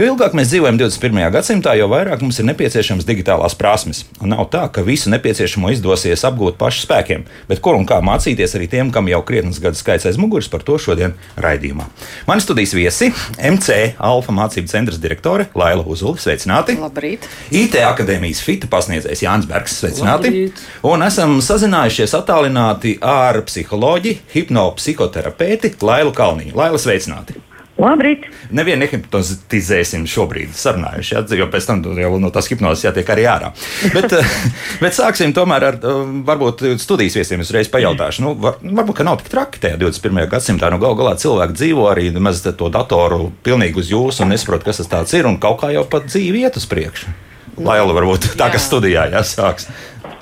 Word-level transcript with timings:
Jo 0.00 0.06
ilgāk 0.14 0.32
mēs 0.32 0.48
dzīvojam 0.48 0.78
21. 0.80 1.18
gadsimtā, 1.34 1.74
jo 1.76 1.84
vairāk 1.92 2.22
mums 2.24 2.38
ir 2.40 2.46
nepieciešams 2.48 3.04
digitālās 3.04 3.52
prasmes. 3.52 3.98
Un 4.24 4.30
nav 4.32 4.46
tā, 4.48 4.62
ka 4.72 4.80
visu 4.80 5.10
nepieciešamo 5.12 5.68
izdosies 5.74 6.22
apgūt 6.24 6.56
pašu 6.56 6.86
spēkiem, 6.86 7.26
bet 7.50 7.60
kur 7.60 7.76
un 7.76 7.84
kā 7.84 7.98
mācīties 8.00 8.56
arī 8.56 8.70
tiem, 8.72 8.88
kam 8.94 9.10
jau 9.12 9.18
krietnes 9.28 9.58
gadu 9.60 9.76
skaits 9.76 10.08
aiz 10.08 10.16
muguras, 10.16 10.48
par 10.48 10.64
to 10.64 10.78
šodien 10.80 11.12
raidījumā. 11.36 11.84
Mani 12.30 12.40
studijas 12.40 12.72
viesi- 12.78 13.10
MC 13.52 13.76
Alfa 13.98 14.32
mācību 14.32 14.72
centra 14.72 14.96
direktore 14.96 15.50
Laila 15.52 15.84
Uzuli. 15.84 16.16
Sveicināti! 16.16 16.78
Labrīt! 16.80 17.28
IT 17.52 17.76
akadēmijas 17.84 18.40
FITA 18.40 18.72
pasniedzējs 18.72 19.26
Jānis 19.26 19.50
Bergs. 19.52 19.76
Sveicināti! 19.82 20.32
Labrīt. 20.32 20.64
Un 20.82 21.04
esam 21.04 21.42
sazinājušies 21.44 22.16
attālināti 22.16 22.96
ar 23.02 23.42
psiholoģi, 23.44 24.16
hipnopsihoterapeiti 24.32 25.76
Lailu 25.82 26.16
Kalniņu. 26.16 26.56
Laila, 26.56 26.80
sveicināti! 26.80 27.49
Labrīt! 27.80 28.26
Nevienu 28.52 28.82
nehipnotizēsim 28.84 30.04
šobrīd, 30.10 30.52
sarunājuši, 30.56 31.14
ja, 31.14 31.22
jo 31.40 31.46
pēc 31.52 31.68
tam 31.68 31.80
jau 31.96 32.10
no 32.20 32.30
tās 32.34 32.50
hipnozes 32.50 32.84
jātiek 32.84 33.08
arī 33.14 33.24
ārā. 33.30 33.52
Bet, 33.94 34.12
eh, 34.16 34.34
bet 34.82 34.96
sāksim 34.96 35.32
tomēr 35.36 35.66
ar 35.70 35.78
eh, 35.78 36.02
varbūt 36.28 36.66
studijas 36.82 37.16
viesiem 37.20 37.44
uzreiz 37.44 37.70
pajautāšu. 37.72 38.26
Nu, 38.26 38.34
var, 38.42 38.60
varbūt, 38.60 38.98
ka 39.00 39.08
nav 39.08 39.22
tik 39.22 39.32
traki 39.32 39.64
tajā 39.64 39.80
21. 39.80 40.28
gadsimtā. 40.34 40.72
Nu, 40.72 40.80
Galu 40.82 40.98
galā 41.00 41.16
cilvēki 41.20 41.56
dzīvo 41.56 41.88
arī 41.92 42.10
maz 42.20 42.44
to 42.44 42.68
datoru 42.72 43.30
pilnīgi 43.46 43.80
uz 43.80 43.94
jūsu 43.94 44.26
un 44.26 44.34
nesaprot, 44.34 44.66
kas 44.66 44.84
tas 44.90 45.16
ir, 45.16 45.28
un 45.30 45.40
kaut 45.40 45.62
kā 45.64 45.72
jau 45.72 45.86
pat 45.88 46.10
dzīve 46.10 46.44
iet 46.44 46.60
uz 46.60 46.68
priekšu. 46.68 47.16
Laila 47.60 47.92
varbūt 47.96 48.34
tā, 48.40 48.48
kas 48.52 48.68
studijā 48.68 49.08
jāsāks. 49.12 49.68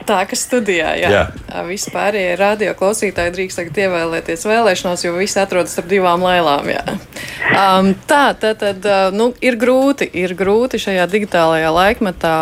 Tā, 0.09 0.23
kas 0.25 0.47
studijā, 0.47 0.95
jā. 0.97 1.09
jā. 1.12 1.25
Vispārējie 1.69 2.37
radio 2.41 2.73
klausītāji 2.78 3.34
drīkst 3.34 3.61
tagad 3.61 3.81
ievēlēties 3.83 4.47
vēlēšanās, 4.48 5.05
jo 5.05 5.12
visi 5.19 5.37
atrodas 5.42 5.75
starp 5.77 5.91
divām 5.91 6.25
lailām. 6.25 6.70
Jā. 6.73 6.97
Um, 7.59 7.91
tā 8.09 8.33
tad, 8.41 8.62
tad 8.62 8.87
nu, 9.12 9.31
ir 9.45 9.59
grūti, 9.61 10.09
ir 10.17 10.33
grūti 10.39 10.81
šajā 10.81 11.05
digitālajā 11.12 11.69
laikmetā 11.75 12.37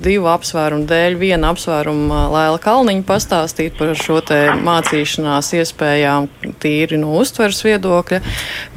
divu 0.00 0.30
apsvērumu 0.32 0.88
dēļ, 0.88 1.18
viena 1.20 1.50
apsvēruma 1.52 2.24
Laila 2.32 2.60
Kalniņa 2.62 3.04
pastāstīt 3.08 3.76
par 3.76 3.92
šo 3.98 4.20
te 4.24 4.40
mācīšanās 4.64 5.52
iespējām 5.60 6.30
tīri 6.62 7.00
no 7.00 7.18
uztveres 7.20 7.60
viedokļa, 7.66 8.20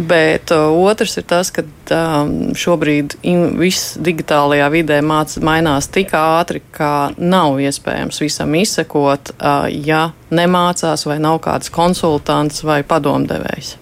bet 0.09 0.51
otrs 0.51 1.17
ir 1.21 1.27
tas, 1.31 1.51
ka 1.55 1.63
um, 1.63 2.51
šobrīd 2.57 3.17
in, 3.27 3.45
viss 3.61 3.95
digitālajā 4.03 4.67
vidē 4.73 4.99
māc, 5.05 5.37
mainās 5.43 5.87
tik 5.93 6.15
ātri, 6.17 6.63
ka 6.75 7.11
nav 7.17 7.59
iespējams 7.63 8.16
iespējams 8.17 8.21
visam 8.21 8.55
izsekot, 8.55 9.31
ja 9.69 10.11
nemācās 10.31 11.05
vai 11.05 11.19
nav 11.19 11.39
kāds 11.41 11.69
konsultants 11.69 12.63
vai 12.63 12.83
padomdevējs. 12.83 13.77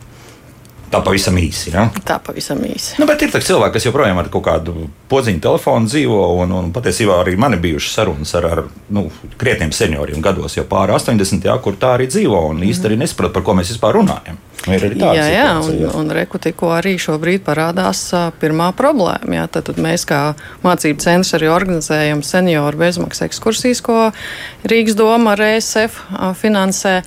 Tā 0.91 1.02
pavisam 1.03 1.38
īsi. 1.39 1.72
Ja? 1.73 1.88
Tā 2.05 2.17
pavisam 2.23 2.61
īsi. 2.66 2.95
Nu, 3.02 3.08
bet 3.09 3.23
ir 3.25 3.33
cilvēki, 3.33 3.75
kas 3.75 3.88
joprojām 3.88 4.19
ar 4.22 4.30
kaut 4.33 4.45
kādu 4.47 4.88
podziņu 5.11 5.41
telefonu 5.44 5.89
dzīvo, 5.89 6.19
un, 6.44 6.53
un 6.55 6.72
patiesībā 6.75 7.19
arī 7.23 7.36
man 7.41 7.58
ir 7.58 7.64
bijušas 7.64 8.00
sarunas 8.00 8.36
ar, 8.38 8.50
ar 8.52 8.64
nu, 8.94 9.08
krietniem 9.41 9.73
senioriem 9.75 10.23
gados, 10.23 10.58
jau 10.58 10.66
pāri 10.69 10.95
80, 10.95 11.50
jā, 11.50 11.56
kur 11.63 11.80
tā 11.81 11.95
arī 11.97 12.09
dzīvo, 12.11 12.41
un 12.52 12.61
mm. 12.61 12.86
arī 12.89 13.00
nesaprot, 13.02 13.33
par 13.36 13.45
ko 13.45 13.58
mēs 13.58 13.73
vispār 13.75 13.97
runājam. 14.00 14.39
Jā, 14.66 15.25
jā, 15.30 15.50
un, 15.61 15.83
un 15.94 16.11
reku 16.16 16.39
tikko 16.41 16.72
arī 16.73 16.95
šobrīd 17.02 17.44
parādās 17.45 18.07
pirmā 18.41 18.72
problēma. 18.78 19.38
Jā, 19.38 19.45
tad, 19.51 19.68
tad 19.69 19.81
mēs 19.84 20.07
kā 20.09 20.22
mācību 20.66 21.03
centrs 21.03 21.35
arī 21.38 21.51
organizējam 21.53 22.24
senioru 22.25 22.81
bezmaksas 22.81 23.28
ekskursijas, 23.28 23.84
ko 23.85 24.09
Rīgas 24.66 24.97
doma 24.97 25.35
ar 25.35 25.45
ESF 25.51 26.01
finansē. 26.41 27.01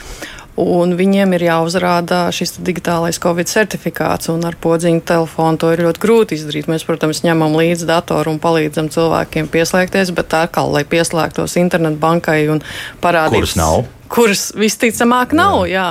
Un 0.58 0.96
viņiem 0.98 1.36
ir 1.36 1.44
jāuzrāda 1.46 2.24
šis 2.34 2.56
digitālais 2.66 3.20
Covid 3.22 3.46
certifikāts, 3.46 4.26
un 4.32 4.42
ar 4.48 4.56
podziņu 4.58 5.04
telefonu 5.06 5.60
to 5.62 5.70
ir 5.70 5.84
ļoti 5.86 6.02
grūti 6.02 6.38
izdarīt. 6.38 6.66
Mēs, 6.66 6.86
protams, 6.88 7.22
ņemam 7.22 7.54
līdzi 7.54 7.86
datoru 7.86 8.34
un 8.34 8.40
palīdzam 8.42 8.90
cilvēkiem 8.90 9.46
pieslēgties, 9.54 10.10
bet 10.16 10.32
tā 10.34 10.42
kā, 10.50 10.66
lai 10.66 10.82
pieslēgtos 10.88 11.54
internetbankai 11.62 12.40
un 12.50 12.64
parādītu, 13.04 13.44
kuras 13.44 13.58
nav. 13.60 13.86
Kuras 14.10 14.44
visticamāk 14.58 15.36
nav, 15.38 15.62
jā. 15.70 15.88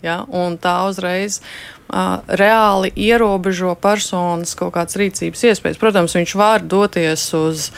jā, 0.00 0.14
jā 0.14 0.18
un 0.32 0.56
tā 0.62 0.78
uzreiz 0.88 1.42
reāli 2.26 2.90
ierobežo 2.96 3.76
personas 3.78 4.56
kaut 4.58 4.74
kādas 4.74 4.98
rīcības 4.98 5.44
iespējas. 5.52 5.78
Protams, 5.78 6.16
viņš 6.18 6.34
var 6.38 6.64
doties 6.64 7.28
uz 7.36 7.70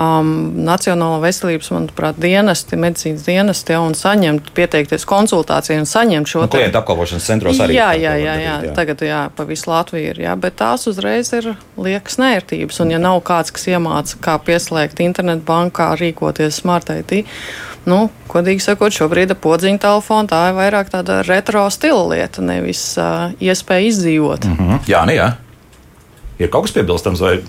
um, 0.00 0.30
Nacionālo 0.64 1.20
veselības, 1.22 1.70
manuprāt, 1.74 2.18
dienesti, 2.20 2.78
medicīnas 2.80 3.24
dienesti, 3.26 3.74
ja, 3.74 3.80
un 3.84 3.96
saņemt, 3.98 4.52
pieteikties 4.56 5.06
konsultācijai 5.08 5.80
un 5.82 5.88
saņemt 5.88 6.30
šo 6.30 6.44
nu, 6.44 6.50
klientu 6.52 6.80
apkalpošanas 6.80 7.28
centros 7.30 7.60
arī. 7.60 7.76
Jā, 7.78 7.90
jā, 7.98 8.14
jā, 8.20 8.36
jā, 8.40 8.54
jā. 8.66 8.74
tagad 8.76 9.04
jā, 9.04 9.22
pa 9.36 9.46
visu 9.48 9.70
Latviju 9.70 10.14
ir, 10.14 10.22
jā, 10.24 10.36
bet 10.40 10.56
tās 10.60 10.86
uzreiz 10.90 11.32
ir 11.36 11.52
liekas 11.80 12.20
nērtības, 12.22 12.80
un 12.84 12.94
ja 12.94 13.02
nav 13.02 13.20
kāds, 13.26 13.52
kas 13.54 13.68
iemāca, 13.72 14.20
kā 14.24 14.38
pieslēgt 14.46 15.02
internetu 15.04 15.44
banku, 15.48 15.76
kā 15.80 15.92
rīkoties 16.00 16.62
smart 16.62 16.90
IT, 16.94 17.22
nu, 17.90 18.02
godīgi 18.32 18.64
sakot, 18.64 18.94
šobrīd 18.94 19.34
ar 19.34 19.40
podziņu 19.42 19.80
telefonu 19.82 20.30
tā 20.30 20.42
ir 20.50 20.58
vairāk 20.58 20.90
tāda 20.92 21.20
retro 21.26 21.66
stila 21.72 22.06
lieta, 22.14 22.44
nevis 22.44 22.82
uh, 23.00 23.30
iespēja 23.40 23.88
izdzīvot. 23.92 24.48
Mm 24.48 24.58
-hmm. 24.58 24.84
Jā, 24.90 25.06
ne, 25.06 25.16
jā. 25.16 25.32
Ir 26.40 26.48
kaut 26.48 26.64
kas 26.64 26.72
piebilstams 26.72 27.20
vai 27.20 27.40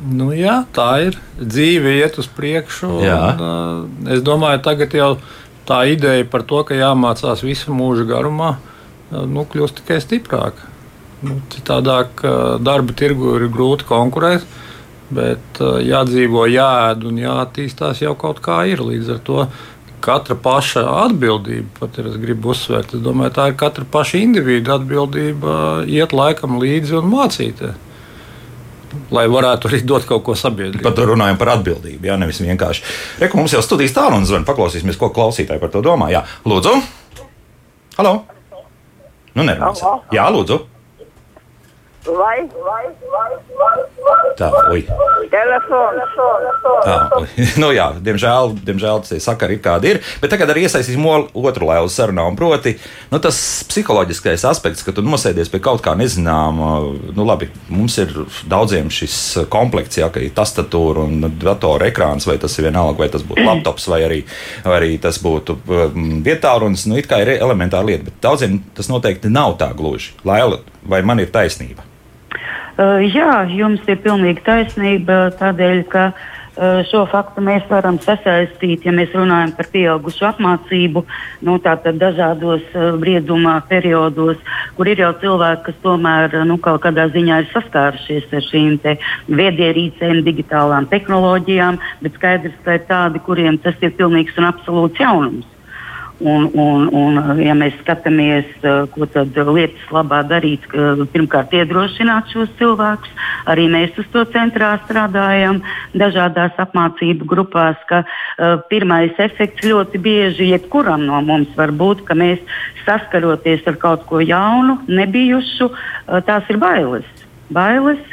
Nu, 0.00 0.30
jā, 0.32 0.62
tā 0.72 0.88
ir. 1.04 1.18
Dzīve 1.36 1.92
iet 1.98 2.16
uz 2.20 2.28
priekšu. 2.32 2.88
Un, 3.02 3.42
uh, 3.44 4.12
es 4.14 4.22
domāju, 4.24 4.62
tagad 4.64 4.94
jau 4.96 5.10
tā 5.68 5.82
ideja 5.92 6.24
par 6.28 6.44
to, 6.48 6.62
ka 6.64 6.78
jāmācās 6.78 7.44
visu 7.44 7.74
mūžu 7.76 8.06
garumā, 8.08 8.54
uh, 8.56 9.26
nu, 9.28 9.44
kļūst 9.44 9.82
tikai 9.82 10.00
stiprāka. 10.00 10.70
Nu, 11.20 11.36
citādāk 11.52 12.24
uh, 12.24 12.56
darba 12.64 12.96
tirgu 12.96 13.36
ir 13.36 13.50
grūti 13.52 13.84
konkurēt, 13.88 14.46
bet 15.12 15.60
uh, 15.60 15.76
jādzīvo, 15.84 16.46
jāēd 16.48 17.04
un 17.10 17.20
jāattīstās 17.20 18.00
jau 18.00 18.16
kaut 18.16 18.40
kā 18.44 18.62
ir. 18.72 18.80
Līdz 18.80 19.12
ar 19.18 19.20
to 19.26 19.44
katra 20.00 20.32
paša 20.32 20.86
atbildība, 21.02 21.68
pat 21.76 22.00
ir, 22.00 22.08
es 22.08 22.16
gribu 22.16 22.54
uzsvērt, 22.54 22.96
es 22.96 23.04
domāju, 23.04 23.36
tā 23.36 23.50
ir 23.50 23.60
katra 23.60 23.84
paša 23.84 24.16
individu 24.24 24.72
atbildība 24.78 25.84
iet 25.84 26.16
laikam 26.16 26.56
līdzi 26.62 26.96
un 27.02 27.12
mācīties 27.12 27.89
lai 29.14 29.26
varētu 29.30 29.70
arī 29.70 29.82
dot 29.86 30.06
kaut 30.08 30.24
ko 30.26 30.36
sabiedrībai. 30.38 30.86
Pat 30.86 31.02
runājam 31.10 31.38
par 31.40 31.54
atbildību, 31.56 32.10
jā, 32.10 32.16
nevis 32.20 32.40
vienkārši. 32.44 32.84
Reku 33.22 33.40
mums 33.40 33.54
jau 33.54 33.62
studijas 33.64 33.96
tālu 33.96 34.20
un 34.20 34.28
zvan, 34.28 34.46
paklausīsimies, 34.48 34.98
ko 35.00 35.12
klausītāji 35.14 35.62
par 35.62 35.72
to 35.74 35.82
domā. 35.84 36.10
Jā, 36.14 36.24
lūdzu! 36.48 36.76
Halo! 37.98 38.14
Nu, 39.34 39.44
nerunāsim. 39.46 40.04
Jā, 40.14 40.30
lūdzu! 40.34 40.69
Vai, 42.06 42.48
vai, 42.64 42.86
vai, 43.12 43.30
vai, 43.60 43.80
Tā, 44.40 44.48
oi. 44.72 44.80
Telefons. 45.28 46.14
Tā, 46.84 46.94
oi. 47.18 47.26
nu, 47.60 47.68
jā, 47.76 47.90
diemžēl, 48.00 48.54
diemžēl 48.64 49.02
tas 49.04 49.26
sakari 49.26 49.58
ir 49.58 49.60
kādi 49.64 49.90
ir. 49.92 50.00
Bet 50.22 50.32
tagad 50.32 50.52
arī 50.54 50.64
iesaistīsim 50.64 51.04
otru 51.04 51.68
lēlu 51.68 51.90
sarunā. 51.92 52.24
Un 52.30 52.38
proti, 52.40 52.72
nu, 53.12 53.20
tas 53.20 53.36
psiholoģiskais 53.68 54.46
aspekts, 54.48 54.84
ka 54.86 54.94
tu 54.96 55.04
nosēdies 55.04 55.52
pie 55.52 55.60
kaut 55.60 55.84
kā 55.84 55.92
nezināma. 55.98 56.70
Nu, 57.12 57.26
labi, 57.28 57.50
mums 57.68 57.98
ir 58.00 58.16
daudziem 58.48 58.88
šis 58.88 59.18
komplekts, 59.52 60.00
jā, 60.00 60.08
ka 60.14 60.24
ir 60.24 60.32
tastatūra 60.36 61.04
un 61.04 61.28
datora 61.36 61.90
ekrāns, 61.92 62.24
vai 62.30 62.38
tas 62.40 62.56
ir 62.56 62.70
vienalga, 62.70 63.04
vai 63.04 63.10
tas 63.12 63.26
būtu 63.28 63.44
laptops, 63.44 63.90
vai 63.92 64.00
arī, 64.08 64.22
vai 64.64 64.80
arī 64.80 64.94
tas 65.04 65.20
būtu 65.20 65.60
um, 65.60 66.10
vietārunis. 66.24 66.88
Nu, 66.88 66.96
it 66.96 67.12
kā 67.12 67.20
ir 67.20 67.36
elementāra 67.36 67.92
lieta, 67.92 68.08
bet 68.08 68.24
daudziem 68.24 68.62
tas 68.78 68.88
noteikti 68.88 69.28
nav 69.28 69.58
tā 69.60 69.68
gluži. 69.76 70.16
Laila, 70.24 70.64
vai 70.88 71.04
man 71.04 71.20
ir 71.20 71.28
taisnība? 71.28 71.89
Jā, 72.78 73.32
jums 73.50 73.82
ir 73.90 73.98
pilnīgi 74.04 74.44
taisnība 74.46 75.26
tādēļ, 75.40 75.82
ka 75.90 76.04
šo 76.90 77.04
faktu 77.08 77.40
mēs 77.44 77.62
varam 77.70 77.96
sasaistīt, 78.02 78.84
ja 78.84 78.92
mēs 78.92 79.12
runājam 79.16 79.52
par 79.56 79.68
pieaugušu 79.72 80.26
apmācību, 80.28 81.02
nu, 81.46 81.56
dažādos 81.62 82.64
uh, 82.74 82.90
brieduma 83.00 83.60
periodos, 83.68 84.36
kur 84.76 84.90
ir 84.90 85.00
jau 85.00 85.12
cilvēki, 85.22 85.62
kas 85.68 85.78
tomēr 85.84 86.34
nu, 86.44 86.58
kaut 86.58 86.82
kādā 86.84 87.06
ziņā 87.14 87.38
ir 87.44 87.48
saskārušies 87.54 88.34
ar 88.34 88.44
šīm 88.48 88.76
viedierīcēm, 89.40 90.20
digitālām 90.26 90.90
tehnoloģijām, 90.90 91.80
bet 92.02 92.18
skaidrs, 92.18 92.58
ka 92.64 92.76
ir 92.76 92.84
tādi, 92.90 93.24
kuriem 93.24 93.58
tas 93.62 93.78
ir 93.80 93.96
pilnīgs 93.96 94.36
un 94.36 94.50
absolūts 94.50 95.00
jaunums. 95.00 95.48
Un, 96.20 96.50
un, 96.52 96.82
un, 96.92 97.16
ja 97.40 97.54
mēs 97.56 97.78
skatāmies, 97.80 98.48
ko 98.92 99.06
tad 99.08 99.32
lietas 99.32 99.86
labā 99.88 100.18
darīt, 100.28 100.66
pirmkārt 101.14 101.54
iedrošināt 101.56 102.28
šos 102.34 102.50
cilvēkus, 102.58 103.14
arī 103.48 103.64
mēs 103.72 103.96
uz 103.96 104.08
to 104.12 104.26
centrā 104.34 104.74
strādājam 104.84 105.62
dažādās 105.96 106.60
apmācību 106.60 107.24
grupās, 107.24 107.80
ka 107.88 108.02
uh, 108.04 108.60
pirmais 108.68 109.16
efekts 109.16 109.64
ļoti 109.64 110.02
bieži 110.04 110.50
jebkuram 110.50 111.06
no 111.08 111.22
mums 111.24 111.56
var 111.56 111.72
būt, 111.72 112.04
ka 112.04 112.12
mēs 112.12 112.44
saskaroties 112.84 113.64
ar 113.72 113.80
kaut 113.80 114.04
ko 114.10 114.20
jaunu, 114.20 114.76
nebijušu, 114.92 115.70
uh, 115.72 116.20
tās 116.28 116.44
ir 116.52 116.60
bailes. 116.60 117.08
Bailes, 117.48 118.04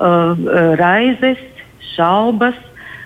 uh, 0.00 0.32
raizes, 0.80 1.44
šaubas, 1.92 2.56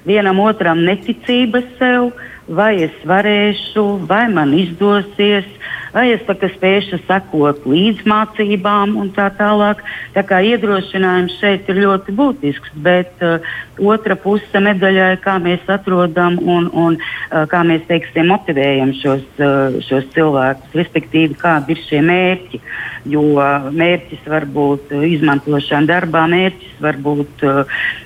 vienam 0.07 0.39
otram 0.47 0.87
neticības 0.87 1.67
sev 1.83 2.13
vai 2.49 2.75
es 2.87 2.95
varēšu, 3.09 3.85
vai 4.09 4.27
man 4.33 4.55
izdosies, 4.57 5.47
vai 5.93 6.09
es 6.15 6.25
spēšu 6.25 7.01
sekot 7.07 7.65
līdz 7.69 8.05
mācībām 8.09 8.97
un 9.01 9.11
tā 9.17 9.29
tālāk. 9.39 9.83
Tā 10.15 10.25
kā 10.27 10.41
iedrošinājums 10.53 11.39
šeit 11.41 11.69
ir 11.69 11.83
ļoti 11.85 12.15
būtisks, 12.19 12.75
bet 12.85 13.13
uh, 13.25 13.39
otra 13.79 14.17
puse 14.19 14.63
medaļai, 14.63 15.17
kā 15.25 15.39
mēs 15.43 15.65
atrodam 15.71 16.39
un, 16.43 16.69
un 16.73 16.99
uh, 16.99 17.45
kā 17.51 17.63
mēs 17.67 17.87
teiksim, 17.89 18.29
motivējam 18.33 18.95
šos, 19.01 19.25
uh, 19.41 19.79
šos 19.87 20.09
cilvēkus, 20.15 20.77
respektīvi, 20.79 21.39
kādi 21.39 21.77
ir 21.77 21.85
šie 21.87 22.03
mērķi. 22.05 22.63
Jo 23.09 23.23
mērķis 23.73 24.27
var 24.29 24.49
būt 24.53 24.93
uh, 24.97 25.05
izmantošana 25.09 25.89
darbā, 25.89 26.27
mērķis 26.31 26.79
var 26.83 26.99
būt 27.03 27.43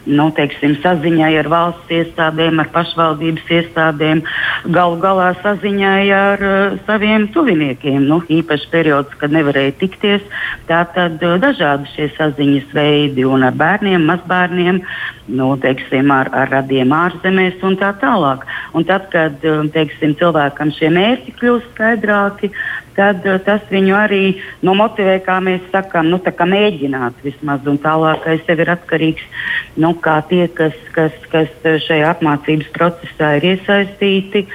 nu, 0.09 0.27
teiksim, 0.37 0.79
saziņai 0.81 1.31
ar 1.43 1.49
valsts 1.53 1.93
iestādēm, 1.93 2.61
ar 2.63 2.71
pašvaldības 2.73 3.51
iestādēm, 3.59 4.23
galu 4.73 4.97
galā 5.03 5.29
saziņai 5.43 6.05
ar 6.17 6.45
saviem 6.87 7.27
tuviniekiem. 7.35 8.01
Nu, 8.09 8.23
īpaši 8.33 8.71
periods, 8.73 9.13
kad 9.21 9.35
nevarēja 9.35 9.75
tikties, 9.83 10.25
tā 10.71 10.83
tad 10.95 11.21
dažādi 11.21 11.91
šie 11.93 12.09
saziņas 12.17 12.73
veidi 12.77 13.27
un 13.29 13.45
ar 13.47 13.57
bērniem, 13.59 14.09
mazbērniem 14.09 14.83
nu, 15.33 15.53
teiksim, 15.62 16.11
ar, 16.14 16.31
ar 16.35 16.50
radiem 16.53 16.93
ārzemēs 16.97 17.62
un 17.67 17.79
tā 17.81 17.93
tālāk. 18.03 18.44
Un 18.76 18.87
tad, 18.88 19.09
kad 19.12 19.43
um, 19.49 19.70
teiksim, 19.73 20.17
cilvēkam 20.20 20.73
šie 20.76 20.91
mērķi 20.93 21.35
kļūst 21.38 21.70
skaidrāki, 21.75 22.53
tad 22.97 23.25
uh, 23.29 23.38
tas 23.47 23.64
viņu 23.70 23.97
arī 23.99 24.23
nu, 24.67 24.75
motivē, 24.79 25.19
kā 25.25 25.38
mēs 25.44 25.64
sakām, 25.75 26.11
nu, 26.12 26.20
mēģināt 26.23 27.23
vismaz. 27.25 27.64
Un 27.69 27.81
tālākais 27.82 28.44
jau 28.49 28.59
ir 28.59 28.75
atkarīgs 28.76 29.25
no 29.76 29.94
nu, 29.94 30.20
tie, 30.29 30.47
kas, 30.49 30.76
kas, 30.93 31.17
kas 31.32 31.50
šajā 31.87 32.12
apmācības 32.17 32.70
procesā 32.76 33.37
ir 33.38 33.53
iesaistīti. 33.55 34.47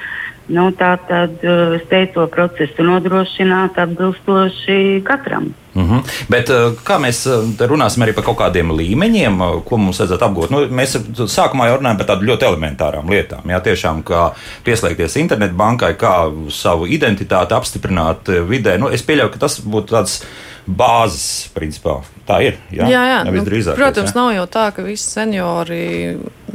Nu, 0.48 0.70
tā 0.72 0.94
tad 1.08 1.42
uh, 1.44 1.76
spēj 1.82 2.12
to 2.14 2.24
procesu 2.32 2.84
nodrošināt 2.86 3.76
atbilstoši 3.82 5.02
katram. 5.04 5.52
Mm 5.78 5.90
-hmm. 5.90 6.02
Bet 6.28 6.50
eh, 6.50 6.56
kā 6.84 6.98
mēs 6.98 7.18
eh, 7.30 7.68
runāsim 7.70 8.02
arī 8.02 8.12
par 8.14 8.24
kaut 8.24 8.38
kādiem 8.38 8.72
līmeņiem, 8.80 9.34
eh, 9.42 9.62
ko 9.64 9.76
mums 9.76 10.00
vajadzētu 10.00 10.24
apgūt? 10.26 10.50
Nu, 10.50 10.58
mēs 10.66 10.96
sākumā 11.36 11.68
jau 11.68 11.78
runājam 11.78 11.98
par 11.98 12.06
tādām 12.06 12.28
ļoti 12.30 12.46
elementārām 12.50 13.10
lietām. 13.10 13.46
Jā, 13.46 13.60
tiešām 13.60 14.02
kā 14.02 14.32
pieslēgties 14.64 15.16
internetbankai, 15.16 15.94
kā 15.94 16.14
savu 16.50 16.86
identitāti 16.86 17.54
apstiprināt 17.54 18.28
vidē. 18.48 18.78
Nu, 18.78 18.88
es 18.88 19.02
pieļauju, 19.02 19.30
ka 19.30 19.38
tas 19.38 19.60
būtu 19.60 19.94
tāds 19.94 20.22
bāzes 20.66 21.48
principā. 21.54 22.02
Tā 22.28 22.42
ir. 22.44 22.58
Jā, 22.68 22.88
jā, 22.92 23.04
jā. 23.08 23.20
Nu, 23.24 23.44
protams, 23.72 24.12
jā. 24.12 24.16
nav 24.18 24.34
jau 24.36 24.48
tā, 24.52 24.66
ka 24.76 24.84
visi 24.84 25.06
seniori 25.08 25.86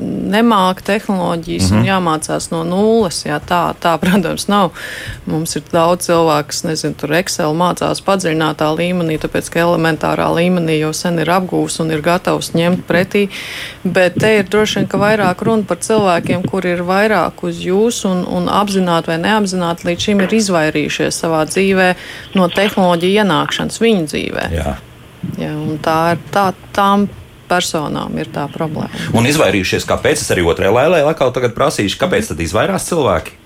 nemāca 0.03 0.81
tehnoloģijas 0.85 1.63
mm 1.63 1.69
-hmm. 1.69 1.77
un 1.77 1.79
mhm. 1.79 1.89
jāmācās 1.89 2.51
no 2.51 2.63
nulles. 2.63 3.25
Jā, 3.25 3.39
tā, 3.39 3.73
tā, 3.81 3.97
protams, 3.97 4.47
nav. 4.47 4.71
Mums 5.25 5.55
ir 5.55 5.63
daudz 5.71 6.05
cilvēku, 6.05 6.47
kas, 6.47 6.63
nezinu, 6.63 6.93
tur 6.93 7.13
Excel 7.13 7.53
mācās 7.53 8.01
padziļinātā 8.05 8.69
līmenī, 8.77 9.17
tāpēc, 9.17 9.49
ka 9.49 9.59
elementārā 9.59 10.29
līmenī 10.35 10.79
jau 10.79 10.93
sen 10.93 11.19
ir 11.19 11.29
apgūs 11.29 11.79
un 11.81 11.91
ir 11.91 12.01
gatavs 12.01 12.53
ņemt 12.53 12.85
pretī. 12.87 13.29
Bet 13.83 14.19
te 14.19 14.37
ir 14.37 14.45
droši 14.49 14.79
vien, 14.79 14.87
ka 14.87 14.97
vairāk 14.97 15.41
runa 15.41 15.63
par 15.63 15.77
cilvēkiem, 15.77 16.47
kuri 16.49 16.69
ir 16.69 16.81
vairāk 16.81 17.43
uz 17.43 17.57
jūs 17.65 18.05
un, 18.05 18.25
un 18.27 18.49
apzināti 18.49 19.07
vai 19.07 19.17
neapzināti 19.17 19.87
līdz 19.87 19.99
šim 19.99 20.21
ir 20.21 20.33
izvairījušies 20.33 21.21
savā 21.21 21.45
dzīvē 21.45 21.95
no 22.35 22.47
tehnoloģiju 22.47 23.21
ienākšanas 23.21 23.81
viņu 23.81 24.05
dzīvē. 24.05 24.49
Jā. 24.53 24.77
Jā, 25.39 25.53
tā 25.83 25.97
ir 26.15 26.23
tā, 26.33 26.49
tām 26.75 27.07
personām 27.49 28.15
ir 28.19 28.29
tā 28.33 28.45
problēma. 28.51 28.91
Un 29.15 29.27
izvairījušies, 29.29 29.87
kāpēc 29.89 30.23
es 30.23 30.31
arī 30.33 30.45
otrajā 30.47 30.73
lēlē 30.73 31.03
atkal 31.09 31.33
prasīšu, 31.33 31.99
kāpēc 32.01 32.31
tad 32.31 32.43
izvairās 32.43 32.87
cilvēki? 32.89 33.39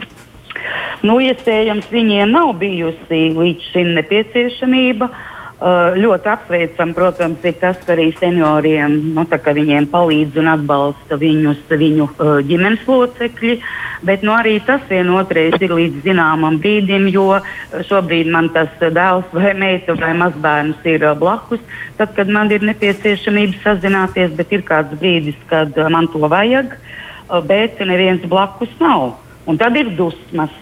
Nu, 1.06 1.20
iespējams, 1.22 1.90
viņiem 1.94 2.32
nav 2.34 2.56
bijusi 2.58 3.26
līdz 3.38 3.72
šim 3.74 3.92
nepieciešamība 4.00 5.12
Uh, 5.12 5.37
ļoti 5.58 6.30
apsveicam, 6.30 6.92
protams, 6.94 7.42
ir 7.42 7.56
tas, 7.58 7.78
ka 7.82 7.96
arī 7.96 8.12
senioriem 8.20 8.94
nu, 9.16 9.24
viņiem 9.26 9.88
palīdz 9.90 10.38
un 10.38 10.50
atbalsta 10.52 11.18
viņus, 11.18 11.64
viņu 11.72 12.06
uh, 12.06 12.38
ģimenes 12.46 12.86
locekļi. 12.86 13.56
Bet 14.06 14.22
nu, 14.22 14.36
arī 14.38 14.60
tas 14.62 14.82
vienotreiz 14.86 15.58
ir 15.58 15.74
līdz 15.74 16.04
zināmam 16.06 16.60
brīdim, 16.62 17.08
jo 17.10 17.40
šobrīd 17.90 18.30
man 18.30 18.52
tas 18.54 18.70
dēls 18.78 19.26
vai 19.34 19.56
meita 19.58 19.96
vai 19.98 20.14
mazbērns 20.14 20.86
ir 20.86 21.08
uh, 21.08 21.18
blakus. 21.18 21.64
Tad, 21.98 22.14
kad 22.14 22.30
man 22.30 22.54
ir 22.54 22.62
nepieciešamība 22.62 23.58
sazināties, 23.64 24.38
bet 24.38 24.54
ir 24.54 24.62
kāds 24.62 24.94
brīdis, 25.02 25.42
kad 25.50 25.74
man 25.90 26.06
to 26.14 26.22
vajag, 26.30 26.78
bet 27.50 27.82
neviens 27.82 28.22
blakus 28.30 28.70
nav. 28.80 29.16
Un 29.50 29.58
tad 29.58 29.74
ir 29.80 29.90
dusmas. 29.98 30.54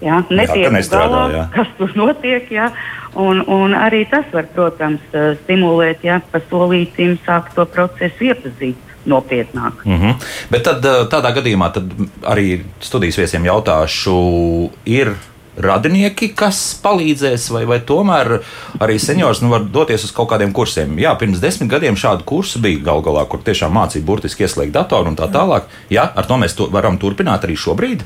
Ja? 0.00 0.22
Netiek 0.30 0.72
galā, 0.90 1.22
jā. 1.34 1.46
kas 1.54 1.72
tur 1.78 1.92
notiek. 1.98 2.50
Ja? 2.52 2.70
Un, 3.18 3.42
un 3.50 3.74
arī 3.74 4.04
tas 4.10 4.28
var, 4.32 4.46
protams, 4.54 5.02
eh, 5.12 5.34
stimulēt, 5.44 6.04
ja 6.06 6.20
pa 6.32 6.42
solītim 6.50 7.18
sākt 7.26 7.56
to 7.58 7.66
procesu 7.66 8.30
iepazīt 8.30 8.76
nopietnāk. 9.10 9.84
Mm 9.84 9.98
-hmm. 10.00 10.14
Bet 10.50 10.62
tad, 10.62 10.84
eh, 10.84 11.06
tādā 11.10 11.34
gadījumā 11.34 11.72
tad 11.72 11.92
arī 12.22 12.60
studijas 12.80 13.18
viesiem 13.18 13.44
jautāšu, 13.44 14.70
ir 14.84 15.14
radinieki, 15.56 16.30
kas 16.36 16.80
palīdzēs, 16.82 17.50
vai, 17.52 17.64
vai 17.68 17.80
tomēr 17.80 18.40
arī 18.78 18.98
seniors 18.98 19.40
nu, 19.40 19.50
var 19.52 19.64
doties 19.64 20.04
uz 20.04 20.12
kaut 20.14 20.30
kādiem 20.30 20.52
kursiem. 20.52 20.98
Jā, 20.98 21.14
pirms 21.18 21.40
desmit 21.40 21.70
gadiem 21.70 21.96
šādu 21.96 22.24
kursu 22.24 22.60
bija 22.62 22.78
gal 22.90 23.02
galā, 23.02 23.26
kur 23.28 23.42
tiešām 23.44 23.72
mācīja 23.72 24.04
burtiski 24.04 24.46
ieslēgt 24.46 24.72
datoru 24.72 25.08
un 25.08 25.16
tā 25.16 25.28
tālāk. 25.32 25.62
Jā, 25.92 26.10
ar 26.14 26.26
to 26.26 26.34
mēs 26.34 26.56
to 26.56 26.68
varam 26.72 26.98
turpināt 26.98 27.44
arī 27.44 27.56
šobrīd. 27.56 28.04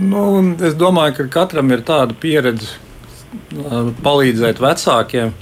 Nu, 0.00 0.24
es 0.64 0.76
domāju, 0.78 1.18
ka 1.20 1.28
katram 1.40 1.72
ir 1.74 1.82
tāda 1.84 2.16
pieredze 2.16 2.78
palīdzēt 4.04 4.60
vecākiem 4.60 5.32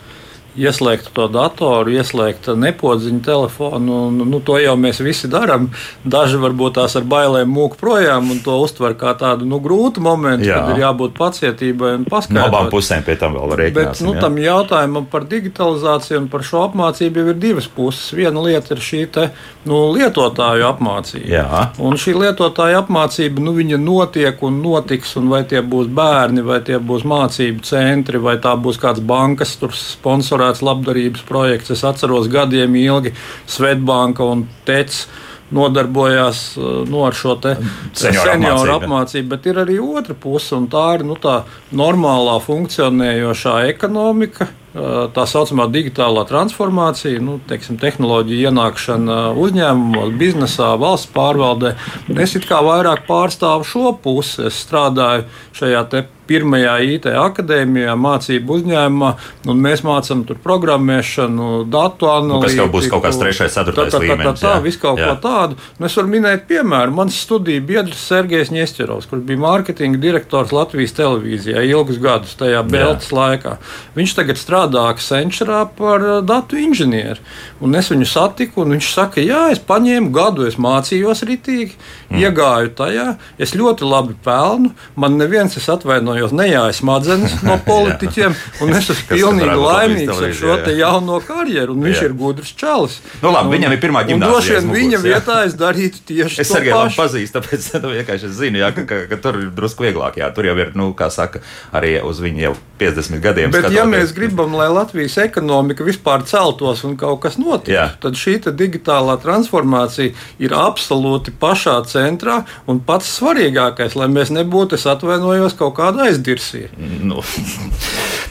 ieslēgt 0.59 1.11
to 1.15 1.27
datoru, 1.31 1.93
ieslēgt 1.95 2.49
nepodziņu 2.59 3.23
telefonu. 3.25 3.99
Un, 4.09 4.19
nu, 4.31 4.41
to 4.45 4.59
jau 4.61 4.75
mēs 4.81 5.01
visi 5.05 5.31
darām. 5.31 5.69
Daži 6.03 6.41
varbūt 6.43 6.79
tās 6.81 6.97
ar 6.99 7.07
bailēm 7.09 7.51
mūku 7.55 7.79
projām 7.81 8.33
un 8.35 8.41
to 8.45 8.57
uztver 8.65 8.97
kā 8.99 9.15
tādu 9.19 9.47
nu, 9.49 9.61
grūtu 9.63 10.03
momentu, 10.05 10.49
jā. 10.49 10.59
kad 10.59 10.75
ir 10.75 10.85
jābūt 10.85 11.15
pacietībai 11.19 11.93
un 12.01 12.07
paskaidrošanai. 12.09 12.41
No 12.41 12.49
abām 12.49 12.73
pusēm 12.73 13.07
pie 13.07 13.17
tam 13.21 13.37
vēl 13.39 13.57
rēķināsim. 13.63 13.91
Bet 13.91 14.03
nu, 14.07 14.17
tam 14.19 14.41
jautājumam 14.41 15.07
par 15.13 15.29
digitalizāciju 15.31 16.25
un 16.25 16.29
par 16.33 16.47
šo 16.47 16.65
apmācību 16.67 17.23
jau 17.23 17.35
ir 17.35 17.41
divas 17.41 17.71
puses. 17.71 18.11
Viena 18.17 18.43
lieta 18.45 18.75
ir 18.75 18.85
šī 18.85 19.05
te, 19.15 19.29
nu, 19.71 19.83
lietotāju 19.95 20.67
apmācība. 20.71 21.31
Jā. 21.31 21.63
Un 21.79 21.99
šī 22.01 22.17
lietotāju 22.19 22.83
apmācība 22.83 23.45
nu, 23.45 23.55
notiek 23.61 24.43
un 24.43 24.61
notiks, 24.65 25.15
un 25.21 25.31
vai 25.31 25.45
tie 25.49 25.63
būs 25.63 25.91
bērni, 25.95 26.43
vai 26.47 26.61
tie 26.65 26.79
būs 26.83 27.05
mācību 27.09 27.63
centri, 27.67 28.19
vai 28.19 28.37
tā 28.43 28.57
būs 28.59 28.81
kāds 28.81 29.03
bankas 29.05 29.55
sponsors 29.61 30.40
sponsorēts 30.41 30.65
labdarības 30.65 31.25
projekts. 31.29 31.71
Es 31.71 31.85
atceros 31.85 32.29
gadiem 32.29 32.75
ilgi 32.77 33.13
Svetbanka 33.47 34.25
un 34.25 34.49
Tec 34.65 35.07
nodarbojās 35.51 36.57
nu, 36.87 37.03
ar 37.03 37.15
šo 37.15 37.35
senioru, 37.43 38.23
senioru 38.23 38.77
apmācību, 38.79 39.29
bet 39.33 39.47
ir 39.51 39.59
arī 39.59 39.81
otra 39.83 40.15
puse, 40.15 40.55
un 40.55 40.69
tā 40.71 41.01
ir 41.01 41.05
nu, 41.05 41.17
tā 41.19 41.43
normālā 41.75 42.39
funkcionējošā 42.45 43.67
ekonomika. 43.73 44.47
Tā 44.71 45.25
saucamā 45.27 45.65
digitālā 45.67 46.23
transformācija, 46.29 47.19
nu, 47.19 47.41
teiksim, 47.51 47.81
tehnoloģija 47.83 48.53
ienākšana 48.53 49.17
uzņēmumos, 49.35 50.13
biznesā, 50.21 50.69
valsts 50.79 51.11
pārvaldē. 51.11 51.75
Es 52.15 52.37
kā 52.47 52.63
vairāk 52.63 53.03
pārstāvu 53.11 53.67
šo 53.67 53.91
pusi. 53.99 54.47
Es 54.47 54.63
strādāju 54.63 55.27
šajā 55.59 55.83
pirmajā 56.31 56.77
IT 56.95 57.09
akadēmijā, 57.11 57.97
mācību 57.99 58.57
uzņēmumā, 58.59 59.11
un 59.51 59.63
mēs 59.65 59.83
mācām 59.87 60.23
tur 60.29 60.39
programmēšanu, 60.45 61.51
datu 61.71 62.11
analītiku. 62.11 62.47
Tas 62.47 62.59
jau 62.61 62.69
būs 62.71 62.89
kaut 62.93 63.05
kāds 63.07 63.19
trešais, 63.21 63.57
ceturtais 63.57 63.91
tā, 63.91 63.99
tā, 63.99 64.03
līmenis. 64.05 64.27
Tā, 64.29 64.35
tā, 64.39 64.55
tā, 64.55 64.65
visu 64.65 64.83
kaut 64.83 65.01
jā. 65.01 65.11
ko 65.11 65.17
tādu. 65.25 65.59
Nu, 65.79 65.89
es 65.89 65.97
varu 65.99 66.13
minēt 66.15 66.47
piemēru. 66.51 66.95
Mans 67.01 67.19
studiju 67.25 67.65
biedrs 67.67 68.05
Sergejs 68.11 68.53
Ņesterovs, 68.55 69.09
kurš 69.11 69.25
bija 69.27 69.43
mārketinga 69.43 70.01
direktors 70.01 70.55
Latvijas 70.55 70.95
televīzijā 70.99 71.65
ilgus 71.69 72.01
gadus 72.03 72.37
tajā 72.39 72.63
beltas 72.69 73.11
laikā. 73.15 73.57
Viņš 73.99 74.17
tagad 74.21 74.41
strādā 74.41 74.87
Accenturā 74.91 75.65
par 75.77 76.07
datu 76.27 76.59
inženieri. 76.61 77.21
Un 77.61 77.77
es 77.79 77.91
viņu 77.93 78.07
satiku, 78.09 78.65
un 78.65 78.77
viņš 78.77 78.93
saka, 78.95 79.23
jā, 79.25 79.49
es 79.55 79.61
paņēmu 79.67 80.13
gadu, 80.15 80.47
es 80.49 80.59
mācījos 80.61 81.25
ritīgi, 81.29 81.77
mm. 82.09 82.21
iegāju 82.23 82.73
tajā, 82.79 83.07
es 83.41 83.55
ļoti 83.57 83.89
labi 83.89 84.17
pelnu, 84.25 84.73
man 85.01 85.19
neviens 85.21 85.57
es 85.59 85.69
atvainojos 85.73 86.20
atvainojos, 86.21 86.33
nejāja 86.37 86.75
smadzenes 86.75 87.35
no 87.47 87.57
politiķiem, 87.71 88.35
un 88.65 88.73
es 88.75 88.91
esmu 88.93 89.09
pilnīgi 89.11 89.57
laimīgs 89.61 90.21
ar 90.21 90.35
šo 90.37 90.57
jā. 90.57 90.75
jauno 90.81 91.21
karjeru. 91.25 91.77
Viņš 91.81 91.97
jā. 91.97 92.09
ir 92.09 92.17
gudrs 92.19 92.53
čalis. 92.57 92.99
Nu, 93.23 93.33
labi, 93.33 93.49
un, 93.49 93.55
viņam 93.57 93.75
ir 93.75 93.83
pirmā 93.83 94.05
gimnāzija. 94.09 94.33
Droši 94.33 94.57
vien 94.59 94.75
viņa 94.77 95.03
vietā 95.05 95.39
es 95.47 95.57
darītu 95.59 96.03
tieši 96.11 96.43
es 96.45 96.51
to 96.53 96.61
pašu. 96.61 96.91
Es 96.91 96.99
pazīstu, 96.99 97.39
tāpēc 97.39 97.69
nu, 97.85 97.93
vienkārši 97.97 98.29
es 98.31 98.37
zinu, 98.39 98.61
jā, 98.63 98.73
ka, 98.77 98.87
ka, 98.89 99.03
ka 99.11 99.21
tur 99.23 99.41
ir 99.41 99.53
drusku 99.55 99.87
vieglāk. 99.87 100.21
Jā, 100.21 100.31
tur 100.35 100.49
jau 100.51 100.57
ir, 100.61 100.75
nu, 100.79 100.91
kā 100.97 101.11
saka, 101.13 101.43
arī 101.77 101.97
uz 102.05 102.21
viņu 102.23 102.45
jau 102.49 102.55
50 102.81 103.21
gadiem. 103.23 103.53
Bet, 103.53 103.67
skatoties. 103.67 103.79
ja 103.79 103.87
mēs 103.89 104.15
gribam, 104.17 104.55
lai 104.57 104.71
Latvijas 104.73 105.19
ekonomika 105.21 105.85
vispār 105.87 106.25
celtos 106.29 106.85
un 106.89 106.97
kaut 107.01 107.21
kas 107.25 107.37
notiktu, 107.41 107.89
tad 108.01 108.17
šī 108.19 108.39
digitālā 108.51 109.19
transformācija 109.21 110.15
ir 110.41 110.55
absolūti 110.57 111.35
pašā 111.41 111.77
centrā 111.91 112.41
un 112.71 112.81
pats 112.85 113.11
svarīgākais, 113.19 113.97
lai 114.01 114.09
mēs 114.13 114.33
nebūtu, 114.33 114.79
es 114.79 114.87
atvainojos, 114.89 115.57
kaut 115.59 115.75
kāda 115.77 116.00
un 116.00 116.00
aizdirsīja. 116.07 116.71
Nu. 117.07 117.25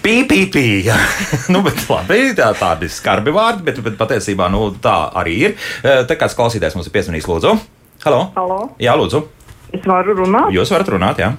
Pī, 0.03 0.21
pī, 0.29 0.45
pī. 0.53 0.65
nu, 1.53 1.63
bet 1.65 1.83
labi, 1.89 2.21
tā, 2.37 2.51
tādi 2.59 2.89
skarbi 2.91 3.33
vārdi, 3.35 3.65
bet, 3.67 3.81
bet 3.85 3.99
patiesībā 3.99 4.47
nu, 4.53 4.69
tā 4.83 4.95
arī 5.19 5.35
ir. 5.49 5.59
Te 5.83 6.17
kāds 6.19 6.37
klausītājs 6.37 6.77
mums 6.77 6.89
ir 6.89 6.95
piesmanījis, 6.95 7.29
lūdzu. 7.29 7.57
Halo? 8.05 8.23
Halo? 8.37 8.63
Jā, 8.79 8.95
lūdzu. 8.99 9.25
Es 9.75 9.85
varu 9.85 10.15
runāt? 10.23 10.53
Jūs 10.55 10.71
varat 10.73 10.89
runāt, 10.95 11.21
jā. 11.21 11.35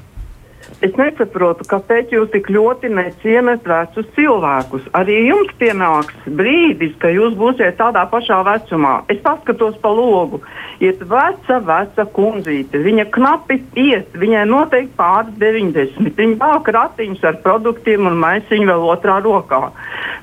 Es 0.81 0.95
nesaprotu, 0.97 1.67
kāpēc 1.69 2.13
jūs 2.15 2.31
tik 2.33 2.47
ļoti 2.53 2.89
neciemat 2.95 3.67
vecus 3.69 4.07
cilvēkus. 4.17 4.87
Arī 4.97 5.19
jums 5.27 5.51
pienāks 5.61 6.29
brīdis, 6.39 6.95
ka 7.03 7.11
jūs 7.13 7.35
būsiet 7.37 7.77
tādā 7.81 8.07
pašā 8.09 8.39
vecumā. 8.47 8.95
Es 9.13 9.21
paskatos 9.25 9.77
pa 9.83 9.93
logu. 9.93 10.41
Ir 10.81 10.97
veca, 11.05 11.59
veca 11.61 12.07
kundzīte. 12.17 12.79
Viņa 12.81 13.05
knapi 13.13 13.59
iet, 13.77 14.15
viņai 14.17 14.47
noteikti 14.49 14.95
pāris 14.97 15.35
90. 15.37 16.15
Viņa 16.17 16.39
vāk 16.41 16.71
ratiņus 16.73 17.27
ar 17.29 17.37
produktiem 17.45 18.09
un 18.09 18.17
maisiņu 18.23 18.69
vēl 18.71 18.87
otrā 18.89 19.19
rokā. 19.21 19.61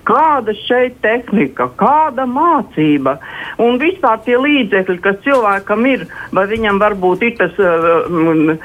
Kāda 0.08 0.56
šeit 0.64 0.96
tehnika, 1.04 1.68
kāda 1.78 2.26
mācība 2.26 3.18
un 3.62 3.78
vispār 3.82 4.22
tie 4.26 4.38
līdzekļi, 4.42 4.98
kas 5.04 5.20
cilvēkam 5.26 5.86
ir, 5.92 6.08
vai 6.34 6.48
viņam 6.50 6.80
varbūt 6.82 7.26
ir 7.28 7.36
tas 7.38 7.62
uh, 7.62 8.56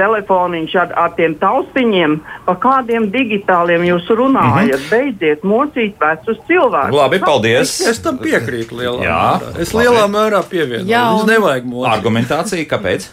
telefoniņš 0.00 0.76
ar, 0.82 0.94
ar 1.04 1.14
tiem 1.14 1.36
taustiņiem, 1.38 2.18
pa 2.48 2.56
kādiem 2.62 3.06
digitāliem 3.14 3.86
jūs 3.86 4.10
runājat. 4.10 4.66
Mm 4.66 4.82
-hmm. 4.82 4.90
Beidziet 4.90 5.44
mocīt 5.44 5.94
vecus 6.00 6.42
cilvēkus. 6.48 6.96
Labi, 6.96 7.22
paldies. 7.22 7.80
Es, 7.80 7.88
es 7.94 8.02
tam 8.02 8.18
piekrītu 8.18 8.82
lielā 8.82 9.04
Jā, 9.04 9.22
mērā. 9.38 9.54
Es 9.62 9.74
lielā 9.74 10.06
mērā 10.10 10.42
pievienoju. 10.50 11.35
Nevajag 11.36 11.68
mocīt. 11.70 11.92
Argumentācija, 11.92 12.66
kāpēc? 12.70 13.08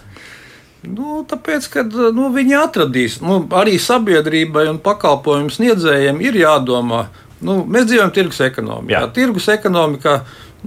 Nu, 0.84 1.22
tāpēc, 1.28 1.68
ka 1.72 1.84
nu, 1.88 2.28
viņi 2.34 2.58
atradīs, 2.60 3.22
nu, 3.24 3.38
arī 3.56 3.78
sabiedrībai 3.80 4.66
un 4.72 4.82
pakalpojumu 4.84 5.54
sniedzējiem 5.54 6.20
ir 6.26 6.42
jādomā. 6.42 7.06
Nu, 7.44 7.62
mēs 7.68 7.88
dzīvojam 7.88 8.12
tirgus 8.16 8.42
ekonomikā. 8.44 8.92
Jā. 8.92 9.06
Tirgus 9.16 9.48
ekonomikā 9.52 10.18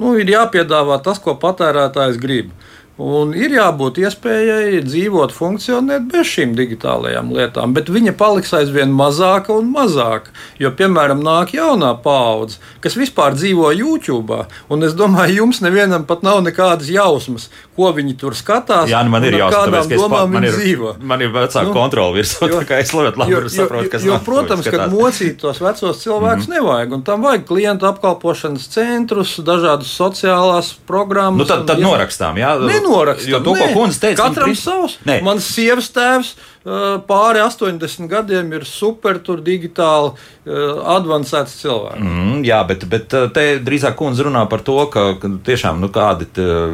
nu, 0.01 0.15
ir 0.21 0.33
jāpiedāvā 0.33 0.99
tas, 1.05 1.21
ko 1.21 1.37
patērētājs 1.41 2.17
grib. 2.21 2.53
Un 2.97 3.35
ir 3.37 3.53
jābūt 3.53 3.99
iespējai 4.01 4.79
dzīvot, 4.81 5.33
funkcionēt 5.37 6.07
bez 6.09 6.31
šīm 6.31 6.55
digitālajām 6.57 7.29
lietām, 7.37 7.75
bet 7.77 7.91
viņa 7.93 8.15
paliks 8.17 8.55
aizvien 8.57 8.95
mazāka 8.97 9.53
un 9.53 9.69
mazāka. 9.69 10.33
Jo, 10.57 10.71
piemēram, 10.73 11.21
nāk 11.21 11.53
jaunā 11.53 11.91
paudze, 12.01 12.57
kas 12.81 12.97
vispār 12.97 13.37
dzīvo 13.37 13.69
YouTube, 13.77 14.39
un 14.73 14.89
es 14.89 14.97
domāju, 14.97 15.43
jums 15.43 15.61
nevienam 15.61 16.07
pat 16.09 16.25
nav 16.25 16.41
nekādas 16.47 16.89
jausmas, 16.89 17.51
ko 17.77 17.91
viņi 17.97 18.17
tur 18.21 18.37
skatās. 18.37 18.89
Jā, 18.91 19.03
nu 19.05 19.13
man 19.13 19.25
ir 19.29 19.37
ka 19.39 19.65
domām 19.69 20.33
man 20.33 20.47
ir, 20.49 20.57
dzīvo. 20.57 20.95
Man 21.05 21.23
ir 21.25 21.33
vecāka 21.35 21.67
nu, 21.69 21.75
kontrola 21.77 22.17
virsū, 22.17 22.49
tā 22.51 22.63
kā 22.69 22.81
es 22.83 22.93
ļoti 22.97 23.21
labi 23.21 23.35
jo, 23.35 23.43
saprotu, 23.53 23.91
kas 23.93 24.07
jo, 24.07 24.19
protams, 24.27 24.71
ka 24.73 24.89
mocīt 24.93 25.39
tos 25.43 25.61
vecos 25.63 26.01
cilvēkus 26.03 26.49
mm 26.49 26.53
-hmm. 26.53 26.57
nevajag, 26.57 26.97
un 26.99 27.05
tam 27.07 27.23
vajag 27.27 27.47
klientu 27.49 27.87
apkalpošanas 27.91 28.69
centrus, 28.73 29.37
dažādas 29.39 29.93
sociālās 29.93 30.73
programmas. 30.87 31.39
Nu, 31.39 31.45
tad, 31.45 31.67
tad 31.67 31.81
norakstām, 31.81 32.37
jā. 32.41 32.57
Ne, 32.61 32.81
nenoraksta. 32.81 33.31
Jo 33.31 33.41
to, 33.41 33.55
ko 33.55 33.69
kundze 33.75 34.01
teica, 34.01 34.23
katram 34.23 34.51
pris... 34.51 34.63
savs. 34.63 34.99
Nē. 35.05 35.21
Mans 35.23 35.45
sievas 35.55 35.91
tēvs 35.93 36.35
pāri 37.07 37.43
80 37.45 38.09
gadiem 38.11 38.51
ir 38.57 38.65
super, 38.67 39.21
tur 39.23 39.43
digitāli 39.45 40.13
avansēts 40.47 41.61
cilvēks. 41.61 42.03
Mm, 42.03 42.41
jā, 42.47 42.59
bet, 42.67 42.87
bet 42.91 43.15
te 43.35 43.47
drīzāk 43.63 43.95
kundze 43.99 44.27
runā 44.27 44.43
par 44.51 44.65
to, 44.67 44.79
ka, 44.91 45.07
tiešām 45.47 45.79
nu, 45.83 45.93
kādi, 45.95 46.29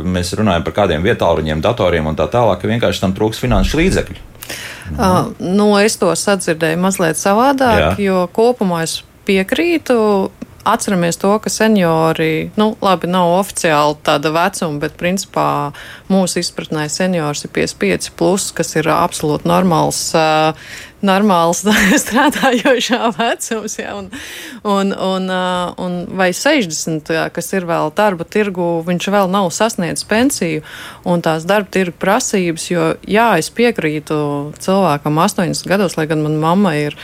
mēs 0.05 0.33
runājam 0.39 0.65
par 0.65 0.79
kādiem 0.83 1.05
vietāluņiem, 1.05 1.65
datoriem 1.65 2.09
un 2.09 2.17
tā 2.17 2.29
tālāk, 2.33 2.63
ka 2.63 2.71
vienkārši 2.73 3.05
tam 3.05 3.17
trūks 3.17 3.43
finanšu 3.43 3.83
līdzekļu. 3.83 4.21
Mm. 4.93 4.99
Uh, 4.99 5.33
nu, 5.39 5.69
es 5.81 5.97
to 6.01 6.11
sadzirdēju 6.17 6.81
mazliet 6.81 7.21
savādāk, 7.21 7.81
Jā. 7.81 7.93
jo 8.03 8.25
kopumā 8.35 8.83
es 8.87 9.01
piekrītu 9.29 9.97
atceramies 10.65 11.19
to, 11.21 11.35
ka 11.43 11.51
seniori, 11.51 12.51
nu, 12.57 12.73
labi, 12.85 13.11
nav 13.11 13.35
oficiāli 13.41 13.99
tāda 14.07 14.33
vecuma, 14.35 14.81
bet 14.83 14.97
principā 15.01 15.49
mūsu 16.13 16.43
izpratnē 16.43 16.89
seniors 16.93 17.45
ir 17.47 17.53
55, 17.55 18.13
plus, 18.19 18.51
kas 18.57 18.75
ir 18.79 18.91
absolūti 18.93 19.51
normāls. 19.51 20.09
Uh, 20.17 20.57
normāls 21.03 21.63
strādājošā 22.05 23.11
vecums, 23.17 23.77
ja, 23.81 23.97
un, 23.99 24.09
un, 24.63 24.93
un, 24.95 25.29
un 25.83 25.99
vai 26.19 26.31
60, 26.37 27.11
kas 27.35 27.53
ir 27.57 27.67
vēl 27.69 27.93
darba 27.99 28.27
tirgu, 28.29 28.69
viņš 28.87 29.11
vēl 29.15 29.31
nav 29.33 29.51
sasniedzis 29.55 30.07
pensiju 30.09 30.63
un 31.09 31.25
tās 31.25 31.47
darba 31.49 31.73
tirgu 31.75 31.99
prasības, 32.03 32.69
jo, 32.71 32.89
jā, 33.03 33.33
es 33.43 33.51
piekrītu 33.55 34.17
cilvēkam 34.63 35.23
80 35.27 35.71
gados, 35.71 35.99
lai 35.99 36.09
gan 36.11 36.25
man 36.25 36.39
mamma 36.43 36.77
ir 36.79 36.99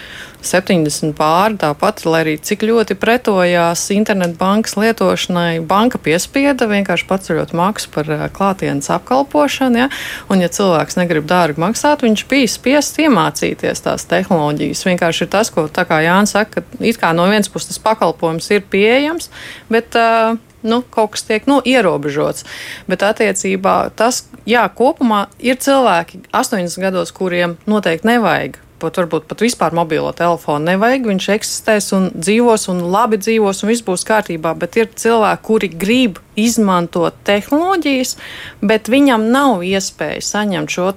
70 0.44 1.14
pāri, 1.18 1.56
tāpat, 1.58 2.04
lai 2.06 2.22
arī 2.22 2.34
cik 2.42 2.62
ļoti 2.68 2.96
pretojās 3.00 3.82
internetbankas 3.94 4.76
lietošanai, 4.78 5.60
banka 5.66 5.98
piespieda 6.02 6.68
vienkārši 6.70 7.08
paceļot 7.08 7.54
maksu 7.58 7.90
par 7.94 8.10
klātienes 8.34 8.90
apkalpošanu, 8.94 9.82
ja, 9.82 9.88
un 10.30 10.44
ja 10.44 10.50
cilvēks 10.52 10.98
negrib 11.00 11.26
dārgi 11.30 11.62
maksāt, 11.62 12.04
viņš 12.06 12.26
bija 12.30 12.50
spiests 12.52 13.02
iemācīties 13.02 13.84
tās 13.84 14.06
tehnoloģijas. 14.10 14.84
Vienkārši 14.88 15.26
ir 15.26 15.32
tas, 15.34 15.50
ko 15.54 15.66
Jānis 15.68 16.36
saka, 16.36 16.62
ka 16.62 16.84
it 16.84 17.00
kā 17.00 17.10
no 17.16 17.26
vienas 17.30 17.50
puses 17.50 17.72
tas 17.72 17.82
pakalpojums 17.82 18.46
ir 18.54 18.62
pieejams, 18.70 19.32
bet 19.72 19.96
uh, 19.98 20.38
nu, 20.62 20.82
kaut 20.94 21.16
kas 21.16 21.26
tiek 21.26 21.50
nu, 21.50 21.58
ierobežots. 21.64 22.46
Bet 22.90 23.02
attiecībā 23.06 23.90
tas, 23.98 24.24
jā, 24.48 24.64
kopumā 24.70 25.26
ir 25.42 25.58
cilvēki 25.58 26.24
80 26.30 26.82
gados, 26.82 27.14
kuriem 27.16 27.58
noteikti 27.66 28.12
nevajag 28.14 28.62
pat 28.82 29.00
varbūt 29.00 29.26
pat 29.30 29.42
vispār 29.44 29.74
mobilo 29.76 30.12
telefonu 30.16 30.72
nevajag. 30.72 31.08
Viņš 31.10 31.28
eksistēs 31.34 31.90
un 31.96 32.08
dzīvos 32.14 32.68
un 32.72 32.84
labi 32.92 33.20
dzīvos 33.20 33.64
un 33.64 33.72
viss 33.72 33.86
būs 33.86 34.06
kārtībā. 34.08 34.54
Bet 34.58 34.78
ir 34.80 34.90
cilvēki, 34.94 35.44
kuri 35.48 35.70
grib 35.72 36.22
izmantot 36.38 37.18
tehnoloģijas, 37.26 38.16
bet 38.62 38.90
viņam 38.92 39.28
nav 39.34 39.66
iespēja 39.66 40.22
saņemt 40.24 40.74
šo 40.74 40.92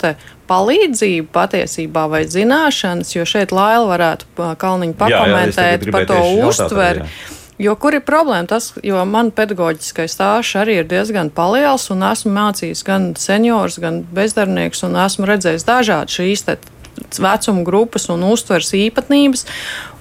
palīdzību 0.52 1.30
patiesībā 1.32 2.08
vai 2.12 2.26
zināšanas, 2.30 3.14
jo 3.16 3.28
šeit 3.28 3.54
Laila 3.56 3.88
varētu 3.94 4.50
Kalniņu 4.60 4.98
pakomentēt 5.00 5.86
jā, 5.86 5.88
jā, 5.88 5.94
par 5.96 6.10
to 6.10 6.20
uztveri. 6.48 7.06
Jo 7.62 7.76
kur 7.78 7.94
ir 7.94 8.02
problēma? 8.02 8.48
Tas, 8.50 8.72
jo 8.82 9.04
man 9.06 9.30
pedagoģiskais 9.38 10.16
stāsts 10.16 10.58
arī 10.58 10.80
ir 10.82 10.88
diezgan 10.90 11.30
liels, 11.54 11.90
un 11.94 12.02
esmu 12.08 12.34
mācījis 12.34 12.82
gan 12.88 13.12
seniorus, 13.22 13.78
gan 13.84 14.02
bezdarbniekus, 14.18 14.82
un 14.88 14.98
esmu 15.04 15.30
redzējis 15.30 15.68
dažādas 15.68 16.18
šīs 16.18 16.46
vecuma 17.20 17.66
grupas 17.68 18.08
un 18.14 18.24
uztveres 18.30 18.72
īpatnības. 18.78 19.46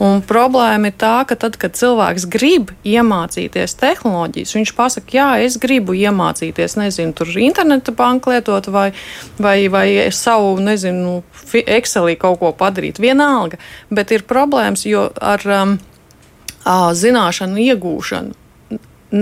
Un 0.04 0.22
problēma 0.26 0.92
ir 0.92 0.96
tā, 1.00 1.16
ka 1.28 1.36
tad, 1.40 1.58
kad 1.60 1.74
cilvēks 1.78 2.28
grib 2.30 2.70
iemācīties 2.86 3.76
tehnoloģijas, 3.80 4.54
viņš 4.56 4.74
pasaka, 4.78 5.16
jā, 5.16 5.28
es 5.46 5.58
gribu 5.60 5.96
iemācīties, 5.98 6.78
nezinu, 6.80 7.16
tur 7.16 7.32
interneta 7.40 7.94
banku 7.96 8.30
lietot 8.34 8.70
vai, 8.70 8.90
vai, 9.38 9.58
vai 9.72 9.86
savu, 10.14 10.58
nezinu, 10.62 11.20
Excelī 11.50 12.14
kaut 12.14 12.38
ko 12.38 12.52
padarīt. 12.54 13.00
Vienalga, 13.02 13.58
bet 13.90 14.12
ir 14.14 14.22
problēmas, 14.28 14.84
jo 14.86 15.08
ar 15.18 15.42
um, 15.50 15.72
zināšanu 16.64 17.58
iegūšanu. 17.64 18.36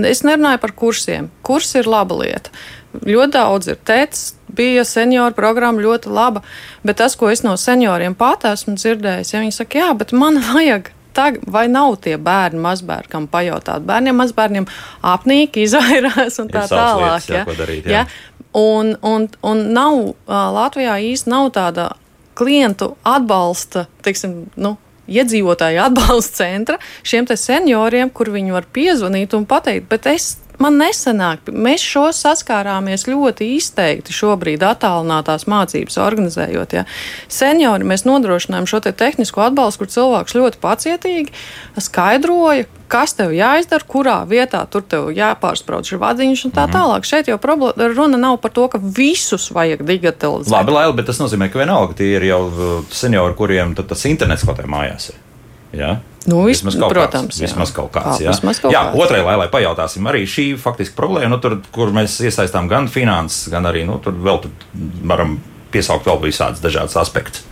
Es 0.05 0.21
nerunāju 0.21 0.61
par 0.61 0.73
kursiem. 0.77 1.31
Kurs 1.41 1.73
ir 1.79 1.89
laba 1.89 2.19
lieta. 2.19 2.53
Ļoti 2.89 3.33
daudz 3.35 3.69
ir 3.69 3.77
teicis, 3.85 4.33
bija 4.55 4.83
senioru 4.87 5.35
programma 5.37 5.81
ļoti 5.83 6.09
laba, 6.09 6.41
bet 6.83 6.97
tas, 7.01 7.15
ko 7.19 7.29
es 7.29 7.43
no 7.45 7.53
senioriem 7.59 8.15
pat 8.17 8.47
esmu 8.49 8.73
dzirdējis, 8.79 9.33
ja 9.33 9.43
viņi 9.43 9.55
saka, 9.55 9.83
jā, 9.83 9.91
bet 9.99 10.15
man 10.15 10.41
vajag 10.51 10.93
Tag, 11.13 11.39
vai 11.49 11.63
nav 11.67 11.95
tie 12.03 12.19
bērni, 12.21 12.59
mazbērni, 12.61 13.09
kam 13.09 13.25
pajautāt? 13.27 13.81
Bērniem, 13.81 14.13
mazbērniem 14.21 14.67
apnīk, 15.09 15.57
izvairās 15.65 16.37
un 16.43 16.51
tā 16.53 16.67
tālāk. 16.69 17.01
Lietas, 17.01 17.29
jā, 17.31 17.39
ja? 17.41 17.55
darīt, 17.57 17.87
jā. 17.89 18.03
Ja? 18.03 18.43
Un, 18.59 18.93
un, 19.05 19.25
un 19.45 19.63
nav, 19.73 19.97
Latvijā 20.29 20.99
īsti 21.09 21.33
nav 21.33 21.49
tāda 21.57 21.89
klientu 22.37 22.93
atbalsta, 23.05 23.87
teiksim, 24.05 24.37
nu, 24.61 24.75
iedzīvotāju 25.09 25.81
atbalsta 25.87 26.43
centra 26.43 26.77
šiem 27.01 27.27
senioriem, 27.33 28.13
kur 28.13 28.31
viņi 28.33 28.55
var 28.55 28.69
piezvanīt 28.73 29.33
un 29.37 29.49
pateikt, 29.49 29.89
bet 29.89 30.07
es 30.13 30.35
man 30.61 30.79
nesanāk. 30.79 31.49
Mēs 31.51 31.83
šo 31.83 32.09
saskārāmies 32.15 33.07
ļoti 33.09 33.53
izteikti 33.57 34.15
šobrīd, 34.15 34.63
attālinātās 34.65 35.47
mācības 35.49 35.99
organizējot. 36.03 36.75
Ja. 36.79 36.85
Seniori 37.31 37.87
mēs 37.87 38.05
nodrošinājām 38.07 38.67
šo 38.69 38.81
te 38.85 38.93
tehnisko 38.95 39.47
atbalstu, 39.47 39.83
kur 39.83 39.93
cilvēks 39.93 40.37
ļoti 40.37 40.61
pacietīgi 40.63 41.33
skaidroja, 41.79 42.67
kas 42.89 43.13
tev 43.17 43.31
jāizdara, 43.35 43.85
kurā 43.87 44.17
vietā 44.29 44.63
tur 44.71 44.83
tev 44.89 45.09
jāpārsprauc 45.13 45.87
šī 45.87 45.99
vadiņš 46.01 46.45
un 46.49 46.55
tā 46.55 46.65
mm. 46.65 46.75
tālāk. 46.75 47.07
Šeit 47.07 47.29
jau 47.29 47.37
problēma 47.41 47.91
runa 47.93 48.19
nav 48.19 48.39
par 48.43 48.53
to, 48.55 48.65
ka 48.71 48.81
visus 48.81 49.49
vajag 49.55 49.85
digitalizēt. 49.85 50.51
Labi, 50.53 50.73
Laila, 50.75 50.95
bet 50.97 51.09
tas 51.11 51.21
nozīmē, 51.21 51.51
ka 51.53 51.61
vienalga 51.61 51.97
tie 51.99 52.15
ir 52.17 52.25
jau 52.31 52.43
uh, 52.49 52.69
seniori, 52.93 53.37
kuriem 53.37 53.77
tas 53.79 54.07
internets 54.09 54.47
kaut 54.47 54.59
kā 54.59 54.69
mājās 54.69 55.11
ir. 55.13 55.19
Ja? 55.79 55.97
Nu, 56.27 56.41
vismaz 56.43 56.75
kaut 56.75 56.91
protams, 56.91 57.31
kāds. 57.31 57.41
Vismaz 57.45 57.71
kaut 57.75 57.93
kāds 57.95 58.19
jā. 58.19 58.33
Vismaz 58.33 58.59
kaut 58.59 58.73
jā, 58.75 58.81
kāds. 58.89 59.03
otrai 59.05 59.21
lai, 59.23 59.37
lai 59.39 59.47
pajautāsim, 59.51 60.09
arī 60.11 60.25
šī 60.27 60.49
faktiski 60.59 60.97
problēma, 60.97 61.31
nu, 61.31 61.39
tur, 61.43 61.59
kur 61.75 61.93
mēs 61.95 62.17
iesaistām 62.27 62.67
gan 62.71 62.89
finanses, 62.91 63.47
gan 63.53 63.69
arī 63.69 63.85
nu, 63.87 63.95
tur 64.03 64.17
vēl 64.19 64.41
tur 64.43 64.51
varam 65.07 65.37
piesaukt 65.71 66.09
vēl 66.09 66.19
visādus 66.25 66.63
dažādus 66.65 66.97
aspektus. 66.99 67.45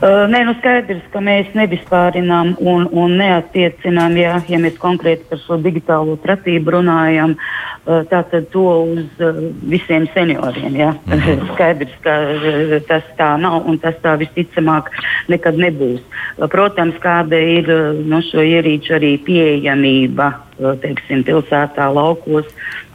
Uh, 0.00 0.24
nē, 0.30 0.40
nu 0.48 0.54
skaidrs, 0.58 1.02
ka 1.12 1.20
mēs 1.22 1.50
nevispārinām 1.58 2.54
un, 2.58 2.86
un 2.96 3.16
neatiecinām, 3.20 4.16
ja, 4.18 4.38
ja 4.48 4.60
mēs 4.62 4.78
konkrēti 4.80 5.26
par 5.30 5.40
šo 5.44 5.58
digitālo 5.62 6.16
pratību 6.22 6.74
runājam, 6.76 7.34
uh, 7.36 8.00
tātad 8.10 8.48
to 8.54 8.64
uz 8.94 9.22
uh, 9.22 9.40
visiem 9.68 10.08
senioriem. 10.14 10.76
Ja. 10.76 10.94
-hmm. 11.06 11.46
Skaidrs, 11.54 11.96
ka 12.02 12.16
uh, 12.34 12.76
tas 12.88 13.02
tā 13.18 13.36
nav 13.40 13.68
un 13.68 13.78
tas 13.78 13.94
tā 14.02 14.16
visticamāk 14.18 14.90
nekad 15.28 15.58
nebūs. 15.58 16.00
Uh, 16.38 16.48
protams, 16.48 16.94
kāda 17.02 17.36
ir 17.36 17.68
uh, 17.70 18.06
no 18.06 18.22
šo 18.22 18.40
ierīču 18.40 18.96
arī 18.98 19.18
pieejamība 19.18 20.32
uh, 20.32 20.78
teiksim, 20.80 21.24
pilsētā, 21.24 21.92
laukos. 21.94 22.46
Eh, 22.46 22.91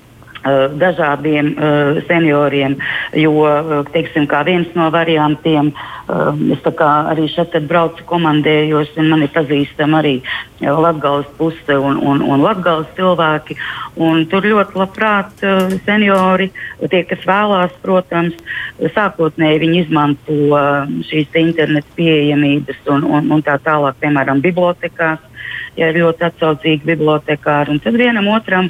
dažādiem 0.77 1.53
uh, 1.53 1.99
senioriem, 2.07 2.77
jo, 3.13 3.33
eh, 3.47 3.83
teiksim, 3.93 4.27
viens 4.45 4.67
no 4.75 4.89
variantiem, 4.91 5.71
uh, 5.73 6.33
es 6.51 6.61
arī 6.63 7.27
šeit 7.31 7.55
braucu 7.67 8.03
komandējos, 8.05 8.95
un 8.97 9.09
man 9.09 9.23
ir 9.23 9.31
pazīstami 9.33 9.97
arī 9.99 10.15
Latgales 10.61 11.27
puse 11.37 11.77
un, 11.77 11.97
un, 12.01 12.21
un 12.21 12.41
Latgales 12.41 12.87
cilvēki, 12.95 13.57
un 13.95 14.25
tur 14.25 14.43
ļoti 14.43 14.77
labprāt 14.77 15.43
uh, 15.43 15.69
seniori, 15.85 16.51
tie, 16.89 17.03
kas 17.03 17.23
vēlās, 17.25 17.71
protams, 17.81 18.35
sākotnēji 18.95 19.63
viņi 19.63 19.81
izmanto 19.85 20.37
uh, 20.51 20.85
šīs 21.09 21.33
interneta 21.35 21.87
pieejamības 21.95 22.85
un, 22.93 23.03
un, 23.03 23.31
un 23.31 23.43
tā 23.45 23.59
tālāk, 23.63 23.99
piemēram, 24.01 24.41
bibliotekās 24.41 25.19
ja 25.77 25.91
ir 25.91 25.99
ļoti 26.01 26.25
atsaucīgi 26.27 26.87
bibliotekāri. 26.87 27.75
Un 27.75 27.81
tad 27.83 27.97
vienam 27.99 28.27
otram, 28.33 28.69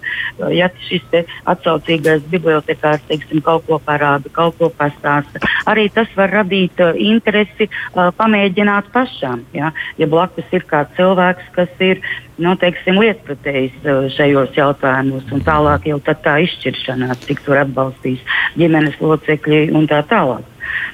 ja 0.53 0.69
šis 0.87 1.05
atsaucīgais 1.47 2.25
bibliotekārs 2.31 3.05
teiksim, 3.07 3.41
kaut 3.45 3.65
ko 3.67 3.79
parāda, 3.83 4.31
kaut 4.35 4.57
ko 4.59 4.69
pastāsta, 4.77 5.41
arī 5.69 5.87
tas 5.93 6.11
var 6.19 6.33
radīt 6.41 6.79
uh, 6.83 6.93
interesi 6.97 7.69
uh, 7.69 8.09
pamēģināt 8.17 8.91
pašām. 8.95 9.45
Ja? 9.55 9.71
ja 9.97 10.09
blakus 10.11 10.47
ir 10.55 10.67
kāds 10.67 10.95
cilvēks, 10.99 11.53
kas 11.55 11.71
ir 11.83 12.03
nu, 12.37 12.53
teiksim, 12.59 12.99
lietpratējs 13.01 13.79
uh, 13.85 14.03
šajos 14.17 14.53
jautājumos, 14.57 15.25
un 15.33 15.45
tālāk 15.47 15.89
jau 15.91 16.01
tā 16.03 16.37
izšķiršanās, 16.43 17.23
cik 17.25 17.41
tur 17.47 17.63
atbalstīs 17.63 18.37
ģimenes 18.59 18.99
locekļi 19.01 19.67
un 19.77 19.89
tā 19.89 20.03
tālāk. 20.11 20.45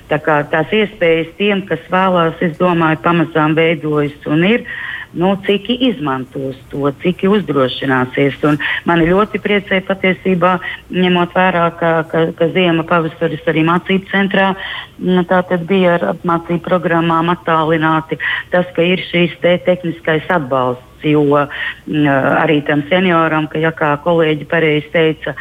Tā 0.08 0.20
kā 0.22 0.36
tās 0.52 0.70
iespējas 0.76 1.32
tiem, 1.40 1.64
kas 1.66 1.82
vēlās, 1.92 2.38
es 2.46 2.54
domāju, 2.60 3.00
pamazām 3.04 3.56
veidojas 3.58 4.28
un 4.30 4.46
ir. 4.46 4.62
Uh, 4.62 4.94
nu, 5.14 5.34
cik 5.46 5.70
izmantos 5.74 6.58
to, 6.72 6.90
cik 7.04 7.26
uzdrošināsies. 7.30 8.40
Un 8.50 8.60
mani 8.90 9.10
ļoti 9.10 9.42
priecē 9.44 9.82
patiesībā, 9.88 10.56
ņemot 10.94 11.36
vērā, 11.38 11.66
ka, 11.80 11.92
ka, 12.12 12.26
ka 12.38 12.50
ziema 12.56 12.86
pavasaris 12.90 13.44
arī 13.50 13.66
mācību 13.68 14.10
centrā 14.12 14.54
nu, 15.00 15.26
bija 15.70 15.98
ar 15.98 16.08
apmācību 16.14 16.64
programmām 16.66 17.32
attālināti. 17.34 18.20
Tas, 18.54 18.66
ka 18.76 18.86
ir 18.86 19.04
šīs 19.12 19.38
te 19.44 19.58
tehniskais 19.68 20.30
atbalsts 20.34 20.93
jo 21.12 21.24
mm, 21.26 22.08
arī 22.44 22.62
tam 22.68 22.84
senioram, 22.90 23.48
ka, 23.52 23.60
ja 23.62 23.74
kā 23.76 23.94
kolēģi 24.04 24.48
pareizi 24.50 24.90
teica, 24.94 25.36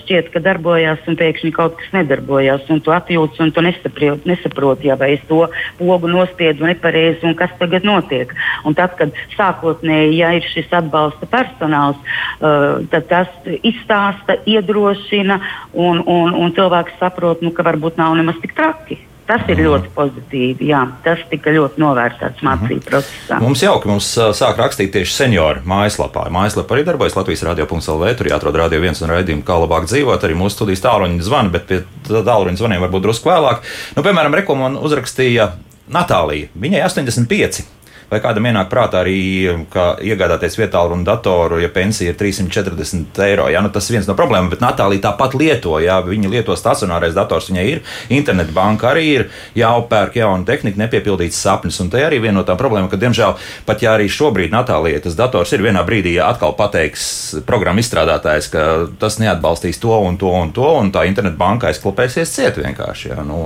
šķiet, 0.00 0.30
ka 0.34 0.42
darbojās 0.44 1.06
un 1.08 1.18
pēkšņi 1.18 1.52
kaut 1.56 1.76
kas 1.80 1.92
nedarbojās, 1.96 2.66
un 2.72 2.82
tu 2.84 2.94
atjūti 2.94 3.42
un 3.44 3.52
tu 3.54 3.64
nesaproti, 3.64 4.28
nesaproti 4.28 4.90
ja, 4.90 4.98
vai 5.00 5.14
es 5.16 5.24
to 5.30 5.46
pogu 5.78 6.10
nospiedu 6.10 6.66
nepareizi 6.68 7.26
un 7.26 7.36
kas 7.38 7.54
tagad 7.60 7.86
notiek. 7.86 8.32
Un 8.66 8.76
tad, 8.78 8.96
kad 8.98 9.14
sākotnēji 9.36 10.20
ja 10.20 10.32
ir 10.36 10.46
šis 10.52 10.72
atbalsta 10.76 11.28
personāls, 11.30 12.00
tad 12.92 13.08
tas 13.10 13.50
izstāsta, 13.62 14.40
iedrošina 14.46 15.40
un, 15.72 16.02
un, 16.04 16.34
un 16.34 16.56
cilvēks 16.56 16.98
saprot, 17.00 17.44
nu, 17.44 17.54
ka 17.56 17.66
varbūt 17.66 18.00
nav 18.00 18.16
nemaz 18.18 18.40
tik 18.42 18.56
traki. 18.56 19.05
Tas 19.26 19.42
ir 19.50 19.58
ļoti 19.64 19.90
pozitīvi. 19.96 20.68
Jā, 20.70 20.84
tas 21.02 21.22
tika 21.30 21.50
ļoti 21.54 21.82
novērtēts 21.82 22.44
mācību 22.46 22.78
mhm. 22.78 22.86
procesā. 22.86 23.40
Mums 23.42 23.64
jauki, 23.64 23.90
mums 23.90 24.10
sāk 24.38 24.60
rakstīt 24.62 24.92
tieši 24.94 25.16
senioru 25.16 25.64
mājaslapā. 25.66 26.28
Mājaslapā 26.34 26.76
arī 26.76 26.86
darbojas 26.86 27.18
Latvijas 27.18 27.42
radio.CLV. 27.48 28.12
Tur 28.18 28.30
jāatrod 28.30 28.60
radio 28.62 28.82
viens 28.82 29.02
un 29.02 29.10
raidījumu, 29.10 29.44
kā 29.46 29.58
labāk 29.62 29.90
dzīvot. 29.90 30.26
Arī 30.26 30.38
mūsu 30.38 30.60
studijas 30.60 30.84
tāluņi 30.86 31.26
zvana, 31.26 31.54
bet 31.54 31.66
pie 31.70 31.82
tāluņa 32.06 32.60
zvaniem 32.62 32.86
varbūt 32.86 33.08
drusku 33.08 33.32
vēlāk. 33.32 33.66
Nu, 33.98 34.06
piemēram, 34.06 34.38
rekomendācija 34.42 34.86
uzrakstīja 34.86 35.50
Natālija. 35.92 36.50
Viņai 36.58 36.86
85 36.86 37.66
vai 38.10 38.20
kādam 38.22 38.46
ienāk 38.46 38.68
prātā 38.70 39.00
arī 39.02 39.18
iegādāties 40.06 40.56
vietālu 40.60 40.94
un 40.94 41.04
datoru, 41.06 41.58
ja 41.62 41.70
pensija 41.72 42.12
ir 42.12 42.18
340 42.20 43.20
eiro. 43.26 43.48
Ja? 43.50 43.62
Nu, 43.64 43.72
tas 43.74 43.88
ir 43.88 43.96
viens 43.96 44.08
no 44.08 44.14
problēmām, 44.18 44.50
bet 44.52 44.62
Natālija 44.62 45.08
tāpat 45.08 45.34
lieto, 45.38 45.76
ja 45.82 45.98
viņa 46.04 46.30
lieto 46.30 46.56
stacionārais 46.58 47.16
dators, 47.16 47.50
viņai 47.50 47.66
ir 47.72 47.82
internetbanka, 48.14 48.92
arī 48.92 49.06
ir 49.16 49.26
jāupērk 49.58 50.20
jauna 50.20 50.46
tehnika, 50.46 50.80
nepiepildīts 50.84 51.40
sapnis. 51.42 51.80
Un 51.82 51.90
te 51.92 52.02
arī 52.06 52.20
viena 52.22 52.38
no 52.40 52.46
tām 52.46 52.60
problēmām, 52.60 52.90
ka, 52.92 53.00
diemžēl, 53.00 53.34
pat 53.66 53.82
ja 53.82 53.96
arī 53.96 54.08
šobrīd 54.12 54.54
Natālijai 54.54 55.02
tas 55.04 55.18
dators 55.18 55.54
ir 55.56 55.64
vienā 55.66 55.82
brīdī, 55.86 56.16
ja 56.20 56.30
atkal 56.30 56.54
pateiks 56.58 57.08
programmu 57.48 57.82
izstrādātājs, 57.82 58.50
ka 58.52 58.66
tas 59.02 59.18
neatbalstīs 59.22 59.82
to 59.82 59.98
un 60.06 60.20
to 60.20 60.30
un 60.30 60.54
to, 60.54 60.68
un 60.78 60.94
tā 60.94 61.06
internetbanka 61.10 61.72
aizklapēsies 61.72 62.36
ciet 62.38 62.60
vienkārši. 62.62 63.14
Ja? 63.14 63.26
Nu, 63.26 63.42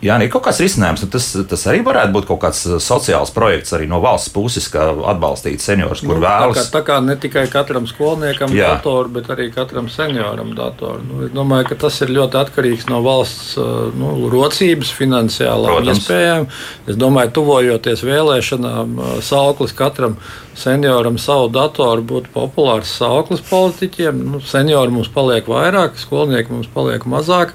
Jā, 0.00 0.14
ir 0.24 0.30
kaut 0.32 0.46
kāds 0.46 0.60
risinājums. 0.62 1.02
Tas, 1.12 1.26
tas 1.50 1.62
arī 1.68 1.82
varētu 1.84 2.14
būt 2.14 2.26
kaut 2.30 2.40
kāds 2.46 2.62
uh, 2.68 2.78
sociāls 2.80 3.32
projekts 3.36 3.74
arī 3.76 3.88
no 3.90 3.98
valsts 4.00 4.32
puses, 4.32 4.68
kā 4.72 4.86
atbalstīt 5.12 5.60
seniorus, 5.60 6.00
kur 6.00 6.16
nu, 6.16 6.24
vēlas. 6.24 6.56
Tā 6.56 6.62
kā, 6.62 6.72
tā 6.78 6.82
kā 6.88 6.98
ne 7.04 7.16
tikai 7.20 7.44
katram 7.52 7.88
skolniekam 7.90 8.54
Jā. 8.56 8.72
datoru, 8.78 9.12
bet 9.18 9.28
arī 9.34 9.50
katram 9.52 9.90
senioram 9.92 10.54
datoru. 10.56 11.04
Nu, 11.04 11.20
es 11.26 11.34
domāju, 11.36 11.68
ka 11.68 11.80
tas 11.84 12.00
ir 12.00 12.14
ļoti 12.16 12.40
atkarīgs 12.40 12.88
no 12.88 13.02
valsts 13.04 13.52
uh, 13.60 13.90
nu, 13.96 14.14
rocības, 14.32 14.94
finansiālām 14.96 15.92
iespējām. 15.92 16.48
Es 16.88 17.00
domāju, 17.00 17.34
tuvojoties 17.40 18.06
vēlēšanām, 18.08 18.96
uh, 18.96 19.18
sauklis 19.24 19.76
katram 19.76 20.16
senioram 20.60 21.16
savu 21.20 21.48
datoru 21.52 22.04
būtu 22.04 22.32
populārs 22.34 22.96
sauklis 23.00 23.44
politiķiem. 23.48 24.24
Nu, 24.32 24.40
seniori 24.44 24.96
mums 24.96 25.12
paliek 25.12 25.48
vairāk, 25.48 26.00
skolnieki 26.00 26.56
mums 26.56 26.72
paliek 26.72 27.04
mazāk. 27.08 27.52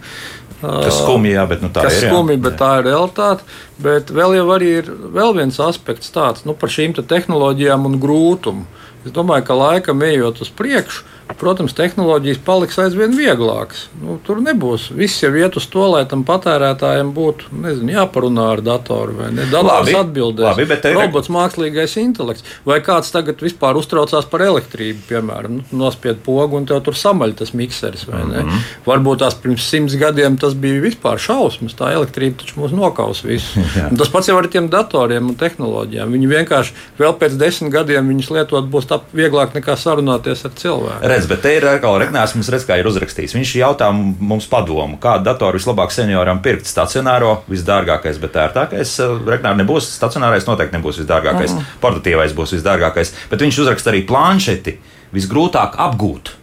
Kas 0.66 1.00
skumji, 1.02 1.34
jā, 1.36 1.46
bet 1.50 1.64
nu, 1.64 1.70
tā 1.74 1.86
ir. 1.90 1.98
Skumji, 2.06 2.38
bet 2.42 2.56
jā. 2.56 2.60
tā 2.62 2.70
ir 2.80 2.88
realitāte. 2.90 3.46
Bet 3.82 4.14
vēl 4.16 4.38
jau 4.38 4.46
ir 4.64 4.90
vēl 5.16 5.36
viens 5.38 5.60
aspekts 5.64 6.14
tāds 6.16 6.46
nu, 6.48 6.56
par 6.58 6.72
šīm 6.74 6.96
te 6.98 7.06
tehnoloģijām 7.06 7.88
un 7.90 8.00
grūtumu. 8.02 8.66
Es 9.06 9.14
domāju, 9.14 9.46
ka 9.46 9.58
laikam 9.58 10.02
ejot 10.02 10.42
uz 10.42 10.50
priekšu, 10.50 11.04
Protams, 11.26 11.74
tehnoloģijas 11.74 12.38
paliks 12.46 12.78
aizvien 12.78 13.16
vieglākas. 13.18 13.88
Nu, 13.98 14.20
tur 14.24 14.38
nebūs. 14.46 14.92
Viss 14.94 15.24
jau 15.24 15.32
iet 15.34 15.56
uz 15.58 15.66
to, 15.74 15.82
lai 15.90 16.04
tam 16.10 16.22
patērētājiem 16.28 17.10
būtu 17.16 17.50
nezinu, 17.64 17.96
jāparunā 17.96 18.46
ar 18.54 18.62
datoru 18.62 19.16
vai 19.18 19.32
ne. 19.34 19.48
Dators 19.50 19.90
atbildēs. 19.90 20.46
Labi, 20.46 20.68
bet 20.70 20.84
tev... 20.86 21.00
Robots, 21.00 21.32
mākslīgais 21.34 21.98
intelekts. 21.98 22.46
Vai 22.68 22.78
kāds 22.86 23.10
tagad 23.14 23.42
vispār 23.42 23.80
uztraucās 23.80 24.28
par 24.30 24.44
elektrību, 24.46 25.02
piemēram, 25.10 25.58
nu, 25.58 25.66
nospied 25.82 26.22
pogu 26.26 26.60
un 26.60 26.68
tev 26.70 26.84
tur 26.86 27.00
samaļ 27.00 27.34
tas 27.42 27.56
mikseris. 27.58 28.06
Mm 28.06 28.36
-hmm. 28.36 28.62
Varbūt 28.86 29.24
tās 29.26 29.40
pirms 29.42 29.66
simts 29.66 29.98
gadiem 29.98 30.38
tas 30.38 30.54
bija 30.54 30.84
vispār 30.86 31.18
šausmas. 31.18 31.74
Tā 31.74 31.90
elektrība 31.98 32.44
taču 32.44 32.62
mūs 32.62 32.78
nokaus 32.78 33.24
visu. 33.26 33.66
tas 34.00 34.14
pats 34.14 34.30
jau 34.30 34.38
ar 34.38 34.48
tiem 34.48 34.70
datoriem 34.70 35.34
un 35.34 35.36
tehnoloģijām. 35.36 36.12
Viņi 36.12 36.32
vienkārši 36.38 36.74
vēl 37.02 37.18
pēc 37.18 37.34
desmit 37.42 37.74
gadiem 37.74 38.14
viņus 38.14 38.32
lietot 38.32 38.70
būs 38.70 38.86
tā 38.86 39.02
vieglāk 39.14 39.58
nekā 39.58 39.76
sarunāties 39.76 40.46
ar 40.46 40.54
cilvēku 40.54 41.15
redz, 41.16 41.28
bet 41.30 41.42
te 41.46 41.54
ir 41.56 41.66
atkal 41.70 41.98
Regnēs, 42.02 42.36
mums 42.36 42.50
redz, 42.52 42.66
kā 42.68 42.78
ir 42.80 42.88
uzrakstījis. 42.90 43.36
Viņš 43.38 43.54
jautā 43.62 43.90
mums 43.96 44.48
padomu, 44.52 45.00
kādu 45.02 45.28
datoru 45.30 45.60
vislabāk 45.60 45.94
senioram 45.96 46.42
pirkt 46.46 46.70
stacionāro, 46.70 47.40
visdārgākais, 47.52 48.20
bet 48.22 48.40
ērtākais. 48.46 48.96
Regnēs 49.26 49.60
nebūs 49.62 49.90
stacionārais, 49.96 50.48
noteikti 50.50 50.78
nebūs 50.78 51.02
visdārgākais. 51.04 51.56
Mm. 51.56 51.70
Portatīvais 51.84 52.36
būs 52.38 52.58
visdārgākais, 52.58 53.14
bet 53.32 53.46
viņš 53.46 53.62
uzraksta 53.66 53.94
arī 53.94 54.04
planšeti 54.10 54.78
visgrūtāk 55.16 55.80
apgūt. 55.88 56.36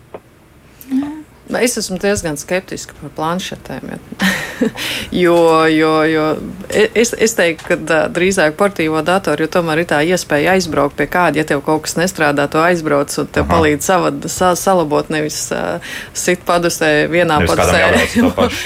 Es 1.60 1.76
esmu 1.80 1.98
diezgan 2.00 2.36
skeptiska 2.40 2.94
par 3.00 3.10
planšetēm. 3.16 3.90
jo, 5.10 5.36
jo, 5.80 5.92
jo 6.08 6.24
es, 6.68 7.12
es 7.12 7.34
teiktu, 7.38 7.66
ka 7.68 8.00
drīzāk 8.14 8.56
portīvo 8.58 9.02
datoru, 9.06 9.44
jo 9.46 9.52
tomēr 9.58 9.82
ir 9.82 9.88
tā 9.90 10.00
iespēja 10.06 10.56
aizbraukt 10.56 10.96
pie 10.98 11.08
kāda, 11.10 11.42
ja 11.42 11.46
tev 11.48 11.62
kaut 11.66 11.84
kas 11.86 11.96
nestrādā, 12.00 12.46
to 12.52 12.62
aizbrauc 12.62 13.12
un 13.20 13.30
tev 13.32 13.46
Aha. 13.46 13.52
palīdz 13.54 13.88
savad, 13.88 14.28
sa, 14.32 14.52
salabot, 14.58 15.10
nevis 15.12 15.40
uh, 15.54 15.94
sit 16.16 16.44
padusē 16.48 16.92
vienā 17.12 17.40
nevis 17.42 17.54
padusē. 17.54 17.82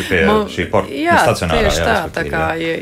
pie 0.11 0.23
šī 0.57 0.69
porta 0.73 1.01
jā, 1.03 1.21
tieši 1.43 1.87
tā, 1.87 1.97
tā 2.15 2.27
kā, 2.31 2.45
ja, 2.61 2.77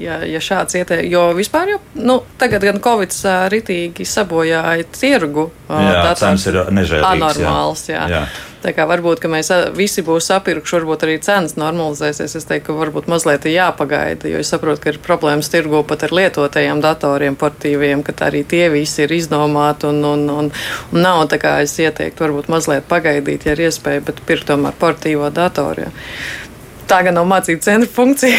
ja, 0.00 0.20
ja 0.36 0.44
šāds 0.44 0.78
ieteikums, 0.80 1.10
jo 1.12 1.24
vispār 1.38 1.74
jau, 1.74 1.80
nu, 2.00 2.20
tagad 2.40 2.64
gan 2.68 2.80
Covid 2.84 3.16
ritīgi 3.52 4.06
sabojāja 4.08 4.86
tirgu. 4.94 5.50
Uh, 5.70 5.82
jā, 5.84 5.98
dators 6.10 6.46
ir 6.50 6.62
nežēlīgs. 6.70 7.10
Anormāls, 7.10 7.88
jā. 7.90 8.06
jā. 8.10 8.22
jā. 8.22 8.49
Tā 8.60 8.74
kā 8.76 8.84
varbūt 8.88 9.24
mēs 9.32 9.48
visi 9.76 10.04
būs 10.04 10.28
sapirkuši, 10.28 10.76
varbūt 10.76 11.06
arī 11.06 11.16
cenas 11.24 11.56
normalizēsies. 11.60 12.36
Es 12.36 12.48
teiktu, 12.48 12.70
ka 12.70 12.78
varbūt 12.80 13.08
mazliet 13.10 13.46
jāpagaida, 13.48 14.28
jo 14.28 14.42
es 14.42 14.52
saprotu, 14.52 14.82
ka 14.84 14.92
ir 14.92 15.00
problēmas 15.04 15.48
tirgo 15.52 15.80
pat 15.88 16.04
ar 16.06 16.14
lietotajiem 16.16 16.82
datoriem, 16.84 17.38
portīviem, 17.40 18.04
ka 18.04 18.14
arī 18.28 18.44
tie 18.44 18.66
visi 18.72 19.06
ir 19.06 19.16
izdomāti 19.16 19.88
un, 19.88 20.02
un, 20.04 20.28
un, 20.42 20.52
un 20.92 21.02
nav. 21.06 21.24
Tā 21.32 21.40
kā 21.40 21.56
es 21.64 21.78
ieteiktu, 21.80 22.26
varbūt 22.26 22.52
mazliet 22.52 22.88
pagaidīt, 22.90 23.48
ja 23.48 23.56
ir 23.56 23.66
iespēja, 23.70 24.04
bet 24.10 24.20
pirkt 24.28 24.50
tomēr 24.52 24.76
portīvo 24.80 25.32
datoru. 25.34 25.88
Ja. 25.88 26.49
Tā 26.90 27.00
gan 27.06 27.16
nav 27.16 27.28
mācību 27.30 27.62
centra 27.64 27.88
funkcija, 27.94 28.38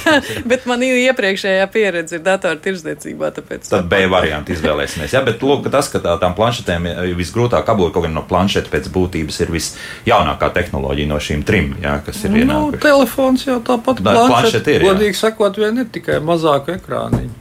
bet 0.50 0.66
man 0.70 0.82
ir 0.86 0.98
iepriekšējā 1.04 1.66
pieredze 1.72 2.18
ir 2.18 2.24
datora 2.24 2.58
tirdzniecībā. 2.62 3.32
Tad 3.34 3.88
B 3.90 4.02
variantu 4.10 4.54
izvēlēsimies. 4.54 5.14
Ja? 5.16 5.22
Bet 5.26 5.44
lūk, 5.44 5.68
tas, 5.72 5.90
ka 5.92 6.00
tā, 6.02 6.16
tām 6.22 6.36
planšetēm 6.38 6.88
visgrūtāk 7.18 7.68
apgūt, 7.74 7.92
kaut 7.96 8.06
gan 8.06 8.16
no 8.16 8.24
planšetes 8.28 8.72
pēc 8.72 8.88
būtības 8.94 9.42
ir 9.44 9.52
visjaunākā 9.54 10.50
tehnoloģija 10.56 11.12
no 11.12 11.20
šīm 11.20 11.44
trim, 11.46 11.74
ja? 11.82 11.98
kas 12.06 12.24
ir 12.24 12.34
vienāda. 12.38 12.74
Nu, 12.76 12.82
telefons 12.82 13.46
jau 13.46 13.60
tāpat 13.64 14.02
planšete, 14.06 14.78
ir. 14.78 14.88
Godīgi 14.88 15.20
sakot, 15.20 15.60
vien 15.60 15.84
ir 15.84 15.92
tikai 15.92 16.20
mazāku 16.24 16.76
ekrāniņu. 16.78 17.36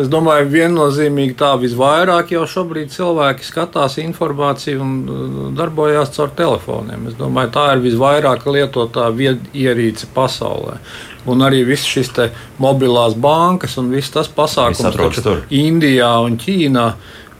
Es 0.00 0.08
domāju, 0.10 0.48
viennozīmīgi 0.50 1.36
tā 1.38 1.52
visvairāk 1.60 2.32
jau 2.34 2.44
šobrīd 2.50 2.92
cilvēki 2.94 3.46
skatās 3.46 3.98
informāciju 4.02 4.82
un 4.82 4.94
uh, 5.02 5.40
darbojas 5.56 6.14
caur 6.16 6.32
telefoniem. 6.36 7.08
Es 7.10 7.18
domāju, 7.18 7.52
tā 7.54 7.66
ir 7.74 7.84
visvairāk 7.84 8.46
lietotā 8.50 9.10
ierīce 9.14 10.08
pasaulē. 10.14 10.78
Un 11.30 11.40
arī 11.46 11.62
viss 11.64 11.88
šis 11.88 12.10
mobilās 12.60 13.14
bankas 13.16 13.78
un 13.80 13.88
viss 13.94 14.12
tas 14.12 14.28
pasākums, 14.28 14.82
kas 15.16 15.46
Indijā 15.54 16.12
un 16.26 16.36
Ķīnā. 16.40 16.88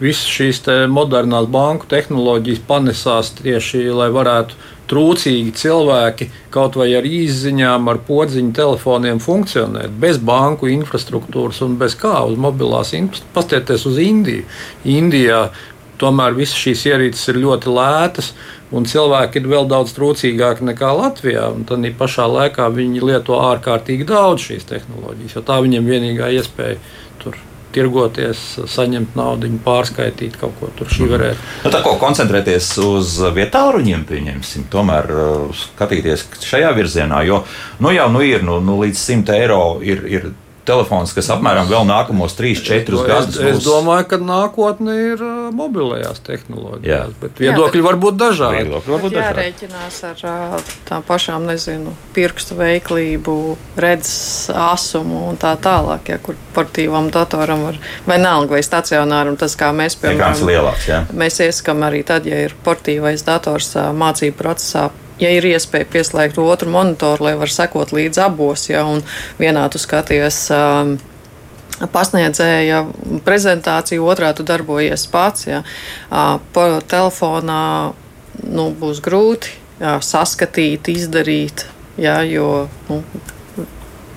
Visas 0.05 0.29
šīs 0.29 0.63
modernās 0.93 1.49
banku 1.49 1.89
tehnoloģijas 1.89 2.63
panesās 2.69 3.33
tieši, 3.39 3.87
lai 3.97 4.11
varētu 4.13 4.59
trūcīgi 4.91 5.53
cilvēki 5.57 6.29
kaut 6.53 6.77
vai 6.77 6.91
ar 6.99 7.07
izziņām, 7.09 7.89
ar 7.89 8.01
podziņu 8.05 8.53
telefoniem 8.57 9.21
funkcionēt, 9.25 9.95
bez 10.01 10.19
banku 10.21 10.69
infrastruktūras 10.73 11.63
un 11.65 11.79
bez 11.81 11.97
kā 11.97 12.19
uz 12.29 12.37
mobilās 12.37 12.93
infrastruktūras. 12.93 13.33
Pastieties 13.39 13.87
uz 13.89 14.01
Indiju. 14.03 14.45
Indijā 14.85 15.47
tomēr 16.01 16.37
visas 16.37 16.59
šīs 16.59 16.85
ierīces 16.91 17.31
ir 17.33 17.41
ļoti 17.45 17.73
lētas, 17.73 18.33
un 18.75 18.89
cilvēki 18.91 19.41
ir 19.41 19.49
vēl 19.53 19.69
daudz 19.71 19.95
trūcīgāki 19.97 20.67
nekā 20.69 20.91
Latvijā. 20.99 21.49
Tad 21.69 21.87
pašā 21.99 22.27
laikā 22.31 22.69
viņi 22.75 23.05
lieto 23.05 23.39
ārkārtīgi 23.41 24.09
daudz 24.09 24.49
šīs 24.51 24.69
tehnoloģijas, 24.73 25.39
jo 25.39 25.45
tā 25.47 25.61
viņiem 25.65 25.91
vienīgā 25.91 26.33
iespēja 26.41 26.81
tirgoties, 27.75 28.43
saņemt 28.71 29.17
naudu, 29.19 29.51
pārskaitīt 29.65 30.39
kaut 30.41 30.55
ko 30.61 30.71
tur 30.79 30.91
šī 30.93 31.09
varētu. 31.11 31.49
Nu, 31.65 31.73
tā 31.75 31.83
kā 31.85 31.97
koncentrēties 32.01 32.71
uz 32.85 33.17
vietāluņiem, 33.35 34.07
pieņemsim, 34.09 34.69
tomēr 34.73 35.11
uh, 35.15 35.65
skatīties 35.65 36.29
šajā 36.45 36.73
virzienā, 36.79 37.25
jo 37.29 37.43
nu 37.85 37.95
jau 37.95 38.09
nu 38.15 38.25
ir 38.25 38.47
nu, 38.47 38.61
nu, 38.65 38.79
līdz 38.83 39.05
100 39.11 39.39
eiro 39.39 39.63
ir, 39.85 40.05
ir 40.11 40.31
telefons, 40.69 41.13
kas 41.17 41.29
apmēram 41.35 41.69
vēl 41.69 41.85
nākamos 41.89 42.35
3-4 42.39 43.03
gadus. 43.09 43.39
Es, 43.39 43.59
es 43.59 43.67
domāju, 43.67 44.07
ka 44.11 44.19
nākotne 44.21 44.95
ir 45.13 45.23
uh, 45.25 45.51
mobilajās 45.55 46.23
tehnoloģijās, 46.25 47.13
jā. 47.13 47.19
bet 47.21 47.43
viedokļi 47.43 47.83
jā, 47.83 47.87
var 47.87 47.99
būt 48.05 48.19
dažādi. 48.21 48.63
Viedokļi 48.63 48.95
var 48.95 49.05
būt 49.05 49.17
dažādi. 49.17 49.45
Jārēķinās 49.45 50.01
ar 50.09 50.25
uh, 50.31 50.73
tām 50.89 51.07
pašām, 51.07 51.47
nezinu, 51.51 51.95
pirkstu 52.17 52.59
veiklību, 52.61 53.37
redzes 53.85 54.51
asumu 54.51 55.25
un 55.31 55.41
tā 55.41 55.55
tālāk, 55.61 56.13
ja 56.15 56.19
kur 56.23 56.39
portīvam 56.57 57.11
datoram 57.15 57.67
var, 57.69 57.81
vai 58.09 58.19
nalga 58.23 58.57
vai 58.57 58.65
stacionāram, 58.65 59.39
tas 59.41 59.57
kā 59.61 59.71
mēs, 59.77 59.99
piemēram, 60.01 60.45
lielāks, 60.49 60.91
jā. 60.91 61.05
mēs 61.15 61.41
ieskam 61.45 61.85
arī 61.87 62.05
tad, 62.07 62.29
ja 62.31 62.45
ir 62.49 62.57
portīvais 62.65 63.27
dators 63.27 63.75
uh, 63.79 63.91
mācību 63.97 64.41
procesā 64.41 64.89
ja 65.21 65.31
ir 65.35 65.47
iespēja 65.49 65.89
pieslēgt 65.91 66.39
otru 66.43 66.73
monitoru, 66.75 67.29
lai 67.29 67.35
var 67.41 67.53
sekot 67.53 67.95
līdz 67.95 68.23
abos, 68.27 68.69
ja 68.71 68.85
vienā 69.41 69.67
tu 69.73 69.81
skaties. 69.83 70.47
Um, 70.55 70.97
pasniedzēja 71.95 72.85
prezentāciju, 73.27 74.07
otrā 74.07 74.31
tu 74.37 74.47
darbojies 74.47 75.09
pats. 75.11 75.49
Ja. 75.49 75.63
Pa 76.11 76.67
telefonā 76.87 77.65
nu, 78.47 78.69
būs 78.79 79.03
grūti 79.03 79.57
jā, 79.81 79.97
saskatīt, 79.99 80.91
izdarīt, 80.93 81.67
jā, 81.99 82.21
jo 82.31 82.69
nu, 82.91 83.03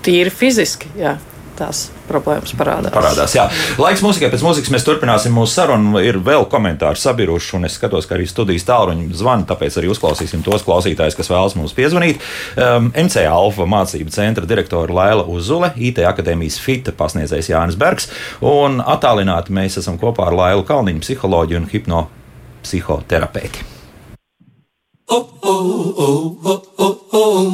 tīri 0.06 0.34
fiziski. 0.34 0.94
Jā 1.00 1.18
tās 1.58 1.88
problēmas 2.08 2.54
parādās. 2.58 2.94
parādās 2.94 3.36
jā. 3.36 3.48
Laiks 3.82 4.04
mūzikai, 4.06 4.30
pēc 4.34 4.44
mūzikas 4.46 4.74
mēs 4.74 4.86
turpināsim 4.88 5.36
mūsu 5.36 5.60
sarunu. 5.60 5.98
Ir 6.04 6.20
vēl 6.24 6.48
komentāri 6.52 7.02
sabiruši, 7.02 7.56
un 7.58 7.70
es 7.70 7.78
skatos, 7.80 8.08
ka 8.08 8.18
arī 8.18 8.28
studijas 8.30 8.68
tālruņi 8.68 9.10
zvana, 9.18 9.48
tāpēc 9.50 9.80
arī 9.82 9.92
uzklausīsim 9.94 10.46
tos 10.46 10.66
klausītājus, 10.68 11.18
kas 11.18 11.32
vēlas 11.32 11.58
mums 11.60 11.76
piezvanīt. 11.78 12.22
Um, 12.56 12.92
MC 12.96 13.26
Alfa 13.30 13.68
mācību 13.70 14.14
centra 14.14 14.50
direktora 14.50 14.94
Laila 14.94 15.26
Uzule, 15.28 15.74
IT 15.78 16.04
akadēmijas 16.08 16.60
FITA 16.64 16.96
pasniedzējs 16.98 17.52
Jānis 17.54 17.80
Bergs, 17.80 18.12
un 18.42 18.82
attālināti 18.82 19.56
mēs 19.56 19.80
esam 19.82 20.00
kopā 20.02 20.32
ar 20.32 20.38
Lailu 20.38 20.68
Kalniņu, 20.68 21.04
psiholoģiju 21.06 21.64
un 21.64 21.72
hipnopsihoterapeiti. 21.74 23.77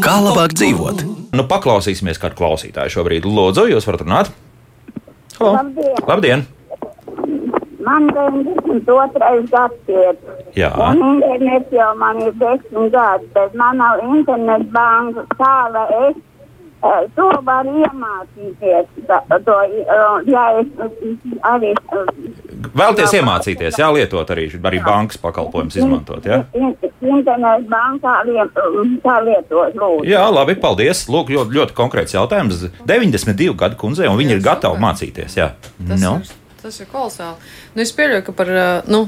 Kā 0.04 0.16
labāk 0.26 0.56
dzīvot? 0.58 1.04
Nu, 1.38 1.44
paklausīsimies 1.50 2.18
kādu 2.22 2.39
klausītāju 2.39 2.96
šobrīd. 2.96 3.28
Lūdzu, 3.30 3.68
jūs 3.70 3.86
varat 3.86 4.02
runāt? 4.06 4.32
Halo. 5.38 5.52
Labdien! 5.60 6.02
Labdien. 6.10 6.46
Man 7.84 8.08
ir 8.08 8.16
92. 8.16 9.46
gadsimts. 9.52 10.24
Jā. 10.58 10.72
Un 10.82 11.02
internets 11.04 11.74
jau 11.76 11.92
man 12.00 12.22
ir 12.24 12.34
10 12.42 12.89
gadi, 12.94 13.28
bet 13.36 13.58
man 13.60 13.82
nav 13.82 14.02
internetbanka. 14.08 15.26
Kā 15.38 15.56
lai 15.74 15.88
es 16.08 16.18
to 17.15 17.28
varu 17.48 17.76
iemācīties? 17.84 18.89
To, 19.46 19.58
ja 20.28 20.46
es 20.60 20.67
arī. 21.48 21.74
Uh, 21.91 22.10
Vēlties 22.74 23.13
iemācīties, 23.19 23.78
jā, 23.80 23.88
lietot 23.93 24.30
arī, 24.34 24.48
arī 24.56 24.80
bankas 24.84 25.19
pakalpojumus, 25.22 25.78
izmantot. 25.78 26.26
Jā, 26.26 26.41
internetu 26.54 27.67
bankā 27.72 28.15
lietot, 28.28 29.76
lūdzu. 29.76 30.08
Jā, 30.10 30.24
labi, 30.32 30.56
paldies. 30.60 31.06
Lūk, 31.12 31.34
ļoti, 31.34 31.58
ļoti 31.58 31.78
konkrēts 31.78 32.15
jautājums. 32.15 32.63
92 32.88 33.58
gadu 33.60 33.80
kundzei, 33.80 34.08
un 34.12 34.19
viņi 34.19 34.38
ir 34.38 34.46
gatavi 34.46 34.82
mācīties. 34.84 35.38
Jā. 35.39 35.52
Tas, 35.78 36.00
no. 36.02 36.15
ir, 36.24 36.56
tas 36.63 36.80
ir 36.80 36.89
kolosāli. 36.91 37.52
Nu, 37.76 37.84
es 37.86 37.93
pieļauju, 37.96 38.26
ka 38.30 38.38
par. 38.39 38.54
Nu, 38.88 39.06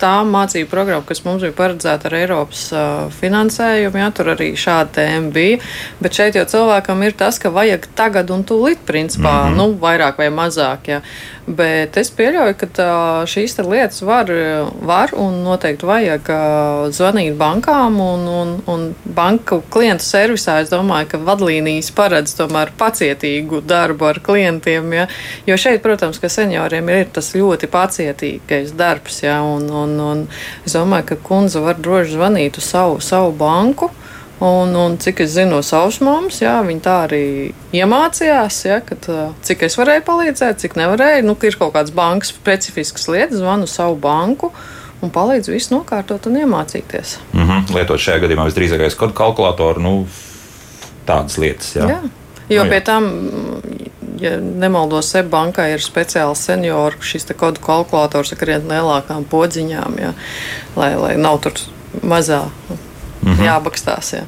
tā 0.00 0.14
mācību 0.28 0.70
programma, 0.70 1.06
kas 1.06 1.24
mums 1.26 1.44
bija 1.44 1.54
paredzēta 1.56 2.08
ar 2.10 2.16
Eiropas 2.18 2.64
uh, 2.74 3.12
finansējumu, 3.20 4.00
jā, 4.02 4.08
tur 4.16 4.32
arī 4.34 4.50
šāda 4.58 4.98
tēma 4.98 5.32
bija. 5.34 5.60
Bet 6.02 6.18
šeit 6.18 6.38
jau 6.38 6.46
cilvēkam 6.50 7.02
ir 7.06 7.16
tas, 7.18 7.38
ka 7.42 7.52
vajag 7.54 7.88
tagad 7.98 8.32
un 8.34 8.44
tūlīt, 8.46 8.84
principā, 8.86 9.34
mm 9.44 9.52
-hmm. 9.52 9.56
nu, 9.60 9.78
vairāk 9.80 10.18
vai 10.18 10.30
mazāk. 10.34 10.92
Jā. 10.94 11.00
Bet 11.44 11.98
es 12.00 12.08
pieļauju, 12.16 12.54
ka 12.56 12.66
tā, 12.72 12.92
šīs 13.28 13.58
lietas 13.68 14.00
var, 14.06 14.30
var 14.80 15.10
un 15.12 15.42
noteikti 15.44 15.84
vajag 15.84 16.30
zvanīt 16.96 17.34
bankām 17.36 17.98
un, 18.00 18.22
un, 18.32 18.54
un 18.64 18.86
banku 19.04 19.58
klientu 19.68 20.06
servisā. 20.06 20.62
Es 20.62 20.72
domāju, 20.72 21.10
ka 21.12 21.20
vadlīnijas 21.26 21.90
paredz 21.92 22.32
tomēr 22.38 22.72
pacietīgu 22.80 23.60
darbu 23.60 24.08
ar 24.08 24.22
klientiem. 24.24 24.88
Ja? 24.96 25.04
Jo 25.44 25.58
šeit, 25.60 25.82
protams, 25.84 26.20
ka 26.22 26.30
senioriem 26.32 26.88
ir 26.94 27.12
tas 27.12 27.34
ļoti 27.36 27.68
pacietīgais 27.68 28.72
darbs. 28.78 29.20
Ja? 29.26 29.42
Un, 29.44 29.68
un, 29.68 29.83
Un, 29.84 29.98
un 30.00 30.24
es 30.66 30.76
domāju, 30.76 31.12
ka 31.12 31.20
kundze 31.28 31.62
var 31.64 31.78
droši 31.80 32.16
zvanīt 32.16 32.58
uz 32.60 32.68
savu, 32.68 33.00
savu 33.04 33.32
banku. 33.38 33.90
Un, 34.44 34.74
un 34.76 34.96
cik 34.98 35.22
es 35.22 35.36
zinu 35.36 35.54
no 35.54 35.60
savas 35.62 36.00
mammas, 36.02 36.40
viņa 36.42 36.82
tā 36.82 36.94
arī 37.06 37.24
iemācījās, 37.72 38.56
jā, 38.66 38.80
kad, 38.84 39.06
cik 39.46 39.62
es 39.68 39.78
varēju 39.78 40.02
palīdzēt, 40.08 40.58
cik 40.64 40.74
nevarēju. 40.80 41.22
Nu, 41.28 41.36
ir 41.38 41.56
kaut 41.60 41.72
kādas 41.76 41.94
bankas 41.94 42.32
specifiskas 42.34 43.06
lietas, 43.08 43.38
zvanu 43.38 43.70
savu 43.70 43.96
banku 44.02 44.50
un 45.04 45.12
palīdz 45.14 45.52
visu 45.52 45.76
nokārtot 45.76 46.26
un 46.28 46.40
iemācīties. 46.42 47.16
Mm 47.32 47.46
-hmm. 47.46 47.74
Lietot 47.76 48.00
šajā 48.00 48.24
gadījumā 48.24 48.48
visdrīzākais 48.50 48.98
kodu 48.98 49.14
kalkulātoru, 49.14 49.80
nu, 49.80 49.94
tādas 51.06 51.38
lietas. 51.38 51.76
Jā. 51.76 51.88
Jā. 51.88 52.00
Jo 52.48 52.64
nu, 52.64 52.70
jā. 52.70 52.70
pie 52.70 52.80
tam 52.84 53.04
ja 54.20 54.36
nemaldos, 54.40 55.10
SEB 55.10 55.30
bankai 55.32 55.72
ir 55.74 55.84
speciāls 55.84 56.44
senioru 56.46 57.02
šis 57.02 57.30
kodu 57.36 57.62
kalkulators 57.64 58.32
ar 58.34 58.40
krietni 58.40 58.76
lielākām 58.76 59.26
podziņām, 59.30 59.98
ja, 60.02 60.12
lai, 60.76 60.94
lai 61.00 61.14
nav 61.16 61.40
tur 61.44 61.58
mazā 62.02 62.44
-hmm. 63.24 63.44
jābakstās. 63.46 64.12
Ja. 64.18 64.22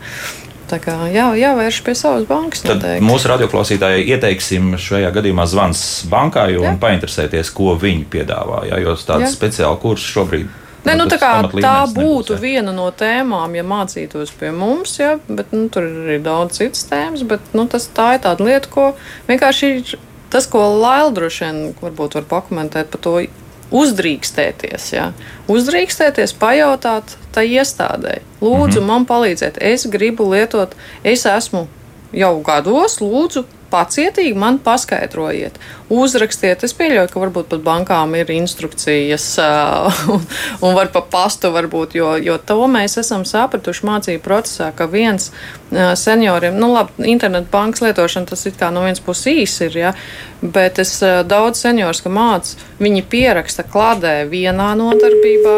Tā 0.66 0.81
kā 0.83 0.94
jā, 1.14 1.29
jāvērš 1.38 1.81
pie 1.87 1.94
savas 1.94 2.27
bankas. 2.27 2.64
Tad 2.64 2.81
noteikti. 2.81 3.07
mūsu 3.07 3.31
radioklausītājai 3.31 4.03
ieteiksim 4.16 4.75
šajā 4.83 5.12
gadījumā 5.14 5.46
zvans 5.46 5.81
bankai 6.11 6.57
un 6.59 6.72
jā. 6.72 6.77
painteresēties, 6.83 7.53
ko 7.55 7.77
viņi 7.79 8.07
piedāvā. 8.11 8.64
Jā, 8.72 8.81
jo 8.83 8.96
tāds 8.99 9.37
speciāls 9.37 9.79
kurs 9.83 10.07
šobrīd 10.11 10.51
Ne, 10.87 10.94
nu, 10.94 11.07
tā, 11.11 11.18
kā, 11.18 11.31
tā 11.51 11.77
būtu 11.90 12.37
nebūs, 12.37 12.42
viena 12.42 12.75
no 12.75 12.87
tēmām, 12.94 13.55
ja 13.59 13.64
mācītos 13.66 14.33
pie 14.38 14.53
mums, 14.55 14.96
ja, 15.01 15.16
bet 15.27 15.51
nu, 15.55 15.66
tur 15.72 15.88
ir 15.88 15.96
arī 16.05 16.18
daudz 16.22 16.61
citas 16.61 16.87
tēmas. 16.90 17.25
Bet, 17.27 17.42
nu, 17.57 17.66
tas, 17.70 17.88
tā 17.96 18.12
ir 18.16 18.22
tāda 18.27 18.46
lieta, 18.46 18.70
ko 18.70 18.92
vienkārši 19.27 19.72
ir 19.72 19.96
tas, 20.33 20.46
ko 20.51 20.62
Laila 20.79 21.11
droši 21.16 21.44
vien 21.44 21.59
varbūt 21.83 22.20
var 22.20 22.31
pakomentēt 22.37 22.94
par 22.94 23.05
to. 23.09 23.18
Uzdrīkstēties, 23.66 24.85
ja. 24.94 25.09
uzdrīkstēties, 25.51 26.37
pajautāt 26.38 27.16
tai 27.35 27.49
iestādē. 27.51 28.20
Lūdzu, 28.38 28.79
mm 28.79 28.85
-hmm. 28.85 28.87
man 28.87 29.07
palīdziet, 29.09 29.59
es 29.59 29.88
gribu 29.90 30.29
lietot, 30.31 30.77
es 31.03 31.27
esmu 31.27 31.64
jau 32.12 32.31
gados, 32.46 33.01
lūdzu, 33.03 33.42
pacietīgi 33.77 34.37
man 34.41 34.57
paskaidrojiet, 34.65 35.59
uzrakstiet. 35.93 36.65
Es 36.65 36.75
pieļauju, 36.77 37.11
ka 37.12 37.21
varbūt 37.21 37.51
pat 37.53 37.65
bankām 37.67 38.17
ir 38.17 38.33
instrukcijas 38.33 39.29
un, 40.15 40.25
un 40.65 40.77
var 40.77 40.91
pa 40.95 41.05
pastu 41.05 41.53
varbūt, 41.55 41.99
jo, 42.01 42.15
jo 42.17 42.39
to 42.41 42.59
mēs 42.73 42.97
esam 43.03 43.27
sapratuši 43.29 43.87
mācību 43.87 44.25
procesā, 44.25 44.73
ka 44.77 44.89
viens 44.91 45.31
senioriem, 45.71 46.57
nu 46.57 46.73
labi, 46.73 47.09
internetu 47.12 47.51
bankas 47.53 47.83
lietošana 47.85 48.31
tas 48.31 48.47
it 48.49 48.59
kā 48.61 48.71
no 48.73 48.85
vienas 48.87 49.03
puses 49.05 49.27
īsi 49.33 49.67
ir, 49.69 49.81
ja, 49.85 49.95
bet 50.41 50.79
es 50.83 50.99
daudz 51.27 51.65
seniors, 51.65 52.03
ka 52.05 52.12
māc, 52.12 52.55
viņi 52.81 53.03
pieraksta 53.11 53.67
kladē 53.67 54.21
vienā 54.31 54.73
nodarbībā, 54.79 55.57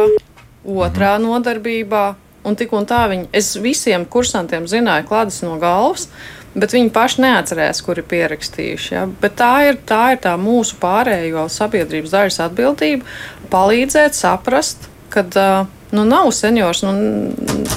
otrā 0.64 1.16
nodarbībā, 1.22 2.06
un 2.48 2.56
tik 2.56 2.72
un 2.76 2.88
tā 2.88 3.04
viņi, 3.10 3.28
es 3.36 3.52
visiem 3.60 4.06
kursantiem 4.08 4.68
zināju 4.70 5.08
klādes 5.10 5.42
no 5.44 5.58
galvas, 5.60 6.08
bet 6.54 6.74
viņi 6.76 6.92
paši 6.94 7.24
neatcerējās, 7.24 7.82
kur 7.84 8.00
ir 8.00 8.06
pierakstījuši. 8.10 8.92
Ja? 8.94 9.06
Bet 9.22 9.38
tā 9.40 9.52
ir, 9.68 9.80
tā 9.88 10.02
ir 10.14 10.22
tā 10.24 10.34
mūsu 10.40 10.78
pārējo 10.82 11.48
sabiedrības 11.52 12.14
daļas 12.14 12.40
atbildība 12.48 13.48
palīdzēt 13.52 14.16
saprast, 14.18 14.88
kad 15.12 15.36
uh, 15.40 15.66
Nu, 15.90 16.04
nav 16.04 16.28
seniors, 16.36 16.82
nu, 16.84 16.92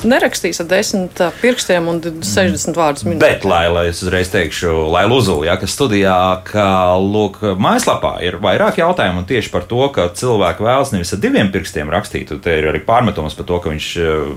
nerakstīs 0.04 0.60
ar 0.60 0.68
desmit 0.68 1.20
pirkstiem 1.40 1.86
un 1.88 2.02
60 2.04 2.76
vārdus 2.76 3.06
minūtē. 3.08 3.22
Bet, 3.24 3.46
lai, 3.48 3.64
lai 3.72 3.86
es 3.92 4.02
uzreiz 4.04 4.32
teikšu, 4.34 4.74
lai 4.92 5.06
Lūzuli, 5.08 5.48
ja, 5.48 5.56
kas 5.62 5.72
studijā, 5.78 6.16
ka, 6.48 6.66
lūk, 7.00 7.40
mājaslapā 7.62 8.18
ir 8.26 8.40
vairāk 8.44 8.82
jautājumu 8.82 9.24
tieši 9.30 9.52
par 9.54 9.64
to, 9.70 9.86
ka 9.96 10.10
cilvēki 10.18 10.66
vēlas 10.68 10.92
nevis 10.92 11.14
ar 11.16 11.22
diviem 11.24 11.52
pirkstiem 11.54 11.92
rakstīt, 11.94 12.34
te 12.44 12.58
ir 12.60 12.68
arī 12.74 12.82
pārmetums 12.84 13.38
par 13.38 13.48
to, 13.48 13.62
ka 13.64 13.72
viņš 13.72 13.88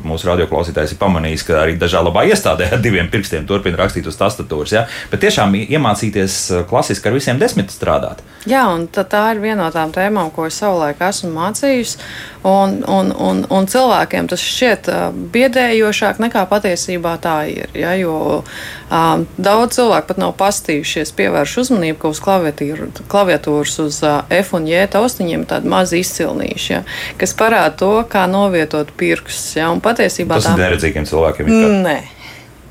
mūsu 0.07 0.31
radioklausītājs 0.31 0.95
ir 0.95 1.01
pamanījis, 1.03 1.47
ka 1.49 1.59
arī 1.65 1.75
dažā 1.81 2.05
labā 2.05 2.27
iestādē 2.31 2.71
ar 2.77 2.85
diviem 2.85 3.11
pirkstiem 3.11 3.49
turpina 3.51 3.81
rakstīt 3.83 4.07
uz 4.11 4.19
tastatūras, 4.21 4.77
ja, 4.77 4.87
bet 5.11 5.25
tiešām 5.27 5.59
iemācīties 5.65 6.39
klasiski 6.71 7.11
ar 7.11 7.19
visiem 7.19 7.43
desmit 7.43 7.75
strādāt. 7.75 8.23
Jā, 8.47 8.67
un 8.71 8.87
tā 8.93 9.25
ir 9.33 9.43
viena 9.43 9.65
no 9.65 9.71
tām 9.73 9.91
tēmām, 9.95 10.31
ko 10.35 10.47
es 10.47 10.59
savulaik 10.61 11.01
esmu 11.03 11.33
mācījusi, 11.33 11.99
un, 12.45 12.83
un, 12.85 13.11
un, 13.17 13.45
un 13.49 13.64
un 13.65 13.71
cilvēkiem 13.71 14.29
tas 14.29 14.43
šķiet 14.45 14.91
biedējošāk 15.33 16.21
nekā 16.23 16.45
patiesībā 16.51 17.17
tā 17.25 17.37
ir. 17.51 17.73
Ja, 17.79 17.95
jo 17.97 18.43
um, 18.43 19.25
daudz 19.41 19.79
cilvēku 19.79 20.11
pat 20.13 20.21
nav 20.21 20.35
pastījušies, 20.41 21.15
pievērš 21.17 21.57
uzmanību, 21.65 21.99
ka 22.03 22.13
uz 22.13 22.21
klaviatūras 22.21 23.79
uz 23.85 24.01
uh, 24.05 24.21
F 24.35 24.55
un 24.59 24.69
J 24.69 24.87
taustiņiem 24.95 25.47
ir 25.47 25.51
tādi 25.55 25.73
mazi 25.73 26.03
izcilnīši, 26.05 26.71
ja, 26.75 26.83
kas 27.21 27.35
parāda 27.39 27.75
to, 27.81 27.93
kā 28.11 28.27
novietot 28.31 28.93
pirkstus. 28.99 29.57
Ja, 29.59 29.73
patiesībā 29.73 30.39
tas 30.39 30.51
tā... 30.51 30.57
ir 30.59 30.67
neredzīgiem 30.67 31.09
cilvēkiem. 31.09 31.53
Nē. 31.85 31.99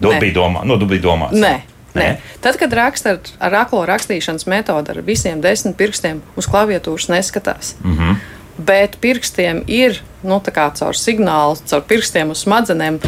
Nu, 0.04 0.12
bija 0.20 0.36
domā, 0.36 0.66
nu, 0.68 0.78
bija 0.86 1.08
domāts. 1.10 1.40
Nē. 1.40 1.56
Nē. 1.94 2.08
Tad, 2.42 2.58
kad 2.58 2.72
raksta 2.74 3.12
ar, 3.14 3.34
ar 3.38 3.56
aklo 3.68 3.84
rakstīšanas 3.86 4.48
metodi, 4.50 4.96
ar 4.96 5.04
visiem 5.06 5.44
desmit 5.44 5.78
pirkstiem 5.78 6.24
uz 6.40 6.48
klaviatūras 6.50 7.12
neskatās. 7.14 7.76
Mm 7.86 7.98
-hmm 8.00 8.33
bet 8.58 8.98
pirkstiem 9.02 9.64
ir 9.68 10.02
nu, 10.24 10.40
caur 10.44 10.96
signālu, 10.96 11.58
caur 11.68 11.82
pirkstiem 11.88 12.32
uz 12.32 12.44
smadzenēm 12.46 13.00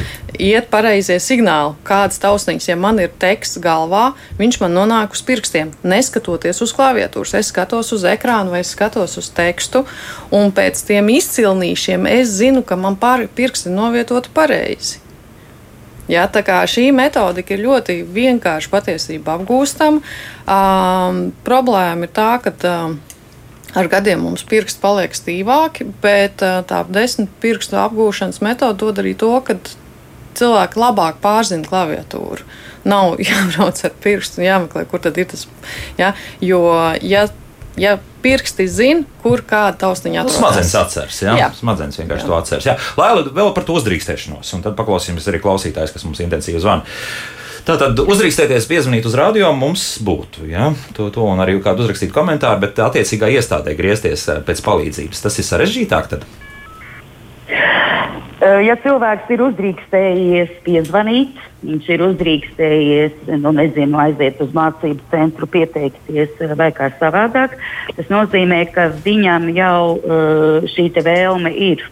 iet 0.42 0.68
pareizie 0.72 1.18
signāli. 1.24 1.76
Kādas 1.88 2.20
tausniņas, 2.24 2.68
ja 2.68 2.76
man 2.80 3.00
ir 3.00 3.14
teksts 3.22 3.62
galvā, 3.64 4.10
viņš 4.40 4.60
man 4.64 4.76
nonāk 4.76 5.16
uz 5.16 5.24
pirkstiem. 5.26 5.72
Neskatoties 5.86 6.62
uz 6.66 6.74
klaviatūras, 6.76 7.38
es 7.40 7.54
skatos 7.54 7.94
uz 7.96 8.04
ekrānu 8.10 8.56
vai 8.56 8.66
skatos 8.68 9.18
uz 9.22 9.32
tekstu, 9.36 9.86
un 10.36 10.52
pēc 10.56 10.84
tiem 10.88 11.10
izcilnīšiem 11.16 12.10
es 12.18 12.36
zinu, 12.42 12.66
ka 12.66 12.76
man 12.76 13.00
pirksti 13.00 13.72
novietoti 13.72 14.34
pareizi. 14.36 15.02
Ja, 16.12 16.28
tā 16.30 16.44
kā 16.46 16.60
šī 16.70 16.92
metodika 16.94 17.56
ir 17.56 17.64
ļoti 17.66 18.04
vienkārši 18.14 18.70
patiesībā 18.70 19.40
apgūstama, 19.40 20.04
um, 20.46 21.22
problēma 21.48 22.06
ir 22.06 22.12
tā, 22.14 22.36
ka 22.44 22.54
um, 22.70 23.00
Ar 23.76 23.90
gadiem 23.92 24.22
mums 24.24 24.46
pirksti 24.48 24.80
paliek 24.84 25.16
stīvāki, 25.16 25.90
bet 26.04 26.40
tā 26.40 26.84
desmit 26.88 27.32
pirkstu 27.44 27.76
apgūšanas 27.82 28.40
metode 28.46 28.80
dod 28.80 29.02
arī 29.04 29.16
to, 29.20 29.34
ka 29.44 29.58
cilvēki 30.40 30.80
labāk 30.80 31.20
pārzina 31.24 31.68
klaviatūru. 31.68 32.46
Nav 32.88 33.18
jābrauc 33.28 33.82
ar 33.88 33.96
pirkstu 34.04 34.42
un 34.42 34.50
jāmeklē, 34.50 34.86
kur 34.90 35.04
tad 35.04 35.18
ir 35.20 35.30
tas. 35.32 35.48
Ja? 36.00 36.14
Jo, 36.44 36.62
ja, 37.04 37.26
ja 37.80 37.98
pirksti 38.26 38.68
zina, 38.72 39.06
kur 39.24 39.44
kāda 39.46 39.78
taustiņa 39.86 40.24
atrodas. 40.24 40.42
Smadzenes 40.42 40.76
atceras, 40.80 41.22
jā. 41.28 41.38
jā. 41.40 41.50
Smadzenes 41.60 42.00
vienkārši 42.02 42.26
jā. 42.26 42.30
to 42.30 42.38
atceras. 42.40 42.70
Jā. 42.72 42.78
Lai 43.00 43.12
vēl 43.22 43.54
par 43.58 43.68
to 43.68 43.78
uzdrīkstēšanos, 43.80 44.54
un 44.58 44.66
tad 44.66 44.78
paklausīsimies 44.80 45.30
arī 45.32 45.42
klausītājs, 45.44 45.94
kas 45.96 46.08
mums 46.08 46.24
intensīvi 46.26 46.64
zvana. 46.64 46.88
Tātad 47.66 47.98
uzdrīkstēties, 47.98 48.68
piezvanīt 48.70 49.08
uz 49.10 49.16
radio 49.18 49.48
mums 49.58 49.96
būtu. 50.06 50.44
Ja? 50.52 50.68
To, 50.94 51.08
to 51.10 51.24
un 51.26 51.40
arī 51.42 51.56
kādu 51.66 51.82
uzrakstīt 51.82 52.12
komentāru, 52.14 52.62
bet 52.62 52.78
attiecīgā 52.78 53.32
iestādē 53.40 53.74
griezties 53.78 54.28
eh, 54.30 54.44
pēc 54.46 54.62
palīdzības. 54.68 55.24
Tas 55.26 55.40
ir 55.42 55.48
sarežģītāk. 55.48 56.12
Tad? 56.14 56.28
Ja 58.62 58.76
cilvēks 58.78 59.32
ir 59.34 59.42
uzdrīkstējies 59.42 60.52
piezvanīt, 60.68 61.40
viņš 61.66 61.88
ir 61.96 62.04
uzdrīkstējies, 62.06 63.16
nu, 63.42 63.56
nezinu, 63.58 63.98
aiziet 64.04 64.44
uz 64.46 64.52
mācību 64.54 65.02
centru, 65.10 65.50
pieteikties 65.50 66.38
eh, 66.46 66.56
vai 66.60 66.70
kā 66.76 66.92
savādāk, 67.02 67.58
tas 67.98 68.14
nozīmē, 68.14 68.62
ka 68.76 68.92
viņam 69.02 69.50
jau 69.58 69.80
šī 70.76 70.92
vēlme 71.02 71.58
ir. 71.72 71.88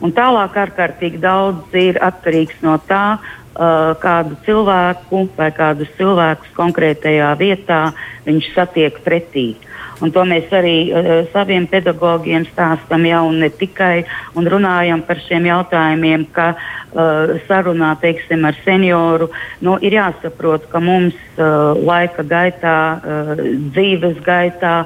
Un 0.00 0.16
tālāk 0.16 0.56
ārkārtīgi 0.64 1.20
daudz 1.20 1.76
ir 1.76 2.00
atkarīgs 2.02 2.64
no 2.64 2.78
tā, 2.88 3.18
uh, 3.54 3.94
kādu 4.02 4.38
cilvēku 4.46 5.28
vai 5.36 5.50
kādus 5.54 5.90
cilvēkus 5.98 6.54
konkrētajā 6.56 7.30
vietā 7.40 7.84
viņš 8.26 8.50
satiek 8.54 8.98
pretī. 9.04 9.54
Un 10.02 10.10
to 10.10 10.24
mēs 10.26 10.50
arī 10.52 10.90
uh, 10.90 11.10
saviem 11.32 11.68
pedagogiem 11.70 12.46
stāstām 12.50 13.06
jau 13.06 13.28
ne 13.32 13.50
tikai 13.50 14.04
un 14.34 14.48
runājam 14.50 15.04
par 15.06 15.20
šiem 15.22 15.46
jautājumiem, 15.48 16.26
ka 16.34 16.54
uh, 16.54 17.36
sarunā 17.48 17.94
teiksim, 18.02 18.44
ar 18.44 18.58
senioru 18.64 19.30
nu, 19.62 19.78
ir 19.80 19.98
jāsaprot, 20.00 20.66
ka 20.72 20.82
mums 20.82 21.16
uh, 21.38 21.72
laika 21.78 22.26
gaitā, 22.26 22.78
uh, 22.98 23.44
dzīves 23.70 24.18
gaitā 24.26 24.76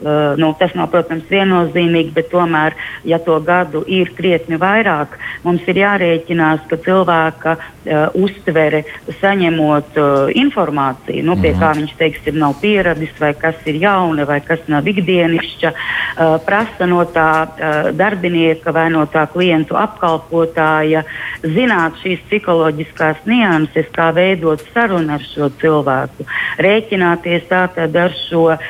uh, 0.00 0.34
nu, 0.40 0.52
tas 0.58 0.74
nav, 0.78 0.90
protams, 0.92 1.26
viennozīmīgi, 1.30 2.12
bet 2.16 2.30
tomēr, 2.32 2.76
ja 3.04 3.18
to 3.22 3.38
gadu 3.44 3.84
ir 3.86 4.12
krietni 4.16 4.58
vairāk, 4.60 5.16
mums 5.44 5.64
ir 5.70 5.80
jārēķinās, 5.82 6.66
ka 6.70 6.78
cilvēka 6.84 7.56
uh, 7.56 8.16
uztvere, 8.18 8.82
saņemot 9.20 10.00
uh, 10.00 10.32
informāciju, 10.36 11.24
nu, 11.26 11.36
pie 11.40 11.52
mm. 11.54 11.62
kā 11.62 11.72
viņš 11.80 11.94
teiksim, 12.00 12.40
nav 12.42 12.58
pieradis, 12.62 13.14
vai 13.20 13.32
kas 13.38 13.60
ir 13.68 13.80
jauna, 13.82 14.26
vai 14.28 14.40
kas 14.44 14.64
nav 14.72 14.88
ikdienišķa, 14.90 15.72
uh, 15.72 16.36
prasa 16.46 16.88
no 16.90 17.04
tā 17.12 17.30
uh, 17.46 17.90
darbinieka 17.96 18.74
vai 18.74 18.88
no 18.94 19.06
tā 19.10 19.26
klientu 19.32 19.78
apkalpotāja 19.78 21.04
zināt 21.44 22.00
šīs 22.02 22.22
psiholoģiskās 22.28 23.24
nianses, 23.28 23.88
kā 23.94 24.10
veidot 24.16 24.62
sarunu 24.74 25.16
ar 25.16 25.24
šo 25.24 25.50
cilvēku, 25.60 26.26
rēķināties 26.62 27.48
tātad 27.50 27.96
ar 27.96 28.14
šo 28.26 28.48
uh, 28.52 28.60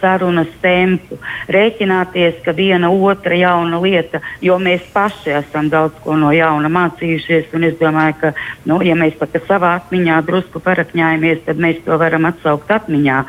sarunas 0.00 0.50
tempu, 0.64 1.18
rēķināties, 1.52 2.40
ka 2.44 2.54
viena 2.56 2.90
otra 2.90 3.36
jauna 3.36 3.80
lieta, 3.82 4.20
jo 4.44 4.56
mēs 4.62 4.86
paši 4.94 5.36
esam 5.40 5.68
daudz 5.72 5.98
ko 6.04 6.16
no 6.18 6.32
jauna 6.34 6.70
mācījušies. 6.72 7.52
Es 7.64 7.76
domāju, 7.80 8.16
ka, 8.20 8.32
nu, 8.68 8.80
ja 8.84 8.96
mēs 8.98 9.16
pat 9.20 9.36
savā 9.48 9.74
atmiņā 9.80 10.18
drusku 10.26 10.60
parakņājamies, 10.64 11.44
tad 11.46 11.60
mēs 11.60 11.80
to 11.86 11.96
varam 12.00 12.28
atsaukt 12.28 12.70
atmiņā. 12.74 13.20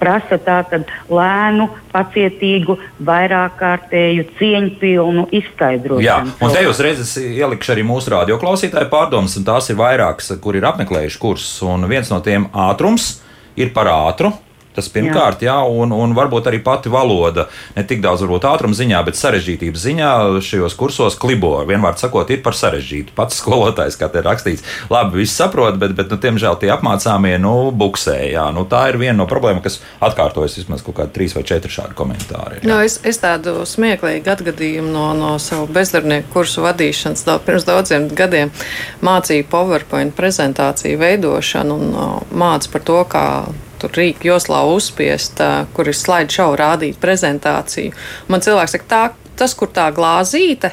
Prasa 0.00 0.38
tātad 0.40 0.88
lēnu, 1.12 1.68
pacietīgu, 1.92 2.76
vairāk 3.04 3.56
kārtēju, 3.60 4.26
cieņpilnu 4.38 5.26
izskaidrojumu. 5.40 6.04
Jā, 6.04 6.20
un 6.40 6.54
te 6.54 6.64
jūs 6.64 6.82
redzat, 6.84 7.16
ielikšu 7.20 7.74
arī 7.74 7.86
mūsu 7.88 8.14
radioklausītāju 8.14 8.92
pārdomas, 8.92 9.36
un 9.40 9.48
tās 9.48 9.72
ir 9.72 9.80
vairākas, 9.80 10.32
kur 10.42 10.56
ir 10.56 10.68
apmeklējuši 10.70 11.20
kursus, 11.20 11.56
un 11.66 11.88
viens 11.90 12.12
no 12.12 12.20
tiem 12.24 12.48
ātrums 12.68 13.16
ir 13.60 13.74
par 13.76 13.90
ātru 13.92 14.32
Tas 14.76 14.86
pirmkārt, 14.92 15.40
jā. 15.42 15.56
jā, 15.56 15.70
un, 15.82 15.90
un 15.90 16.12
varbūt 16.14 16.46
arī 16.46 16.60
pati 16.62 16.90
valoda, 16.92 17.48
ne 17.74 17.82
tik 17.86 18.02
daudz 18.04 18.22
varbūt 18.22 18.46
ātruma 18.46 18.76
ziņā, 18.78 19.00
bet 19.06 19.18
sarežģītības 19.18 19.82
ziņā 19.82 20.10
šajos 20.46 20.76
kursos 20.78 21.16
klibo. 21.18 21.56
Vienmēr 21.66 21.96
sakot, 21.98 22.30
ir 22.30 22.42
par 22.44 22.54
sarežģītu. 22.54 23.14
Pats 23.16 23.40
skolotājs, 23.42 23.98
kā 23.98 24.06
te 24.12 24.22
ir 24.22 24.28
rakstīts, 24.28 24.62
labi, 24.92 25.24
viss 25.24 25.34
saprot, 25.34 25.74
bet, 25.80 25.96
bet 25.98 26.12
nu, 26.14 26.20
tiemžēl 26.22 26.60
tie 26.62 26.70
apmācāmie, 26.70 27.34
nu, 27.42 27.54
buksē. 27.74 28.14
Jā, 28.30 28.46
nu, 28.54 28.62
tā 28.70 28.84
ir 28.92 29.00
viena 29.00 29.18
no 29.18 29.26
problēmām, 29.30 29.62
kas 29.64 29.80
atkārtojas 30.06 30.54
vismaz 30.60 30.84
kaut 30.86 31.00
kādi 31.00 31.16
trīs 31.16 31.34
vai 31.34 31.42
četri 31.48 31.72
šādi 31.74 31.98
komentāri. 31.98 32.60
Jā. 32.60 32.70
No, 32.70 32.78
es, 32.86 33.00
es 33.02 33.18
tādu 33.22 33.64
smieklīgu 33.66 34.30
atgadījumu 34.30 34.92
no, 34.94 35.08
no 35.18 35.32
savu 35.42 35.66
bezdarbnieku 35.74 36.30
kursu 36.36 36.62
vadīšanas 36.62 37.26
daudz, 37.26 37.42
pirms 37.48 37.66
daudziem 37.66 38.06
gadiem 38.14 38.54
mācīju 39.02 39.48
PowerPoint 39.50 40.14
prezentāciju 40.14 41.00
veidošanu 41.02 41.80
un 41.80 41.90
uh, 41.90 42.14
mācu 42.30 42.70
par 42.76 42.86
to, 42.86 43.00
kā 43.10 43.26
tur 43.80 43.96
rīku 43.96 44.30
joslā 44.30 44.62
uzspiest, 44.74 45.40
kur 45.76 45.90
ir 45.90 45.96
slaidu 45.96 46.36
šovu 46.36 46.60
rādīt 46.60 47.00
prezentāciju. 47.02 47.96
Man 48.28 48.44
cilvēks 48.44 48.76
saka, 48.76 48.88
tā, 48.90 49.02
tas, 49.40 49.56
kur 49.56 49.72
tā 49.74 49.88
glāzīte. 49.94 50.72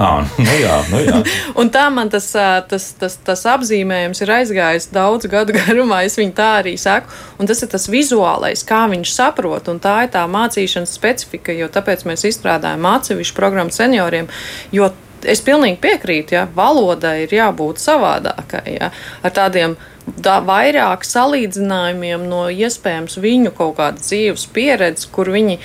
À, 0.00 0.22
nu 0.38 0.52
jā, 0.56 0.76
nu 0.88 1.00
jā. 1.02 1.18
un 1.60 1.68
tā 1.72 1.82
man 1.92 2.08
tas, 2.08 2.30
tas, 2.70 2.86
tas, 2.96 3.18
tas 3.26 3.42
apzīmējums 3.52 4.22
ir 4.24 4.32
aizgājis 4.38 4.88
daudzu 4.94 5.28
gadu 5.32 5.54
garumā. 5.58 6.04
Es 6.08 6.16
viņu 6.20 6.32
tā 6.38 6.48
arī 6.62 6.76
saku. 6.80 7.12
Un 7.40 7.50
tas 7.50 7.60
ir 7.60 7.70
tas 7.72 7.84
vizuālais, 7.90 8.64
kā 8.66 8.86
viņš 8.92 9.12
saprot. 9.12 9.68
Un 9.72 9.82
tā 9.82 9.98
ir 10.06 10.14
tā 10.14 10.24
mācīšanas 10.30 10.96
specifika, 10.96 11.52
jo 11.56 11.68
tāpēc 11.72 12.06
mēs 12.08 12.24
izstrādājam 12.30 12.88
atsevišķu 12.94 13.36
programmu 13.36 13.76
senioriem. 13.76 14.30
Jo 14.72 14.92
es 15.28 15.42
pilnīgi 15.44 15.76
piekrītu, 15.82 16.36
ja 16.38 16.46
valodai 16.54 17.24
ir 17.26 17.34
jābūt 17.36 17.82
savādākai, 17.82 18.64
ja, 18.78 18.90
ar 19.20 19.34
tādiem 19.36 19.76
da, 20.16 20.40
vairāk 20.44 21.04
salīdzinājumiem 21.06 22.26
no 22.30 22.46
iespējams 22.50 23.18
viņu 23.20 23.54
kaut 23.56 23.76
kādas 23.78 24.08
dzīves 24.08 24.46
pieredzes, 24.54 25.08
kur 25.12 25.30
viņi 25.32 25.58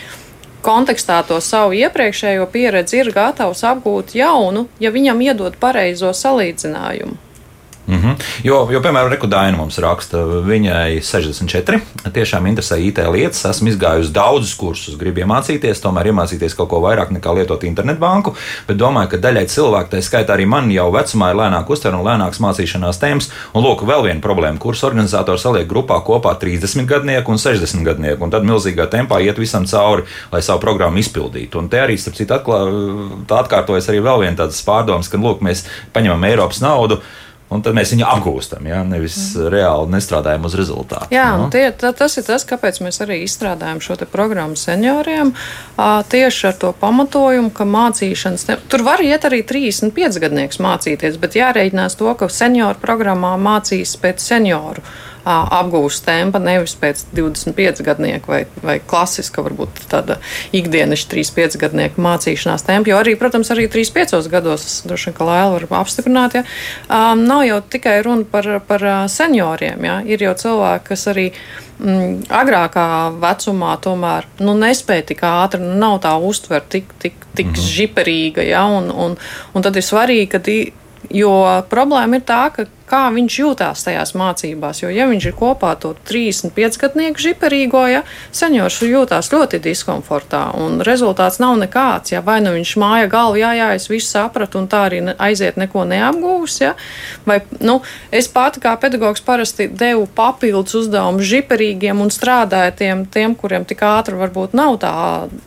kontekstā 0.66 1.22
to 1.28 1.38
savu 1.42 1.78
iepriekšējo 1.78 2.48
pieredzi 2.54 3.04
ir 3.04 3.12
gatavs 3.16 3.64
apgūt 3.68 4.16
jaunu, 4.18 4.68
ja 4.82 4.92
viņam 4.94 5.22
iedod 5.28 5.60
pareizo 5.62 6.14
salīdzinājumu. 6.14 7.25
Mm 7.88 7.96
-hmm. 7.96 8.16
jo, 8.44 8.68
jo, 8.72 8.80
piemēram, 8.82 9.12
Rekudāna 9.12 9.58
mums 9.58 9.78
raksta, 9.78 10.18
viņai 10.48 11.02
64. 11.02 11.80
Tiešām 12.14 12.48
interesē 12.48 12.80
IT 12.82 12.98
lietas. 13.14 13.46
Esmu 13.46 13.70
izgājusi 13.70 14.12
daudzus 14.12 14.56
kursus, 14.56 14.98
gribu 14.98 15.20
iemācīties, 15.20 15.82
tomēr 15.84 16.10
iemācīties 16.10 16.56
kaut 16.56 16.70
ko 16.70 16.80
vairāk 16.82 17.12
nekā 17.12 17.36
lietot 17.36 17.64
internetbanku. 17.64 18.34
Bet 18.68 18.78
domāju, 18.78 19.08
ka 19.08 19.18
daļai 19.18 19.46
cilvēku, 19.46 19.90
tā 19.92 20.02
skaitā 20.02 20.34
arī 20.34 20.46
man 20.46 20.72
jau 20.72 20.92
vecumā, 20.92 21.30
ir 21.30 21.36
lēnāk 21.36 21.70
uztver 21.70 21.94
un 21.94 22.06
lēnāks 22.06 22.40
mācīšanās 22.40 23.00
tēmas. 23.00 23.30
Un 23.54 23.64
lūk, 23.64 23.86
vēl 23.86 24.04
viena 24.04 24.22
problēma. 24.22 24.58
Kursu 24.58 24.88
organizators 24.88 25.42
saliek 25.42 25.68
grupā 25.68 26.02
kopā 26.06 26.40
30 26.40 26.86
gadnieku 26.86 27.32
un 27.32 27.38
60 27.38 27.84
gadnieku, 27.84 28.24
un 28.24 28.30
tad 28.30 28.44
milzīgā 28.44 28.88
tempā 28.90 29.22
iet 29.22 29.38
visam 29.38 29.66
cauri, 29.66 30.04
lai 30.32 30.42
savu 30.42 30.60
programmu 30.60 30.98
izpildītu. 30.98 31.60
Un 31.60 31.70
te 31.70 31.78
arī, 31.78 31.98
starp 31.98 32.16
citu, 32.16 32.34
atkārtojas 33.30 33.90
arī 33.90 34.02
vēl 34.02 34.20
viena 34.20 34.38
tādas 34.38 34.64
pārdomas, 34.66 35.10
ka, 35.10 35.18
lūk, 35.18 35.42
mēs 35.42 35.66
paņemam 35.94 36.24
Eiropas 36.24 36.62
naudu 36.62 37.02
Un 37.56 37.64
tad 37.64 37.76
mēs 37.78 37.94
viņu 37.94 38.06
apgūstam, 38.10 38.68
ja? 38.68 38.82
nevis 38.88 39.18
mm. 39.36 39.48
reāli 39.54 39.92
nestrādājam 39.94 40.48
uz 40.50 40.58
rezultātu. 40.60 41.10
Jā, 41.16 41.30
no? 41.40 41.48
Tie, 41.54 41.64
tā, 41.72 41.94
tas 41.96 42.18
ir 42.20 42.28
tas, 42.28 42.46
kāpēc 42.48 42.82
mēs 42.84 43.02
arī 43.06 43.22
izstrādājam 43.24 43.82
šo 43.84 43.98
programmu 44.12 44.60
senioriem. 44.60 45.32
Tieši 46.12 46.50
ar 46.52 46.60
to 46.60 46.74
pamatojumu, 46.80 47.54
ka 47.56 47.68
mācīšanas, 47.70 48.48
ne... 48.50 48.60
tur 48.72 48.86
var 48.88 49.04
iet 49.04 49.28
arī 49.28 49.42
35 49.48 50.22
gadnieks 50.24 50.62
mācīties, 50.64 51.20
bet 51.22 51.40
jārēķinās 51.40 51.98
to, 52.00 52.12
ka 52.20 52.30
senioru 52.32 52.82
programmā 52.82 53.36
mācīs 53.40 53.96
pēc 54.02 54.24
senioru 54.24 54.84
apgūst 55.26 56.06
tempa, 56.06 56.40
nevis 56.42 56.76
pēc 56.78 57.06
25 57.16 57.82
gadnieku 57.86 58.32
vai, 58.32 58.42
vai 58.62 58.78
klasiska, 58.80 59.42
varbūt 59.46 59.86
tāda 59.90 60.20
ikdienas 60.56 61.06
35 61.10 61.58
gadnieku 61.62 62.04
mācīšanās 62.06 62.66
tempa. 62.68 62.92
Jo 62.92 63.02
arī, 63.02 63.16
protams, 63.20 63.50
arī 63.54 63.68
35 63.72 64.30
gados, 64.32 64.68
droši 64.86 65.10
vien, 65.10 65.18
ka 65.18 65.28
Lēla 65.30 65.58
var 65.58 65.68
apstiprināt, 65.82 66.38
ja, 66.38 66.46
um, 66.88 67.26
nav 67.26 67.46
jau 67.48 67.60
tikai 67.76 67.98
runa 68.06 68.28
par, 68.30 68.50
par 68.68 68.86
senioriem. 69.12 69.86
Ja, 69.90 70.00
ir 70.06 70.22
jau 70.28 70.36
cilvēki, 70.46 70.86
kas 70.92 71.08
arī 71.12 71.28
mm, 71.80 72.30
agrākā 72.30 72.88
vecumā 73.22 73.76
tomēr 73.82 74.30
nu, 74.46 74.56
nespēja 74.62 75.10
tik 75.12 75.26
ātri, 75.26 75.64
nu, 75.64 75.76
nav 75.82 76.00
tā 76.06 76.16
uztver 76.22 76.66
tik, 76.70 76.94
tik, 77.02 77.18
tik 77.34 77.52
mm 77.52 77.54
-hmm. 77.54 77.70
žiperīga. 77.78 78.46
Ja, 78.46 78.66
un, 78.66 78.92
un, 78.92 79.18
un 79.54 79.62
tad 79.62 79.76
ir 79.76 79.86
svarīgi, 79.86 80.28
ka. 80.30 80.42
Jo 81.14 81.62
problēma 81.70 82.18
ir 82.18 82.24
tā, 82.26 82.50
ka 82.50 82.66
kā 82.90 83.08
viņš 83.14 83.38
jūtās 83.40 83.86
tajās 83.86 84.14
mācībās. 84.18 84.82
Jo, 84.84 84.92
ja 84.94 85.08
viņš 85.10 85.30
ir 85.30 85.36
kopā 85.38 85.74
to 85.82 85.94
35 86.08 86.80
gadnieku 86.82 87.22
žiperīgo, 87.22 87.84
ja, 87.90 88.04
seniors 88.36 88.80
jūtās 88.86 89.32
ļoti 89.34 89.60
diskomfortā, 89.64 90.44
un 90.62 90.84
rezultāts 90.86 91.40
nav 91.42 91.58
nekāds. 91.62 92.14
Ja, 92.14 92.22
vai 92.26 92.40
nu 92.46 92.54
viņš 92.56 92.76
māja 92.82 93.10
galvu, 93.12 93.40
jā, 93.42 93.54
jā, 93.58 93.72
es 93.78 93.90
visu 93.90 94.10
sapratu, 94.12 94.62
un 94.62 94.70
tā 94.72 94.86
arī 94.90 95.02
aiziet 95.18 95.58
neko 95.62 95.86
neapgūs. 95.90 96.60
Ja, 96.62 96.76
vai, 97.26 97.40
nu, 97.60 97.80
es 98.14 98.30
pati 98.32 98.62
kā 98.64 98.76
pedagogs 98.82 99.24
parasti 99.26 99.68
devu 99.72 100.06
papildus 100.16 100.78
uzdevumus 100.84 101.26
žiperīgiem 101.30 102.04
un 102.04 102.14
strādāju 102.14 102.76
tiem, 103.12 103.36
kuriem 103.40 103.66
tik 103.68 103.82
ātri 103.86 104.18
varbūt 104.20 104.54
nav 104.58 104.78
tā 104.84 104.94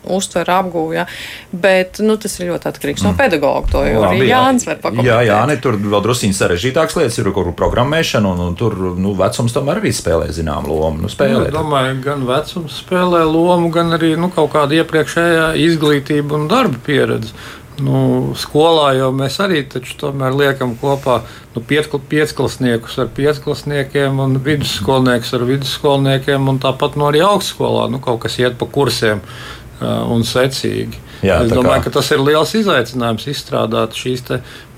uztvera 0.09 0.59
apgūja. 0.63 1.07
Bet 1.51 2.01
nu, 2.03 2.17
tas 2.19 2.35
ir 2.39 2.51
ļoti 2.51 2.69
atkarīgs 2.69 3.03
mm. 3.03 3.07
no 3.07 3.17
pedagoga. 3.17 3.65
To 3.73 3.83
jau 3.85 4.03
Labi, 4.03 4.23
arī 4.23 4.29
Jānis 4.29 4.67
var 4.67 4.79
pakomentēt. 4.83 5.09
Jā, 5.09 5.19
jā, 5.29 5.39
ne, 5.49 5.57
tur 5.61 5.77
vēl 5.79 6.03
drusciņi 6.05 6.35
sarežģītāks 6.35 6.97
lietas 6.99 7.19
ir 7.21 7.28
tur, 7.29 7.45
kur 7.45 7.53
programmēšana, 7.57 8.33
un, 8.33 8.41
un 8.49 8.57
tur 8.57 8.75
nu, 8.97 9.13
vecums 9.17 9.53
tomēr 9.53 9.81
arī 9.81 9.91
spēlē 9.93 10.29
zināmu 10.33 10.73
lomu. 10.73 11.03
Nu, 11.03 11.11
spēlē, 11.11 11.45
nu, 11.45 11.47
es 11.49 11.55
domāju, 11.55 11.95
gan 12.03 12.25
vecums 12.27 12.81
spēlē 12.83 13.23
lomu, 13.27 13.69
gan 13.73 13.93
arī 13.97 14.15
nu, 14.19 14.31
kaut 14.33 14.51
kāda 14.53 14.79
iepriekšējā 14.81 15.53
izglītība 15.67 16.37
un 16.37 16.47
darba 16.51 16.79
pieredze. 16.85 17.33
Nu, 17.79 18.33
skolā 18.35 18.89
jau 18.97 19.07
mēs 19.15 19.37
arī 19.39 19.61
liekam 19.63 20.73
kopā 20.81 21.21
nu, 21.55 21.61
piecklasniekus 21.63 22.97
ar 22.99 23.11
piecklasniekiem 23.15 24.19
un 24.19 24.35
vidusskolniekus 24.43 25.31
ar 25.37 25.45
vidusskolniekiem, 25.47 26.49
un 26.51 26.59
tāpat 26.59 26.99
nu, 26.99 27.07
arī 27.07 27.23
augstskolā 27.23 27.87
nu, 27.93 28.01
kaut 28.03 28.25
kas 28.25 28.35
iet 28.41 28.59
pa 28.59 28.67
kursiem 28.67 29.23
uh, 29.23 30.03
un 30.11 30.27
secīgi. 30.27 31.07
Jā, 31.23 31.41
es 31.43 31.51
domāju, 31.51 31.83
kā... 31.83 31.89
ka 31.89 31.99
tas 31.99 32.11
ir 32.15 32.21
liels 32.23 32.51
izaicinājums 32.55 33.27
izstrādāt 33.31 33.95
šīs 33.95 34.27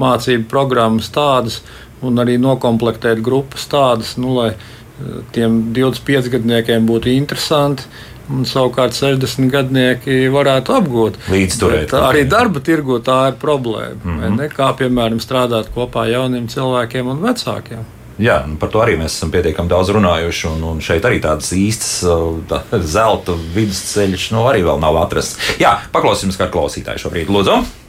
mācību 0.02 0.48
programmas 0.50 1.10
tādas, 1.14 1.60
un 2.02 2.22
arī 2.22 2.38
noklāpēt 2.42 3.22
grupas 3.24 3.68
tādas, 3.72 4.16
nu, 4.22 4.36
lai 4.40 4.50
eh, 4.54 5.20
tiem 5.36 5.74
25 5.76 6.32
gadniekiem 6.38 6.90
būtu 6.90 7.14
interesanti. 7.16 7.90
Un 8.32 8.46
savukārt 8.48 8.96
60 8.96 9.50
gadnieki 9.52 10.30
varētu 10.32 10.72
apgūt. 10.78 11.18
Līdzturēt. 11.34 11.92
Arī 12.00 12.22
darba 12.30 12.62
tirgu 12.64 13.02
tā 13.04 13.26
ir 13.32 13.40
problēma. 13.42 13.98
Mm 14.04 14.20
-hmm. 14.20 14.38
Ne? 14.38 14.48
Kā 14.48 14.70
piemēram 14.78 15.20
strādāt 15.20 15.74
kopā 15.76 16.06
jauniem 16.08 16.48
cilvēkiem 16.48 17.08
un 17.08 17.20
vecākiem. 17.20 17.84
Jā, 18.20 18.46
par 18.60 18.70
to 18.70 18.80
arī 18.80 18.98
mēs 19.00 19.18
esam 19.18 19.32
pietiekami 19.32 19.70
daudz 19.70 19.90
runājuši. 19.90 20.48
Un, 20.48 20.64
un 20.64 20.82
šeit 20.82 21.04
arī 21.04 21.20
tādas 21.22 21.52
īstas 21.52 22.04
tā, 22.48 22.62
zelta 22.80 23.34
vidusceļš 23.56 24.32
nu, 24.32 24.48
arī 24.48 24.64
vēl 24.64 24.80
nav 24.80 24.96
atrasts. 24.96 25.38
Jā, 25.60 25.80
paklausīsimies, 25.92 26.38
kā 26.38 26.48
klausītāji 26.48 26.98
šobrīd. 26.98 27.28
Lūdzu! 27.28 27.81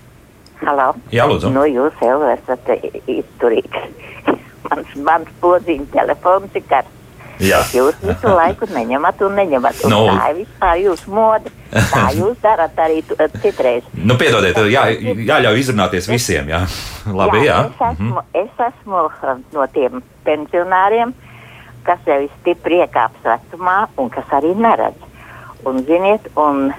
Halo. 0.63 0.93
Jā, 1.11 1.27
lūdzu. 1.27 1.51
Nu, 1.55 1.67
jūs 1.67 1.97
jau 2.03 2.21
esat 2.31 2.69
izturīgs. 3.11 3.87
mans 4.73 4.97
mans 5.07 5.31
podziņa 5.43 5.89
telefons 5.93 6.59
ir 6.59 6.67
karsts. 6.71 6.99
Jā. 7.43 7.59
Jūs 7.75 7.97
visu 8.05 8.31
laiku 8.31 8.69
neņemat 8.71 9.23
un 9.27 9.35
neņemat. 9.41 9.81
Un 9.87 9.91
nu. 9.91 10.01
Tā 10.07 10.29
ir 10.31 10.37
vispār 10.43 10.77
jūsu 10.79 11.15
mode. 11.17 11.51
Tā 11.73 12.05
jūs 12.21 12.37
darat 12.45 12.79
arī 12.85 13.01
citreiz. 13.43 13.89
Nu, 13.99 14.15
piedodiet, 14.21 14.61
jā, 14.71 14.85
jāļauj 15.27 15.63
izrunāties 15.65 16.07
visiem. 16.13 16.53
Jā. 16.53 16.63
Labi, 17.19 17.43
jā. 17.49 17.59
jā. 17.59 17.67
Es, 17.67 17.83
esmu, 17.91 18.13
mm. 18.15 18.45
es 18.45 18.65
esmu 18.69 19.05
no 19.57 19.67
tiem 19.75 20.05
pensionāriem, 20.29 21.17
kas 21.89 22.07
jau 22.07 22.21
ir 22.23 22.31
stipri 22.39 22.79
iekāps 22.85 23.27
vecumā 23.27 23.81
un 23.99 24.13
kas 24.13 24.39
arī 24.39 24.55
neredz. 24.55 25.09
Un, 25.67 25.83
ziniet, 25.87 26.27
un 26.39 26.71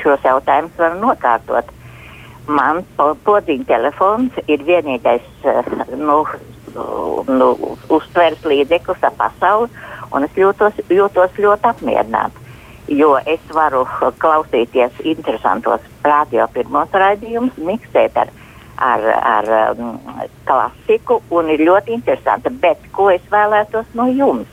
šos 0.00 0.24
jautājumus 0.24 0.80
var 0.80 0.96
nokārtot 1.00 1.75
man 2.46 2.82
podziņa 2.98 3.66
telefons 3.68 4.36
ir 4.46 4.62
vienīgais 4.66 5.26
uh, 5.44 5.70
nu, 5.96 6.22
nu, 7.28 7.52
uztveres 7.88 8.44
līdzeklis 8.44 9.04
ap 9.06 9.16
pasauli, 9.20 9.70
un 10.14 10.26
es 10.26 10.34
jūtos, 10.38 10.76
jūtos 10.90 11.38
ļoti 11.40 11.70
apmierināta. 11.72 12.42
Jo 12.86 13.16
es 13.26 13.42
varu 13.50 13.82
klausīties 14.22 15.00
interesantos 15.02 15.82
radio 16.06 16.46
pirmos 16.54 16.92
raidījumus, 16.94 17.56
miksēt 17.58 18.18
ar, 18.22 18.30
ar, 18.78 19.06
ar 19.32 19.48
um, 19.74 19.96
klasiku, 20.46 21.18
un 21.34 21.50
ir 21.50 21.64
ļoti 21.66 21.96
interesanti. 21.96 22.52
Bet 22.62 22.86
ko 22.94 23.08
es 23.10 23.24
vēlētos 23.32 23.90
no 23.98 24.06
jums? 24.12 24.52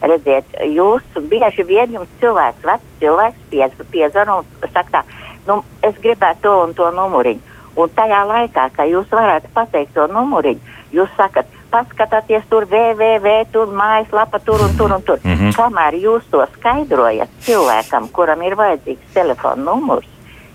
Redziet, 0.00 0.48
jūs 0.72 1.20
bieži 1.28 1.66
vien 1.68 1.92
jums 1.98 2.08
cilvēks, 2.22 2.64
vecs 2.64 2.94
cilvēks, 3.02 3.82
piezvan 3.92 4.32
un 4.38 4.70
saka, 4.72 4.88
tā, 4.94 5.02
nu, 5.46 5.62
es 5.82 5.94
gribētu 6.02 6.42
to 6.42 6.56
un 6.64 6.74
to 6.74 6.90
numuriņu. 6.90 7.40
Un 7.80 7.90
tajā 7.94 8.20
laikā, 8.26 8.68
kad 8.76 8.90
jūs 8.90 9.10
varētu 9.14 9.48
pateikt 9.54 9.94
to 9.94 10.06
numuriņu, 10.10 10.60
jūs 10.92 11.10
sakat, 11.16 11.46
paskatieties 11.70 12.46
tur, 12.50 12.66
www, 12.70 13.34
tur 13.52 13.70
mājaslapa, 13.74 14.40
tur 14.44 14.64
un 14.66 14.76
tur 14.78 14.92
un 14.92 15.02
tur. 15.02 15.18
Mm 15.24 15.34
-hmm. 15.34 15.56
Kamēr 15.56 15.94
jūs 16.02 16.30
to 16.30 16.46
skaidrojat 16.54 17.28
cilvēkam, 17.46 18.08
kuram 18.12 18.42
ir 18.42 18.56
vajadzīgs 18.56 19.14
telefona 19.14 19.62
numurs, 19.64 20.08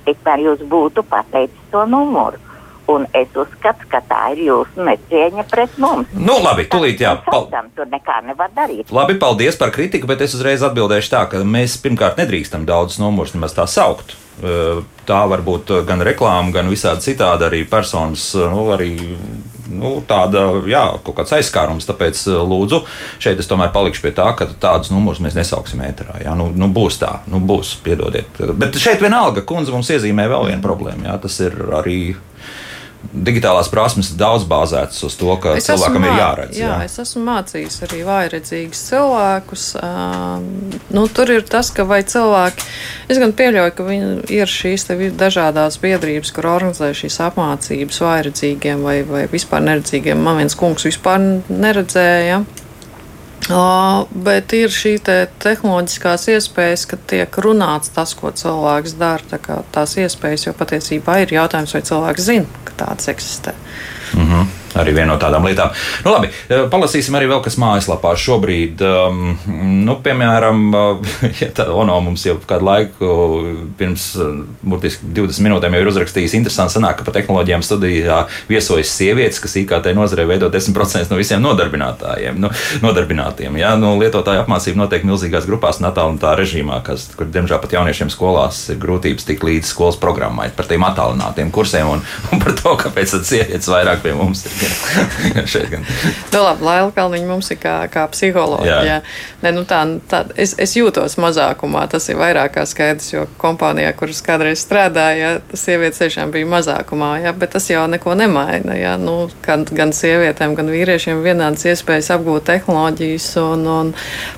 tikmēr 0.06 0.40
jūs 0.40 0.60
būtu 0.60 1.04
pateicis 1.04 1.72
to 1.72 1.86
numuru. 1.86 2.38
Un 2.92 3.08
es 3.18 3.32
uzskatu, 3.34 3.88
ka 3.90 4.02
tā 4.06 4.20
ir 4.36 4.44
jūsu 4.46 4.86
necieņa 4.86 5.46
pret 5.50 5.80
mums. 5.82 6.12
Nu, 6.14 6.38
labi, 6.44 6.68
tūlīt, 6.70 7.02
jā. 7.02 7.16
Pal... 7.26 7.48
Tur 7.76 7.90
nekā 7.90 8.20
nevar 8.28 8.52
darīt. 8.54 8.92
Labi, 8.94 9.18
paldies 9.22 9.58
par 9.58 9.74
kritiku, 9.74 10.10
bet 10.12 10.22
es 10.22 10.36
uzreiz 10.38 10.62
atbildēšu 10.66 11.12
tā, 11.12 11.24
ka 11.32 11.42
mēs 11.42 11.80
pirmkārt 11.82 12.22
nedrīkstam 12.22 12.68
daudz 12.70 13.00
numurus 13.02 13.34
nemaz 13.34 13.58
tā 13.58 13.66
saukt. 13.70 14.14
Tā 15.06 15.20
var 15.32 15.42
būt 15.46 15.72
gan 15.88 16.04
reklāma, 16.04 16.52
gan 16.54 16.70
visādi 16.70 17.08
citādi 17.08 17.48
arī 17.48 17.62
personas, 17.72 18.34
nu, 18.36 18.66
arī 18.76 18.92
nu, 19.72 19.96
tāda, 20.06 20.44
jā, 20.70 20.84
kaut 21.06 21.18
kāds 21.22 21.34
aizskārums. 21.38 21.88
Tāpēc, 21.88 22.20
lūdzu, 22.46 22.82
šeit 23.24 23.42
es 23.42 23.50
tomēr 23.50 23.72
palikšu 23.74 24.04
pie 24.04 24.14
tā, 24.18 24.28
ka 24.38 24.50
tādus 24.62 24.92
numurus 24.94 25.24
mēs 25.24 25.38
nesauksim 25.40 25.82
ēterā. 25.88 26.20
Jā, 26.26 26.36
nu, 26.38 26.52
nu 26.54 26.70
būs 26.74 27.00
tā, 27.02 27.14
nu 27.32 27.42
būs, 27.42 27.78
piedodiet. 27.86 28.44
Bet 28.60 28.78
šeit 28.82 29.02
vienalga, 29.04 29.46
kundze 29.48 29.74
mums 29.74 29.90
iezīmē 29.96 30.28
vēl 30.32 30.52
vienu 30.52 30.64
problēmu. 30.66 31.08
Jā, 31.08 31.18
tas 31.24 31.40
ir 31.46 31.56
arī 31.80 32.00
digitālās 33.14 33.70
prasmes 33.72 34.12
ir 34.12 34.20
daudz 34.20 34.46
bāzētas 34.50 35.04
uz 35.08 35.16
to, 35.20 35.30
ka 35.42 35.56
es 35.60 35.68
cilvēkam 35.70 36.08
ir 36.08 36.18
jāredz. 36.20 36.60
Jā, 36.60 36.72
jā, 36.72 36.88
es 36.88 36.98
esmu 37.04 37.24
mācījis 37.28 37.78
arī 37.88 38.02
vājredzīgus 38.08 38.84
cilvēkus. 38.90 39.68
Nu, 40.96 41.06
tur 41.14 41.34
ir 41.36 41.46
tas, 41.50 41.72
ka 41.76 41.88
vai 41.90 42.02
cilvēki, 42.08 42.68
es 43.12 43.22
gan 43.22 43.36
pieļauju, 43.38 43.76
ka 43.78 43.88
ir 44.36 44.52
šīs 44.52 44.90
dažādas 45.20 45.80
biedrības, 45.84 46.34
kur 46.36 46.50
organizē 46.56 46.92
šīs 46.98 47.22
apmācības 47.30 48.04
vājredzīgiem 48.06 48.86
vai, 48.86 49.00
vai 49.08 49.26
vispār 49.32 49.66
neredzīgiem. 49.70 50.22
Man 50.26 50.44
viens 50.44 50.58
kungs 50.60 50.88
vispār 50.90 51.22
neredzēja. 51.50 52.44
Uh, 52.44 52.65
bet 54.26 54.54
ir 54.58 54.74
šī 54.74 54.96
te 55.06 55.18
tehnoloģiskās 55.44 56.28
iespējas, 56.34 56.86
ka 56.90 56.98
tiek 57.12 57.40
runāts 57.46 57.94
tas, 57.94 58.16
ko 58.18 58.32
cilvēks 58.34 58.98
dara. 58.98 59.22
Tā 59.30 59.62
tās 59.76 59.98
iespējas 60.02 60.48
jau 60.48 60.56
patiesībā 60.58 61.22
ir 61.22 61.36
jautājums, 61.38 61.76
vai 61.78 61.84
cilvēks 61.86 62.30
zina, 62.32 62.64
ka 62.66 62.78
tādas 62.86 63.12
eksistē. 63.14 63.54
Mm 64.14 64.30
-hmm 64.32 64.55
arī 64.80 64.96
viena 64.96 65.14
no 65.14 65.18
tādām 65.22 65.46
lietām. 65.48 65.74
Nu, 66.06 66.14
labi, 66.14 66.30
eh, 66.50 66.66
palasīsim 66.72 67.16
arī 67.18 67.30
vēl 67.32 67.42
kas 67.46 67.58
mājaslapā 67.62 68.14
šobrīd. 68.20 68.82
Um, 68.86 69.36
nu, 69.86 69.98
piemēram, 70.04 70.64
ja 71.42 71.50
tā 71.56 71.68
Ono 71.76 71.98
mums 72.06 72.24
jau 72.26 72.38
kādu 72.48 72.68
laiku 72.68 73.10
pirms 73.80 74.08
eh, 74.20 74.42
burtiski 74.64 75.10
20 75.16 75.46
minūtēm 75.46 75.76
jau 75.76 75.84
ir 75.84 75.92
uzrakstījis, 75.92 76.38
interesanti 76.40 76.78
sanāk, 76.78 77.00
ka 77.00 77.08
pa 77.08 77.16
tehnoloģijām 77.16 77.64
studijā 77.66 78.22
viesojas 78.50 78.94
sievietes, 78.96 79.42
kas 79.44 79.58
IKT 79.62 79.92
nozarē 79.98 80.28
veido 80.30 80.50
10% 80.54 81.12
no 81.12 81.20
visiem 81.20 81.44
nodarbinātājiem. 81.44 82.40
Nu, 82.42 82.52
nodarbinātiem 82.84 83.60
ja? 83.60 83.76
nu, 83.80 83.96
lietotāju 84.02 84.44
apmācība 84.44 84.84
notiek 84.84 85.06
milzīgās 85.08 85.48
grupās 85.50 85.82
un 85.82 85.90
attālinātā 85.90 86.36
režīmā, 86.40 86.82
kas, 86.86 87.08
kur, 87.18 87.30
diemžēl, 87.32 87.62
pat 87.64 87.76
jauniešiem 87.78 88.12
skolās 88.14 88.62
ir 88.74 88.80
grūtības 88.82 89.28
tikt 89.28 89.46
līdz 89.48 89.72
skolas 89.72 90.00
programmai 90.02 90.50
par 90.56 90.70
tiem 90.70 90.86
attālinātiem 90.88 91.52
kursiem 91.56 91.92
un, 91.96 92.04
un 92.32 92.44
par 92.44 92.56
to, 92.60 92.76
kāpēc 92.86 93.18
sievietes 93.26 93.70
vairāk 93.72 94.04
pie 94.06 94.16
mums 94.18 94.46
ir 94.48 94.56
šeit 95.52 95.70
gan. 95.72 95.86
nu, 96.34 96.42
labi, 96.42 96.66
Laila 96.66 96.92
Kalniņa 96.96 97.28
mums 97.30 97.52
ir 97.54 97.60
kā, 97.62 97.76
kā 97.92 98.06
psiholoģija. 98.12 98.76
Jā. 98.76 98.96
Jā. 98.96 98.98
Ne, 99.44 99.52
nu 99.56 99.66
tā, 99.70 99.82
tā, 100.10 100.24
es, 100.40 100.56
es 100.62 100.76
jūtos 100.78 101.18
mazākumā, 101.22 101.86
tas 101.92 102.08
ir 102.10 102.20
vairāk 102.20 102.56
kā 102.58 102.66
skaidrs, 102.70 103.12
jo 103.14 103.26
kompānijā, 103.42 103.92
kuras 103.98 104.22
kādreiz 104.26 104.64
strādāja, 104.64 105.40
sievietes 105.54 106.02
tiešām 106.02 106.34
bija 106.34 106.50
mazākumā, 106.50 107.12
jā, 107.26 107.34
bet 107.38 107.56
tas 107.56 107.70
jau 107.70 107.86
neko 107.92 108.16
nemaina. 108.18 108.78
Jā. 108.80 108.96
Nu, 109.02 109.30
gan, 109.46 109.66
gan 109.70 109.94
sievietēm, 109.96 110.56
gan 110.58 110.72
vīriešiem 110.72 111.24
vienādas 111.26 111.68
iespējas 111.72 112.12
apgūt 112.16 112.48
tehnoloģijas. 112.50 113.30
Un, 113.44 113.68
un, 113.70 113.94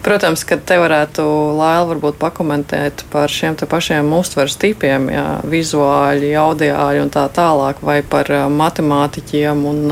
protams, 0.05 0.43
ka 0.47 0.59
te 0.59 0.79
varētu 0.81 1.25
Laila 1.57 1.87
varbūt 1.93 2.19
pakomentēt 2.21 3.05
par 3.13 3.31
šiem 3.31 3.57
pašiem 3.57 4.11
uztveres 4.13 4.57
tipiem, 4.59 5.09
jā, 5.13 5.25
vizuāļi, 5.47 6.33
audiāļi 6.41 7.03
un 7.05 7.11
tā 7.13 7.27
tālāk, 7.33 7.81
vai 7.85 8.01
par 8.05 8.29
matemātiķiem 8.51 9.65
un 9.71 9.83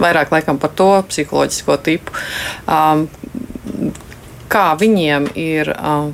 vairāk 0.00 0.32
laikam 0.34 0.58
par 0.58 0.74
to 0.76 0.90
psiholoģisko 1.08 1.76
tipu. 1.86 2.12
Um, 2.66 3.08
kā 4.48 4.68
viņiem 4.78 5.30
ir 5.38 5.72
um, 5.74 6.12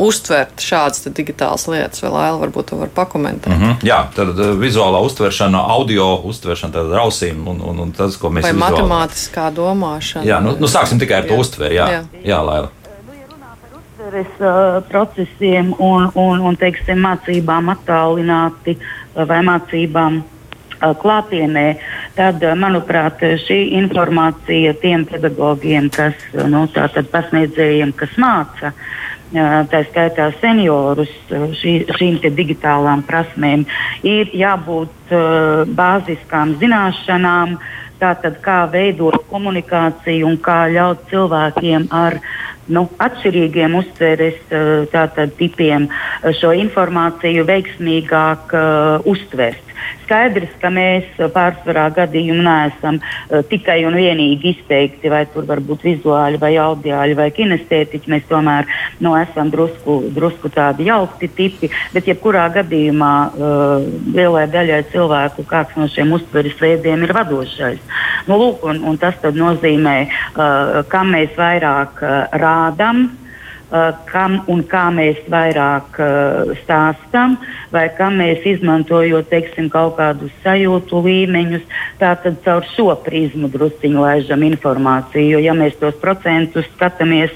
uztvert 0.00 0.62
šādas 0.62 1.04
digitālas 1.14 1.66
lietas, 1.68 2.02
vai 2.04 2.12
Laila 2.14 2.38
varbūt 2.40 2.70
to 2.70 2.78
var 2.80 2.92
pakomentēt. 2.94 3.52
Mm 3.52 3.62
-hmm. 3.62 3.74
Jā, 3.86 4.04
tad 4.14 4.38
uh, 4.38 4.54
vizuālā 4.60 5.02
uztveršana, 5.04 5.60
audio 5.76 6.14
uztveršana, 6.24 6.72
tad 6.72 6.92
ar 6.92 7.04
ausīm 7.04 7.46
un, 7.48 7.60
un, 7.60 7.80
un 7.80 7.92
tas, 7.92 8.16
ko 8.16 8.28
mēs 8.28 8.42
vai 8.42 8.52
vizuāli... 8.52 8.70
matemātiskā 8.70 9.50
domāšana. 9.54 10.24
Jā, 10.24 10.40
nu, 10.40 10.56
nu 10.60 10.66
sāksim 10.66 10.98
tikai 10.98 11.18
ar 11.18 11.24
jā. 11.24 11.28
to 11.28 11.40
uztveri, 11.40 11.74
jā, 11.74 11.88
jā. 11.90 12.02
jā 12.24 12.40
Laila. 12.44 12.68
Uztveres 13.78 14.26
uh, 14.40 14.82
procesiem 14.88 15.74
un, 15.78 16.10
un, 16.14 16.40
un 16.40 16.56
teiksim, 16.56 16.98
mācībām 16.98 17.72
attālināti 17.76 18.78
vai 19.14 19.42
mācībām 19.42 20.22
klātienē, 20.92 21.76
tad, 22.16 22.44
manuprāt, 22.58 23.22
šī 23.44 23.58
informācija 23.80 24.74
tiem 24.82 25.06
pedagogiem, 25.08 25.90
kas 25.94 26.18
nu, 26.50 26.66
pasniedzējiem, 27.12 27.94
kas 27.98 28.14
māca, 28.20 28.72
tā 29.34 29.82
skaitā 29.90 30.30
seniorus 30.40 31.12
šī, 31.60 31.76
šīm 31.98 32.20
digitālām 32.24 33.02
prasmēm, 33.08 33.66
ir 34.06 34.30
jābūt 34.34 35.14
bāziskām 35.74 36.54
zināšanām, 36.62 37.58
tātad 37.98 38.40
kā 38.44 38.64
veidot 38.70 39.22
komunikāciju 39.30 40.28
un 40.28 40.38
kā 40.42 40.64
ļaut 40.72 41.06
cilvēkiem 41.10 41.88
ar 41.94 42.18
nu, 42.72 42.86
atšķirīgiem 43.02 43.74
uztveres 43.80 44.40
tātad, 44.92 45.34
tipiem 45.38 45.88
šo 46.40 46.54
informāciju 46.56 47.44
veiksmīgāk 47.48 48.54
uh, 48.56 49.06
uztvert. 49.10 49.60
Skaidrs, 50.04 50.52
ka 50.60 50.68
mēs 50.72 51.06
pārsvarā 51.32 51.86
gadījumu 51.96 52.44
neesam 52.44 52.98
uh, 53.00 53.40
tikai 53.48 53.82
un 53.88 53.96
vienīgi 53.98 54.54
izteikti, 54.54 55.10
vai 55.12 55.24
tur 55.32 55.46
var 55.48 55.60
būt 55.64 55.84
vizuāli, 55.88 56.40
vai 56.40 56.54
audiāli, 56.60 57.16
vai 57.18 57.30
kinestētiķi. 57.34 58.12
Mēs 58.12 58.26
tomēr 58.28 58.68
nu, 59.04 59.14
esam 59.18 59.50
drusku, 59.52 59.98
drusku 60.14 60.52
tādi 60.52 60.88
jaukti 60.90 61.28
tipi, 61.36 61.70
bet 61.92 62.08
jebkurā 62.08 62.46
gadījumā 62.58 63.12
uh, 63.28 63.84
lielai 64.16 64.46
daļai 64.52 64.82
cilvēku 64.92 65.46
kāds 65.48 65.76
no 65.80 65.88
šiem 65.92 66.12
uztveres 66.16 66.56
veidiem 66.60 67.04
ir 67.04 67.14
vadošais. 67.16 67.80
Nu, 68.28 68.38
lūk, 68.40 68.64
un, 68.68 68.80
un 68.88 69.00
tas 69.00 69.20
nozīmē, 69.24 69.96
uh, 70.06 70.80
kam 70.92 71.12
mēs 71.16 71.32
vairāk 71.36 72.00
uh, 72.04 72.16
rādām 72.32 72.53
Uh, 72.54 72.70
kam 74.10 74.36
un 74.50 74.62
kā 74.68 74.84
mēs 74.94 75.18
vairāk 75.30 75.98
uh, 75.98 76.52
stāstām, 76.62 77.36
vai 77.72 77.88
kam 77.96 78.20
mēs 78.20 78.44
izmantojot 78.46 79.26
teiksim, 79.32 79.70
kaut 79.72 79.96
kādus 79.98 80.30
sajūtu 80.44 81.00
līmeņus, 81.04 81.64
tātad 81.98 82.38
caur 82.44 82.66
šo 82.74 82.92
prizmu 83.04 83.48
drusciņu 83.50 84.04
laižam 84.04 84.44
informāciju. 84.46 85.34
Jo, 85.34 85.42
ja 85.42 85.54
mēs 85.58 85.78
tos 85.80 85.96
procentus 86.02 86.68
skatāmies, 86.74 87.32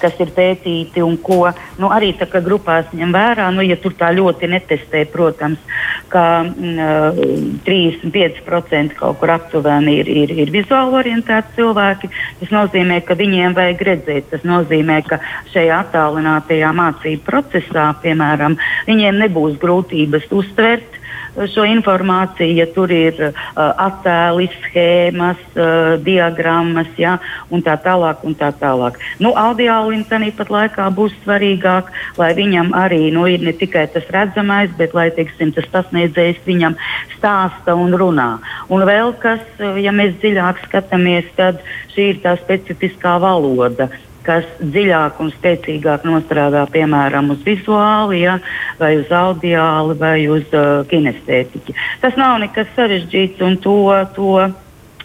kas 0.00 0.18
ir 0.18 0.32
pētīti 0.34 1.04
un 1.04 1.18
ko 1.22 1.52
nu, 1.78 1.92
arī 1.94 2.10
tā 2.18 2.26
kā 2.30 2.42
grupās 2.42 2.90
ņem 2.96 3.14
vērā, 3.14 3.50
nu, 3.54 3.62
ja 3.66 3.78
tur 3.78 3.94
tā 3.98 4.10
ļoti 4.16 4.50
netestē, 4.50 5.04
protams, 5.12 5.62
ka 6.10 6.24
mm, 6.42 7.60
35% 7.68 8.98
kaut 8.98 9.20
kur 9.20 9.34
aptuveni 9.36 9.98
ir, 10.00 10.10
ir, 10.24 10.34
ir 10.44 10.52
vizuāli 10.54 10.98
orientēti 11.02 11.58
cilvēki, 11.58 12.10
tas 12.40 12.54
nozīmē, 12.54 13.00
ka 13.06 13.18
viņiem 13.18 13.54
vajag 13.56 13.86
redzēt. 13.92 14.30
Tas 14.32 14.44
nozīmē, 14.48 15.00
ka 15.06 15.20
šeit 15.52 15.57
šajā 15.58 15.82
attālinātajā 15.88 16.70
mācību 16.78 17.26
procesā, 17.26 17.90
piemēram, 18.04 18.54
viņiem 18.86 19.18
nebūs 19.24 19.58
grūtības 19.62 20.30
uztvert 20.30 20.98
šo 21.46 21.62
informāciju, 21.68 22.56
ja 22.58 22.66
tur 22.74 22.90
ir 22.90 23.18
uh, 23.28 23.34
attēli, 23.54 24.48
schēmas, 24.64 25.38
uh, 25.54 25.94
diagrammas 26.02 26.90
ja, 26.98 27.18
un 27.54 27.62
tā 27.62 27.76
tālāk. 27.84 28.24
Un 28.26 28.34
tā 28.38 28.48
tālāk. 28.58 28.98
Nu, 29.22 29.30
Audiālim 29.38 30.02
tāpat 30.08 30.50
laikā 30.50 30.88
būs 30.96 31.14
svarīgāk, 31.22 31.92
lai 32.18 32.32
viņam 32.34 32.72
arī 32.74 33.12
nu, 33.14 33.28
ir 33.30 33.44
ne 33.44 33.54
tikai 33.54 33.86
tas 33.92 34.08
redzamais, 34.14 34.72
bet 34.80 34.96
lai 34.98 35.08
teiksim, 35.14 35.52
tas 35.54 35.68
pasniedzējs 35.70 36.42
viņam 36.48 36.74
stāsta 37.14 37.76
un 37.78 37.94
runā. 37.94 38.30
Un 38.72 38.82
vēl 38.88 39.14
kas, 39.22 39.44
ja 39.78 39.94
mēs 39.94 40.18
dziļāk 40.18 40.64
skatāmies, 40.66 41.30
tad 41.38 41.62
šī 41.94 42.12
ir 42.14 42.22
tā 42.26 42.34
specifiskā 42.42 43.18
valoda 43.22 43.90
kas 44.28 44.46
dziļāk 44.60 45.18
un 45.24 45.32
spēcīgāk 45.32 46.04
nostrādā 46.08 46.66
piemēram 46.72 47.32
uz 47.32 47.42
vizuāli, 47.46 48.22
ja, 48.26 48.38
vai 48.80 48.94
uz 49.00 49.12
audiāli, 49.14 49.98
vai 49.98 50.16
uz 50.28 50.46
uh, 50.52 50.84
kinestētiķi. 50.90 51.76
Tas 52.04 52.18
nav 52.20 52.38
nekas 52.44 52.72
sarežģīts 52.76 53.44
un 53.48 53.60
to. 53.64 53.78
to 54.16 54.32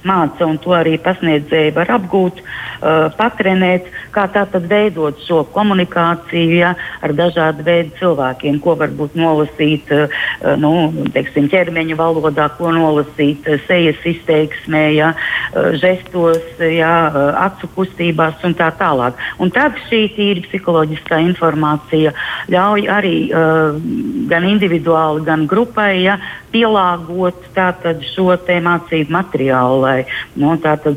māca, 0.07 0.45
un 0.47 0.59
to 0.61 0.73
arī 0.75 0.95
pasniedzēji 1.01 1.73
var 1.75 1.91
apgūt, 1.97 2.41
uh, 2.43 3.07
patrenēt, 3.17 3.89
kā 4.13 4.25
tātad 4.33 4.67
veidot 4.69 5.19
šo 5.25 5.43
komunikāciju 5.55 6.59
ja, 6.59 6.73
ar 7.03 7.15
dažādu 7.17 7.65
veidu 7.65 7.95
cilvēkiem, 7.99 8.59
ko 8.63 8.75
varbūt 8.79 9.17
nolasīt 9.19 9.91
uh, 9.95 10.19
nu, 10.59 10.91
teiksim, 11.15 11.49
ķermeņa 11.51 11.97
valodā, 11.99 12.49
ko 12.57 12.73
nolasīt 12.75 13.47
uh, 13.49 13.59
sejas 13.67 13.99
izteiksmē, 14.13 14.83
ja, 14.97 15.13
uh, 15.15 15.71
žestos, 15.79 16.41
ja, 16.59 16.93
uh, 17.09 17.31
acu 17.47 17.71
kustībās 17.77 18.43
un 18.47 18.57
tā 18.59 18.69
tālāk. 18.79 19.19
Un 19.41 19.51
tad 19.53 19.77
šī 19.87 20.05
tīri 20.17 20.45
psiholoģiskā 20.47 21.21
informācija 21.29 22.13
ļauj 22.53 22.87
arī 22.91 23.17
uh, 23.31 23.77
gan 24.29 24.47
individuāli, 24.49 25.23
gan 25.27 25.47
grupai 25.49 26.03
ja, 26.03 26.19
pielāgot 26.53 27.39
tātad, 27.55 28.03
šo 28.13 28.31
mācību 28.33 29.13
materiālu, 29.13 29.81
lai 29.83 29.97
nu, 30.39 30.53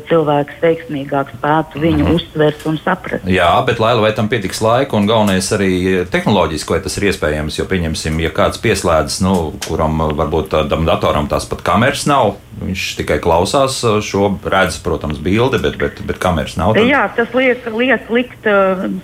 cilvēks 0.09 0.61
veiksmīgāk 0.61 1.33
spētu 1.37 1.81
viņu 1.83 2.05
mm. 2.05 2.17
uztvert 2.17 2.65
un 2.69 2.79
saprast. 2.81 3.27
Jā, 3.29 3.49
bet 3.67 3.81
lai, 3.83 3.93
vai 4.01 4.13
tam 4.17 4.29
pietiks 4.31 4.61
laika 4.63 4.97
un 4.97 5.09
galvenais 5.09 5.49
arī 5.57 5.71
tehnoloģiski, 6.13 6.75
vai 6.75 6.81
tas 6.85 6.97
ir 6.99 7.09
iespējams, 7.11 7.59
jo 7.59 7.67
pieņemsim, 7.69 8.19
ja 8.23 8.33
kāds 8.35 8.61
pieslēdzas, 8.63 9.21
nu, 9.25 9.35
kuram 9.67 10.01
varbūt 10.17 10.53
tādam 10.55 10.85
datoram 10.87 11.29
tās 11.31 11.49
pat 11.49 11.65
kameras 11.65 12.07
nav, 12.09 12.35
viņš 12.61 12.83
tikai 12.99 13.19
klausās 13.23 13.79
šo, 14.05 14.29
redz, 14.43 14.79
protams, 14.83 15.19
bildi, 15.23 15.59
bet, 15.61 15.77
bet, 15.81 16.01
bet 16.07 16.19
kameras 16.21 16.57
nav. 16.59 16.73
Tad... 16.77 16.87
Jā, 16.89 17.03
tas 17.17 17.33
liek, 17.37 17.65
liek 17.73 18.09
likt 18.13 18.47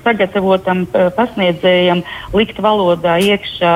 sagatavotam 0.03 0.85
pasniedzējam, 1.17 2.03
likt 2.33 2.59
valodā 2.63 3.17
iekšā 3.21 3.73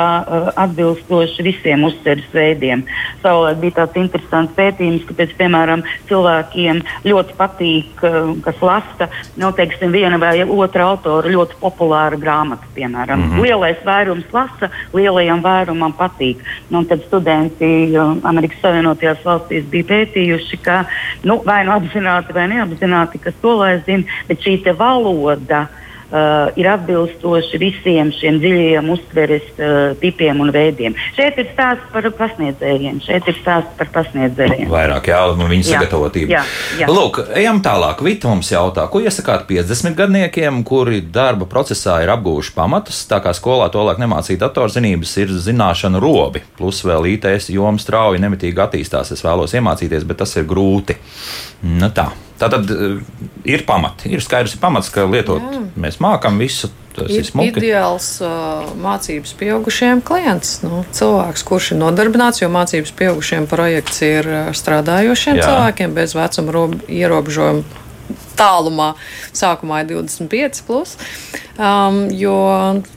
atbilstoši 0.58 1.46
visiem 1.46 1.86
uztveres 1.88 2.28
veidiem. 2.34 2.84
Savulaik 3.22 3.62
bija 3.62 3.78
tāds 3.82 4.02
interesants 4.02 4.56
pētījums, 4.58 5.06
ka, 5.08 5.18
pēc, 5.20 5.36
piemēram, 5.40 5.86
cilvēkiem 6.10 6.82
ļoti 7.08 7.38
patīk, 7.38 8.04
kas 8.46 8.64
lasa, 8.66 9.10
nu, 9.38 9.52
teiksim, 9.58 9.94
viena 9.94 10.20
vai 10.22 10.42
otra 10.44 10.90
autora 10.92 11.30
ļoti 11.32 11.60
populāra 11.62 12.20
grāmata, 12.20 12.66
piemēram. 12.76 13.20
Mm 13.20 13.32
-hmm. 13.32 13.46
Lielais 13.46 13.86
vairums 13.86 14.34
lasa, 14.34 14.72
lielajam 14.94 15.44
vairumam 15.44 15.94
patīk. 15.94 16.42
Nu, 16.70 16.84
tad 16.84 17.06
studenti 17.08 17.94
Amerikas 18.24 18.62
Savienotajās 18.62 19.24
valstīs 19.26 19.67
bija 19.72 19.90
pētījuši, 19.92 20.62
ka 20.66 20.84
nu, 21.28 21.42
vai 21.48 21.64
nu 21.68 21.76
apzināti 21.76 22.36
vai 22.36 22.48
neapzināti, 22.52 23.22
kas 23.24 23.36
to 23.42 23.58
lai 23.62 23.76
zina, 23.86 24.08
bet 24.30 24.44
šī 24.46 24.60
valoda 24.78 25.66
uh, 25.66 25.84
uh, 26.12 26.50
ir 26.60 26.68
atbilstoši 26.72 27.60
visiem 27.62 28.12
šiem 28.16 28.40
dziļajiem 28.42 28.90
uztveres 28.94 29.48
uh, 29.58 29.94
tipiem 30.02 30.42
un 30.44 30.52
veidiem. 30.56 30.96
Šeit 31.18 31.40
ir 31.42 31.50
stāsts 31.54 31.88
par 31.94 32.08
pasniedzējiem, 32.20 33.00
šeit 33.06 33.28
ir 33.30 33.38
stāsts 33.40 33.78
par 33.80 33.92
pasniedzējiem. 33.96 34.68
Vairāk 34.72 35.10
jā, 35.12 35.22
nu, 35.38 35.48
viņa 35.52 35.70
sagatavotība. 35.72 36.36
Jā, 36.38 36.44
jā. 36.82 36.92
Lūk, 36.92 37.22
ejam 37.38 37.62
tālāk. 37.66 38.04
Vita 38.06 38.32
mums 38.32 38.52
jautā, 38.52 38.88
ko 38.92 39.02
iesakāt 39.04 39.48
50 39.50 39.98
gadniekiem, 39.98 40.62
kuri 40.68 41.02
darba 41.02 41.48
procesā 41.50 42.00
ir 42.04 42.14
apgūši 42.16 42.56
pamatus, 42.58 43.04
tā 43.10 43.22
kā 43.24 43.34
skolā 43.38 43.70
tolāk 43.74 44.02
nemācīja 44.04 44.46
datorzinības, 44.48 45.18
ir 45.24 45.34
zināšanu 45.48 46.02
robi, 46.04 46.44
plus 46.60 46.84
vēl 46.88 47.10
ITS 47.16 47.52
joma 47.56 47.82
strauji 47.82 48.24
nemitīgi 48.24 48.64
attīstās. 48.68 49.14
Es 49.16 49.26
vēlos 49.26 49.56
iemācīties, 49.58 50.08
bet 50.08 50.24
tas 50.24 50.38
ir 50.40 50.48
grūti. 50.50 50.98
Nu 51.68 51.92
tā. 51.94 52.12
Tā 52.38 52.50
tad 52.54 52.70
uh, 52.74 53.00
ir 53.48 53.64
pamati. 53.68 54.12
Ir 54.14 54.22
skaidrs, 54.24 54.58
ir 54.58 54.62
pamats, 54.62 54.92
ka 54.94 55.08
lietot 55.10 55.42
Jā. 55.42 55.64
mēs 55.80 56.02
mākam 56.04 56.38
visu. 56.42 56.70
Tas 56.98 57.12
ir, 57.14 57.28
ir 57.30 57.58
ideāls 57.62 58.06
uh, 58.26 58.66
mācības 58.82 59.36
pieaugušiem 59.38 60.02
klients. 60.06 60.56
Nu, 60.64 60.82
cilvēks, 60.98 61.44
kurš 61.46 61.72
ir 61.76 61.82
nodarbināts, 61.84 62.42
jo 62.42 62.50
mācības 62.50 62.94
pieaugušiem 62.98 63.46
projekts 63.50 64.02
ir 64.06 64.30
strādājošiem 64.58 65.38
Jā. 65.38 65.50
cilvēkiem 65.50 65.94
bez 65.98 66.18
vecuma 66.18 66.66
ierobežojuma 66.90 67.86
tālumā. 68.38 68.94
Sākumā 69.36 69.84
ir 69.84 69.92
25, 69.92 70.64
plus, 70.68 70.96
um, 71.58 72.06
jo 72.14 72.38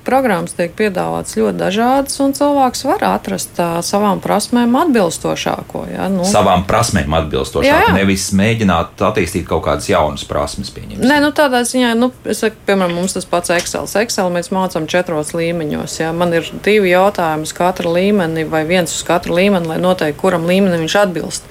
programmas 0.07 0.55
tiek 0.57 0.73
piedāvātas 0.77 1.37
ļoti 1.39 1.61
dažādas, 1.61 2.17
un 2.25 2.35
cilvēks 2.37 2.85
var 2.89 3.05
atrast 3.11 3.61
uh, 3.61 3.79
savām 3.85 4.23
prasmēm 4.25 4.77
atbilstošāko. 4.85 5.85
Ja? 5.93 6.09
Nu, 6.13 6.25
savām 6.29 6.65
prasmēm 6.69 7.17
atbilstošāko, 7.21 7.67
jā, 7.67 7.83
jā. 7.89 7.97
nevis 7.97 8.31
mēģināt 8.37 9.01
attīstīt 9.11 9.49
kaut 9.49 9.65
kādas 9.69 9.91
jaunas 9.91 10.27
prasmes. 10.29 10.71
Nē, 10.71 11.19
nu, 11.23 11.31
tādā 11.37 11.63
ziņā, 11.67 11.93
nu, 11.99 12.11
saku, 12.37 12.59
piemēram, 12.69 12.95
mums 13.01 13.17
tas 13.17 13.27
pats 13.29 13.53
Excel. 13.55 13.89
Excel 14.01 14.31
mēs 14.33 14.53
mācām 14.55 14.87
četros 14.91 15.35
līmeņos. 15.37 16.01
Ja? 16.03 16.15
Man 16.17 16.35
ir 16.37 16.49
divi 16.65 16.93
jautājumi 16.93 17.49
uz 17.49 17.55
katru 17.57 17.95
līmeni, 17.97 18.47
vai 18.49 18.65
viens 18.69 18.93
uz 18.95 19.05
katru 19.07 19.37
līmeni, 19.39 19.69
lai 19.71 19.81
noteikti, 19.83 20.21
kuram 20.21 20.47
līmenim 20.49 20.85
viņš 20.85 20.99
atbilst 21.05 21.49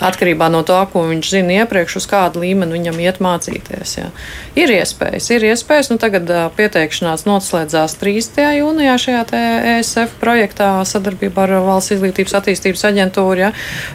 atkarībā 0.00 0.48
no 0.52 0.62
tā, 0.66 0.80
ko 0.92 1.04
viņš 1.08 1.30
zina 1.32 1.60
iepriekš, 1.62 1.98
uz 2.00 2.06
kādu 2.10 2.42
līmeni 2.42 2.76
viņam 2.76 3.00
iet 3.02 3.20
mācīties. 3.24 3.94
Jā. 3.98 4.08
Ir 4.58 4.72
iespējas, 4.74 5.30
ir 5.34 5.46
iespējas. 5.50 5.90
Nu, 5.92 5.98
tagad 6.02 6.30
uh, 6.32 6.44
pieteikšanās 6.56 7.26
noslēdzās 7.28 7.96
3. 8.00 8.46
jūnijā 8.60 8.98
šajā 9.04 9.24
ESF 9.78 10.18
projektā 10.22 10.70
sadarbībā 10.88 11.46
ar 11.48 11.56
Valsts 11.66 11.96
izglītības 11.96 12.36
attīstības 12.40 12.86
aģentūru, 12.90 13.48
jā. 13.48 13.50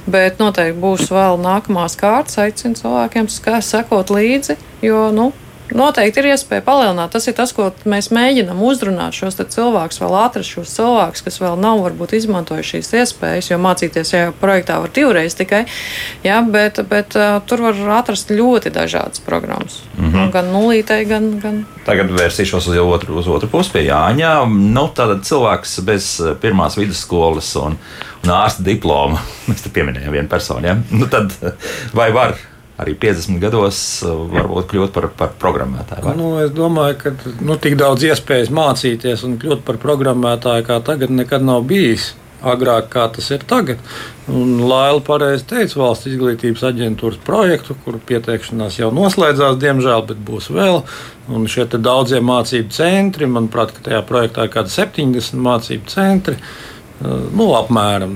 bet 0.09 0.41
noteikti 0.43 0.79
būs 0.83 1.09
vēl 1.13 1.39
nākamās 1.43 1.97
kārtas. 1.99 2.39
Aicinu 2.43 2.79
cilvēkiem 2.79 3.29
sekot 3.29 4.11
līdzi, 4.13 4.57
jo 4.83 5.07
nu, 5.15 5.31
Noteikti 5.73 6.21
ir 6.21 6.29
iespēja 6.33 6.61
palielināt. 6.65 7.11
Tas 7.15 7.25
ir 7.27 7.35
tas, 7.37 7.51
ko 7.55 7.71
mēs 7.89 8.11
mēģinām 8.13 8.59
uzrunāt 8.61 9.17
šos 9.17 9.39
cilvēkus, 9.41 9.99
vēl 10.03 10.15
atrast 10.21 10.53
šos 10.53 10.73
cilvēkus, 10.77 11.23
kas 11.25 11.39
vēl 11.41 11.57
nav 11.61 11.81
varbūt 11.81 12.13
izmantojuši 12.19 12.77
šīs 12.77 12.91
iespējas, 13.01 13.49
jo 13.49 13.57
mācīties 13.61 14.13
jau 14.13 14.27
projektā 14.39 14.77
var 14.83 14.93
divreiz 14.93 15.37
tikai, 15.39 15.63
jā, 16.25 16.37
bet, 16.53 16.79
bet 16.89 17.17
uh, 17.17 17.39
tur 17.49 17.65
var 17.65 17.81
atrast 17.97 18.31
ļoti 18.33 18.73
dažādas 18.73 19.23
programmas. 19.25 19.81
Mm 19.97 20.13
-hmm. 20.13 20.31
Gan 20.31 20.53
nulītei, 20.53 21.01
gan, 21.09 21.39
gan. 21.39 21.65
Tagad 21.85 22.13
vērsīšos 22.13 22.69
uz 22.69 22.77
otru, 22.77 23.17
uz 23.17 23.27
otru 23.27 23.49
pusi 23.49 23.71
pie 23.71 23.87
Jāņa. 23.89 24.45
Nu, 24.47 24.87
tātad 24.95 25.25
cilvēks 25.25 25.79
bez 25.81 26.21
pirmās 26.41 26.77
vidusskolas 26.77 27.55
un, 27.55 27.77
un 28.23 28.29
ārsta 28.29 28.63
diploma, 28.63 29.19
mēs 29.49 29.63
te 29.63 29.69
pieminējām 29.69 30.11
vienu 30.11 30.27
personu, 30.29 30.67
ja? 30.67 30.77
nu, 30.91 31.07
tad 31.07 31.33
vai 31.93 32.11
var? 32.11 32.52
Arī 32.83 32.95
50 32.99 33.39
gados 33.41 33.77
uh, 34.05 34.15
varbūt 34.31 34.71
kļūt 34.73 34.95
par, 34.95 35.09
par 35.17 35.35
programmētāju? 35.41 36.05
Vai? 36.05 36.15
Nu, 36.19 36.33
es 36.43 36.51
domāju, 36.55 36.97
ka 37.01 37.13
nu, 37.43 37.57
tik 37.61 37.77
daudz 37.79 38.05
iespējas 38.09 38.51
mācīties 38.53 39.23
un 39.27 39.37
kļūt 39.41 39.63
par 39.67 39.79
programmētāju 39.81 40.67
kā 40.67 40.81
tagad 40.85 41.13
nekad 41.13 41.45
nav 41.45 41.65
bijis. 41.69 42.13
Agrāk 42.43 42.89
kā 42.91 43.05
tas 43.07 43.29
ir 43.31 43.45
tagad. 43.47 43.79
Un 44.27 44.57
Laila 44.67 44.99
pareizi 44.99 45.45
teica, 45.47 45.77
valsts 45.79 46.09
izglītības 46.11 46.65
aģentūras 46.67 47.21
projektu, 47.23 47.77
kur 47.85 48.01
pieteikšanās 48.03 48.81
jau 48.81 48.89
noslēdzās, 48.91 49.55
diemžēl, 49.61 50.03
bet 50.09 50.19
būs 50.27 50.49
vēl. 50.51 50.81
Un 51.31 51.47
šie 51.47 51.69
daudzie 51.77 52.19
mācību 52.19 52.75
centri, 52.75 53.31
manuprāt, 53.31 53.71
tajā 53.87 54.03
projektā 54.09 54.43
ir 54.43 54.51
kaut 54.51 54.67
kādi 54.67 54.75
70 54.75 55.39
mācību 55.39 55.95
centri. 55.95 56.35
Uh, 56.35 56.72
nu, 57.01 57.47
apmēram 57.57 58.15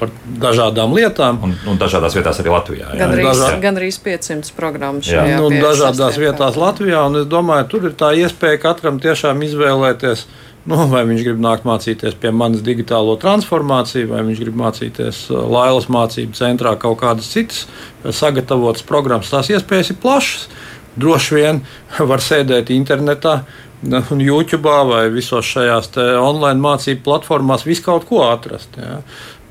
par 0.00 0.12
dažādām 0.40 0.94
lietām. 0.96 1.38
Un, 1.44 1.54
un 1.68 1.78
dažādās 1.80 2.16
vietās 2.16 2.40
arī 2.40 2.52
Latvijā. 2.52 2.88
Jā. 2.92 2.98
Gan 3.02 3.14
arī 3.16 3.26
Dažā... 3.26 4.00
500 4.06 4.56
programmas. 4.56 5.10
Jā, 5.10 5.24
nu, 5.40 5.50
dažādās 5.52 6.18
vietās 6.20 6.58
Latvijā. 6.60 7.02
Es 7.20 7.28
domāju, 7.30 7.68
tur 7.72 7.88
ir 7.90 7.96
tā 7.98 8.12
iespēja 8.16 8.62
katram 8.62 9.00
tiešām 9.02 9.42
izvēlēties. 9.48 10.26
Nu, 10.66 10.80
vai 10.90 11.04
viņš 11.06 11.20
grib 11.22 11.42
nākt 11.42 11.66
mācīties 11.66 12.16
pie 12.18 12.32
manas 12.34 12.64
digitālo 12.66 13.14
transformāciju, 13.22 14.08
vai 14.10 14.24
viņš 14.26 14.40
grib 14.42 14.56
mācīties 14.58 15.20
Lailas 15.30 15.86
mācību 15.94 16.34
centrā 16.34 16.72
kaut 16.82 16.98
kādas 17.04 17.28
citas 17.30 17.68
sagatavotas 18.02 18.82
programmas. 18.86 19.30
Tās 19.30 19.52
iespējas 19.54 19.92
ir 19.94 20.00
plašas. 20.02 20.48
Droši 20.96 21.36
vien 21.36 21.60
var 22.10 22.24
sēdēt 22.24 22.72
internetā, 22.74 23.42
un 23.84 24.20
YouTube 24.20 24.72
vai 24.88 25.08
visos 25.12 25.46
šajās 25.46 25.92
online 26.20 26.60
mācību 26.62 27.04
platformās 27.04 27.66
visu 27.66 27.84
kaut 27.84 28.06
ko 28.08 28.22
atrast. 28.28 28.78
Ja. 28.80 29.00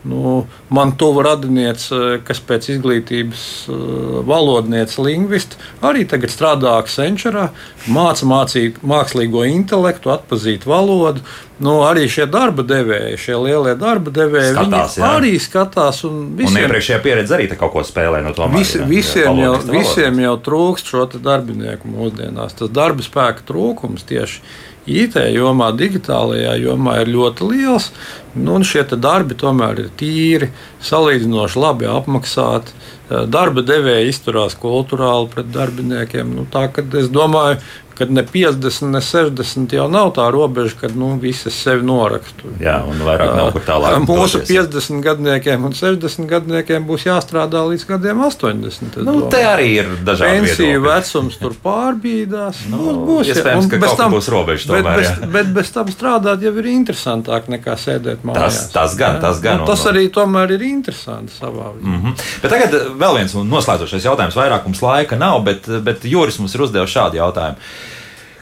Nu, 0.06 0.46
man 0.70 0.92
tuvu 1.00 1.24
radiniece, 1.26 2.20
kas 2.28 2.38
pēc 2.46 2.68
izglītības 2.76 3.46
uh, 3.74 3.80
valodniece, 4.28 5.00
lingvists, 5.02 5.58
arī 5.82 6.04
tagad 6.10 6.30
strādā 6.30 6.76
Accenture, 6.78 7.48
māca 7.90 8.28
mācīt 8.30 8.78
mākslīgo 8.86 9.48
intelektu, 9.50 10.12
atpazīt 10.14 10.68
valodu. 10.70 11.26
Nu, 11.58 11.80
arī 11.88 12.04
šie 12.12 12.28
darba 12.30 12.66
devēji, 12.68 13.18
šie 13.26 13.40
lielie 13.40 13.74
darba 13.80 14.12
devēji, 14.14 14.54
skatās, 14.58 15.00
jā. 15.00 15.10
arī 15.18 15.34
skatās. 15.42 16.04
Un, 16.06 16.22
visiem, 16.38 16.60
un 16.60 16.68
iepriekšējā 16.68 17.02
pieredze 17.02 17.38
arī 17.38 17.50
kaut 17.56 17.74
ko 17.74 17.86
spēlē 17.88 18.22
no 18.26 18.36
tomēr. 18.36 18.62
Vis, 18.62 18.76
visiem, 18.86 19.42
jā, 19.42 19.50
jau, 19.50 19.58
visiem 19.72 20.22
jau 20.22 20.36
trūkst 20.50 20.94
šo 20.94 21.08
darbinieku 21.16 21.90
mūsdienās. 21.90 22.60
Tas 22.60 22.74
darba 22.76 23.06
spēka 23.08 23.48
trūkums 23.48 24.06
tieši 24.06 24.44
IT 24.86 25.18
jomā, 25.34 25.72
digitālajā 25.74 26.56
jomā 26.62 27.00
ir 27.02 27.12
ļoti 27.16 27.48
liels. 27.50 27.90
Nu, 28.36 28.60
šie 28.68 28.84
darbi 29.00 29.38
tomēr 29.40 29.80
ir 29.86 29.94
tīri, 29.98 30.52
salīdzinoši 30.84 31.62
labi 31.62 31.90
apmaksāti. 31.90 32.76
Darba 33.06 33.62
devēja 33.66 34.10
izturās 34.10 34.58
kultūrāli 34.58 35.30
pret 35.34 35.50
darbiniekiem. 35.54 36.36
Nu, 36.38 36.46
tā, 36.52 36.68
es 37.00 37.10
domāju, 37.14 37.60
kad 37.98 38.12
ne 38.12 38.24
50, 38.28 38.90
ne 38.92 39.02
60 39.02 39.74
jau 39.78 39.86
nav 39.92 40.12
tā 40.18 40.26
robeža, 40.34 40.76
kad 40.82 40.96
nu, 41.00 41.14
visi 41.22 41.52
sevi 41.54 41.86
norakstu. 41.88 42.52
Jā, 42.60 42.82
un 42.88 43.00
vairāk 43.08 43.32
nav 43.38 43.52
kur 43.56 43.64
tālāk. 43.64 43.98
Mūsu 44.04 44.42
doties. 44.42 44.52
50 44.52 45.04
gadniekiem 45.06 45.68
un 45.70 45.76
60 45.76 46.28
gadniekiem 46.30 46.88
būs 46.88 47.08
jāstrādā 47.08 47.64
līdz 47.70 47.86
gadiem 47.94 48.24
80. 48.28 49.00
Nu, 49.08 49.16
te 49.32 49.42
arī 49.48 49.70
ir 49.80 49.92
dažādi 50.04 50.42
pensiju 50.42 50.74
viedokļi. 50.74 50.90
vecums 50.90 51.40
tur 51.40 51.56
pārbīdās. 51.64 52.62
Nu, 52.72 52.82
nu, 52.84 52.96
būs, 53.08 53.32
iespējams, 53.32 53.72
ka 53.72 53.82
bez 53.86 53.98
tam 54.02 54.16
būs 54.16 54.30
robeža 54.34 54.70
tomēr. 54.74 55.00
Bet, 55.00 55.24
bet, 55.24 55.32
bet 55.38 55.54
bez 55.56 55.72
tam 55.76 55.92
strādāt 55.94 56.44
jau 56.44 56.54
ir 56.60 56.70
interesantāk 56.74 57.50
nekā 57.56 57.78
sēdēt 57.80 58.28
mājās. 58.28 58.60
Tas, 58.60 58.72
tas 58.76 59.00
gan, 59.00 59.22
tas 59.24 59.42
gan. 59.44 59.64
Nu, 59.64 59.70
tas 59.72 59.88
arī 59.92 60.08
tomēr 60.14 60.58
ir 60.58 60.68
interesanti 60.68 61.32
savā 61.40 61.72
veidā. 61.72 61.88
Mm 61.88 62.04
-hmm. 62.04 62.28
Bet 62.44 62.52
tagad 62.52 62.78
vēl 63.00 63.20
viens 63.22 63.40
noslēdzošais 63.56 64.12
jautājums. 64.12 64.36
Vairāk 64.36 64.68
mums 64.68 64.82
laika 64.82 65.16
nav, 65.16 65.42
bet, 65.48 65.68
bet 65.84 66.06
Juris 66.06 66.40
mums 66.40 66.56
ir 66.56 66.68
uzdevis 66.68 66.92
šādu 66.92 67.24
jautājumu. 67.24 67.56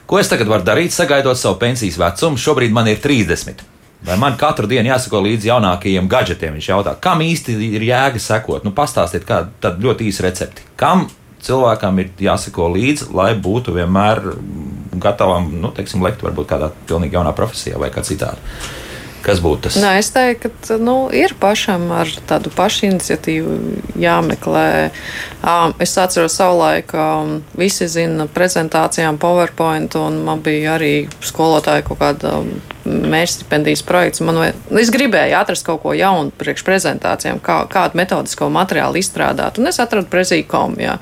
Ko 0.08 0.20
es 0.20 0.30
tagad 0.32 0.50
varu 0.52 0.66
darīt, 0.68 0.92
sagaidot 0.92 1.40
savu 1.40 1.58
pensijas 1.62 1.98
vecumu? 2.02 2.40
Šobrīd 2.40 2.74
man 2.76 2.90
ir 2.92 3.00
30. 3.04 3.64
Vai 4.04 4.18
man 4.20 4.36
katru 4.36 4.68
dienu 4.68 4.92
jāsako 4.92 5.22
līdzi 5.24 5.48
jaunākajiem 5.48 6.10
gadgetiem? 6.12 6.58
Viņš 6.58 6.70
jautā, 6.74 6.94
kam 7.00 7.24
īsti 7.24 7.56
ir 7.70 7.86
jēga 7.88 8.20
sekot? 8.20 8.66
Nu, 8.68 8.74
pastāstiet, 8.76 9.24
kāda 9.28 9.72
ļoti 9.80 10.10
īsa 10.12 10.26
recepte. 10.28 10.66
Kam 10.76 11.06
cilvēkam 11.44 12.02
ir 12.04 12.12
jāsako 12.26 12.68
līdzi, 12.76 13.14
lai 13.16 13.32
būtu 13.40 13.76
vienmēr 13.78 14.22
gatavam, 15.04 15.48
nu, 15.64 15.72
teiksim, 15.76 16.04
lekt 16.04 16.24
varbūt 16.24 16.52
kādā 16.52 16.72
pilnīgi 16.90 17.16
jaunā 17.16 17.32
profesijā 17.36 17.80
vai 17.80 17.92
kā 17.96 18.04
citādi? 18.04 18.44
Kas 19.24 19.40
būtu 19.40 19.70
tas? 19.70 19.78
Nē, 19.80 19.94
es 20.02 20.10
teiktu, 20.12 20.52
ka 20.68 20.76
nu, 20.84 21.08
ir 21.16 21.32
pašam 21.40 21.86
ar 21.96 22.10
tādu 22.28 22.52
pašiniciatīvu 22.52 23.56
jāmeklē. 24.04 24.66
Es 25.84 25.96
atceros 26.00 26.36
savulaik, 26.40 26.92
um, 26.92 27.38
visi 27.56 27.88
zina 27.92 28.28
prezentācijām 28.28 29.20
PowerPoint, 29.22 29.96
un 29.96 30.20
man 30.28 30.44
bija 30.44 30.76
arī 30.76 30.94
skolotāja 31.24 31.86
kaut 31.88 32.02
kāda 32.04 32.36
mērķstipendijas 32.84 33.86
projekts. 33.88 34.20
Man, 34.28 34.42
vai, 34.42 34.52
es 34.82 34.92
gribēju 34.92 35.40
atrast 35.40 35.64
kaut 35.68 35.86
ko 35.86 35.96
jaunu 35.96 36.36
priekš 36.36 36.68
prezentācijām, 36.68 37.40
kā, 37.44 37.62
kādu 37.72 38.00
metodisko 38.02 38.52
materiālu 38.52 39.00
izstrādāt, 39.00 39.60
un 39.60 39.72
es 39.72 39.80
atradu 39.80 40.12
prezīkomu. 40.12 40.98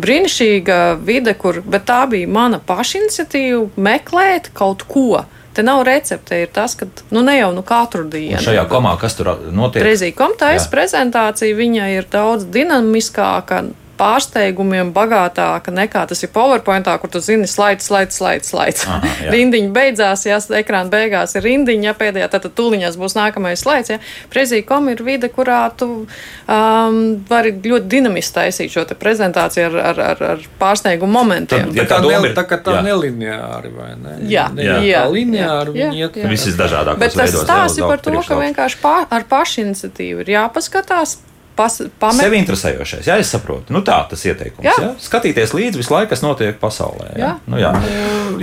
Brīnišķīga 0.00 0.80
vide, 1.04 1.36
kur, 1.36 1.60
bet 1.60 1.84
tā 1.90 2.06
bija 2.08 2.30
mana 2.30 2.62
pašiniciatīva 2.64 3.66
meklēt 3.76 4.54
kaut 4.56 4.88
ko 4.88 5.26
Te 5.56 5.62
nav 5.64 5.86
recepte, 5.88 6.36
ir 6.44 6.50
tas, 6.52 6.74
ka 6.76 6.84
nu, 7.10 7.22
ne 7.24 7.38
jau 7.38 7.48
nu, 7.56 7.62
katru 7.64 8.04
dienu. 8.12 8.36
Un 8.36 8.44
šajā 8.44 8.66
komā, 8.68 8.92
kas 9.00 9.16
tur 9.16 9.30
notiek? 9.56 9.80
Prezī 9.80 10.10
komtais 10.12 10.66
prezentācija, 10.68 11.56
viņa 11.56 11.86
ir 11.94 12.08
daudz 12.12 12.44
dinamiskāka 12.52 13.62
pārsteigumiem 13.98 14.92
bagātāka 14.96 15.72
nekā 15.74 16.04
tas 16.10 16.22
ir 16.24 16.30
PowerPointā, 16.34 16.94
kur 17.00 17.10
tu 17.12 17.20
zini, 17.24 17.48
slaids, 17.50 17.88
slaids, 17.88 18.18
slaids, 18.18 18.50
slaids. 18.52 18.86
Aha, 18.88 19.30
rindiņa 19.32 19.72
beidzās, 19.74 20.26
ja 20.28 20.38
ekrāna 20.58 20.92
beigās 20.92 21.36
ir 21.36 21.44
rindiņa, 21.46 21.90
ja 21.90 21.94
pēdējā 21.98 22.30
tad 22.32 22.48
tūliņās 22.56 22.98
būs 23.00 23.16
nākamais 23.18 23.64
slaids. 23.64 23.94
Ja. 23.94 24.00
Prezīkom 24.32 24.90
ir 24.92 25.02
vide, 25.06 25.30
kurā 25.32 25.62
tu 25.76 25.88
um, 26.04 26.98
vari 27.28 27.54
ļoti 27.56 27.90
dinamiski 27.96 28.36
taisīt 28.40 28.74
šo 28.74 28.86
prezentāciju 28.96 29.68
ar, 29.70 29.78
ar, 29.92 30.02
ar, 30.10 30.24
ar 30.34 30.44
pārsteigumu 30.60 31.18
momentiem. 31.18 31.70
Tad, 31.70 31.78
ja 31.78 31.86
tā, 31.88 32.00
tā, 32.00 32.10
nel, 32.10 32.28
tā, 32.36 32.46
tā, 32.48 32.60
tā 32.68 32.82
nelineāri 32.86 33.72
vai 33.74 33.92
ne? 34.00 34.18
Jā, 34.30 34.48
ne, 34.54 34.66
jā. 34.66 34.80
jā. 34.86 35.04
lineāri 35.12 35.78
jā, 35.78 35.92
jā, 36.02 36.10
jā. 36.22 36.32
Viss 36.32 36.58
dažādākos. 36.58 37.00
Bet 37.02 37.16
tas 37.16 37.36
stāsta 37.36 37.88
par 37.88 38.04
to, 38.04 38.18
ka 38.26 38.40
vienkārši 38.40 38.82
pār, 38.82 39.06
ar 39.12 39.26
pašiniciatīvu 39.30 40.26
ir 40.26 40.36
jāpaskatās 40.36 41.18
pas, 41.56 41.78
pamet... 42.00 42.20
Sevi 42.20 42.38
interesējošais, 42.42 43.08
jā, 43.08 43.16
es 43.22 43.30
saprotu. 43.32 43.74
Nu, 43.74 43.82
tā 43.86 43.98
tas 44.10 44.22
ieteikums. 44.28 44.66
Jā. 44.66 44.74
Jā? 44.82 44.90
Skatīties 45.02 45.54
līdzi 45.56 45.80
visu 45.80 45.94
laiku, 45.94 46.10
kas 46.12 46.24
notiek 46.24 46.58
pasaulē. 46.60 47.12
Jā, 47.16 47.32
jā. 47.32 47.32
Nu, 47.48 47.60
jā. 47.60 47.72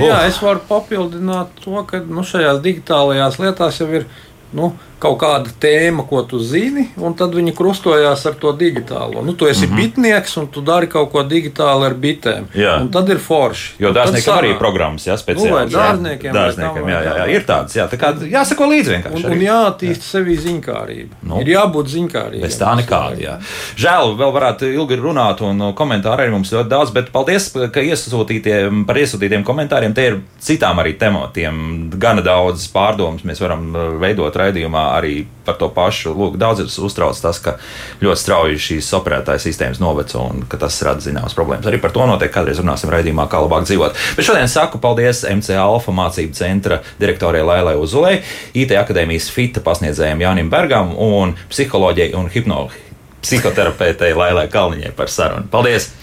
jā 0.07 0.20
es 0.30 0.39
varu 0.43 0.64
papildināt 0.70 1.53
to, 1.64 1.76
ka 1.89 2.01
nu, 2.03 2.26
šajās 2.28 2.64
digitālajās 2.66 3.39
lietās 3.41 3.82
jau 3.82 3.89
ir. 3.93 4.07
Nu, 4.53 4.74
kaut 5.04 5.20
kāda 5.22 5.51
tēma, 5.62 6.06
ko 6.08 6.22
tu 6.28 6.39
zini, 6.39 6.88
un 7.01 7.16
tad 7.18 7.36
viņi 7.36 7.54
krustojās 7.58 8.24
ar 8.30 8.38
to 8.39 8.54
digitālo. 8.58 9.24
Nu, 9.26 9.36
tu 9.38 9.47
esi 9.49 9.68
mm 9.68 9.72
-hmm. 9.72 9.82
bitnieks, 9.82 10.38
un 10.38 10.47
tu 10.47 10.62
dari 10.62 10.88
kaut 10.88 11.12
ko 11.12 11.24
digitāli 11.24 11.86
ar 11.89 11.93
bitēm. 11.93 12.47
Jā. 12.56 12.80
Un 12.82 12.91
tad 12.91 13.10
ir 13.10 13.20
forši. 13.20 13.76
Jo 13.80 13.91
dārzniekam 13.93 14.39
arī 14.39 14.58
programmas, 14.58 15.08
jā, 15.08 15.18
speciāli. 15.18 15.66
Nu, 15.72 15.78
dārzniekiem, 15.78 16.34
dārzniekiem 16.34 16.89
jā, 16.89 16.99
jā, 17.08 17.16
jā, 17.18 17.28
ir 17.36 17.45
tādas, 17.47 17.76
jā, 17.76 17.88
tā 17.88 17.97
kā 17.99 18.14
jāsako 18.30 18.70
līdzi 18.74 18.89
vienkārši. 18.95 19.26
Un, 19.26 19.32
un 19.32 19.41
jātīst 19.41 20.01
jā. 20.01 20.10
sevi 20.12 20.38
ziņkārība. 20.38 21.16
Nu, 21.22 21.41
ir 21.41 21.47
jābūt 21.47 21.88
ziņkārībai. 21.95 22.45
Bez 22.47 22.60
tā 22.60 22.76
nekāda, 22.80 23.20
jā. 23.20 23.38
Žēl, 23.76 24.16
vēl 24.18 24.32
varētu 24.34 24.72
ilgi 24.74 24.95
runāt, 24.95 25.41
un 25.41 25.74
komentāri 25.76 26.28
arī 26.28 26.32
mums 26.32 26.54
ļoti 26.54 26.70
daudz, 26.70 26.91
bet 26.91 27.12
paldies, 27.12 27.51
ka 27.74 27.82
iesūtītiem, 27.82 28.86
par 28.86 28.95
iesūtītiem 28.95 29.43
komentāriem. 29.43 29.93
Te 29.93 30.08
ir 30.08 30.20
citām 30.39 30.80
arī 30.80 30.97
tematiem 30.97 31.89
gana 31.99 32.22
daudz 32.22 32.68
pārdomas 32.74 33.24
mēs 33.28 33.41
varam 33.43 33.70
uh, 33.74 33.93
veidot 34.01 34.36
raidījumā 34.36 34.84
arī 34.94 35.24
par 35.46 35.58
to 35.60 35.70
pašu. 35.74 36.14
Lūk, 36.18 36.38
daudz 36.41 36.64
ir 36.64 36.70
uztrauc 36.86 37.20
tas, 37.20 37.39
ka 37.44 37.56
ļoti 38.04 38.22
strauji 38.22 38.62
šīs 38.68 38.91
operētājas 39.00 39.48
sistēmas 39.48 39.82
noveco 39.84 40.24
un 40.30 40.46
ka 40.50 40.60
tas 40.62 40.80
rada 40.86 41.04
zināmas 41.04 41.36
problēmas. 41.38 41.68
Arī 41.70 41.82
par 41.84 41.94
to 41.96 42.08
noteikti 42.10 42.36
kādreiz 42.38 42.62
runāsim 42.62 42.91
raidījumā, 42.94 43.28
kā 43.32 43.41
labāk 43.44 43.68
dzīvot. 43.68 44.00
Bet 44.18 44.28
šodien 44.28 44.52
saku 44.52 44.82
paldies 44.84 45.24
MC 45.30 45.58
Alfa 45.60 45.96
mācību 45.96 46.38
centra 46.38 46.82
direktorai 47.02 47.44
Lailai 47.46 47.76
Uzulē, 47.80 48.16
IT 48.58 48.76
akadēmijas 48.80 49.30
FITA 49.34 49.64
pasniedzējiem 49.66 50.26
Jānim 50.26 50.52
Bergam 50.54 50.94
un 50.98 51.38
psiholoģijai 51.52 52.14
un 52.20 52.30
hipnoloģijai. 52.34 52.91
Psihoterapeitei 53.24 54.12
Lailai 54.18 54.50
Kalniņai 54.52 54.91
par 54.98 55.12
sarunu. 55.12 55.48
Paldies! 55.52 55.94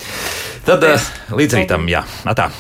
Tad 0.65 0.81
Paldies. 0.81 1.13
līdz 1.37 1.61
rītam, 1.61 1.89
jā, 1.91 2.05
atā. 2.29 2.51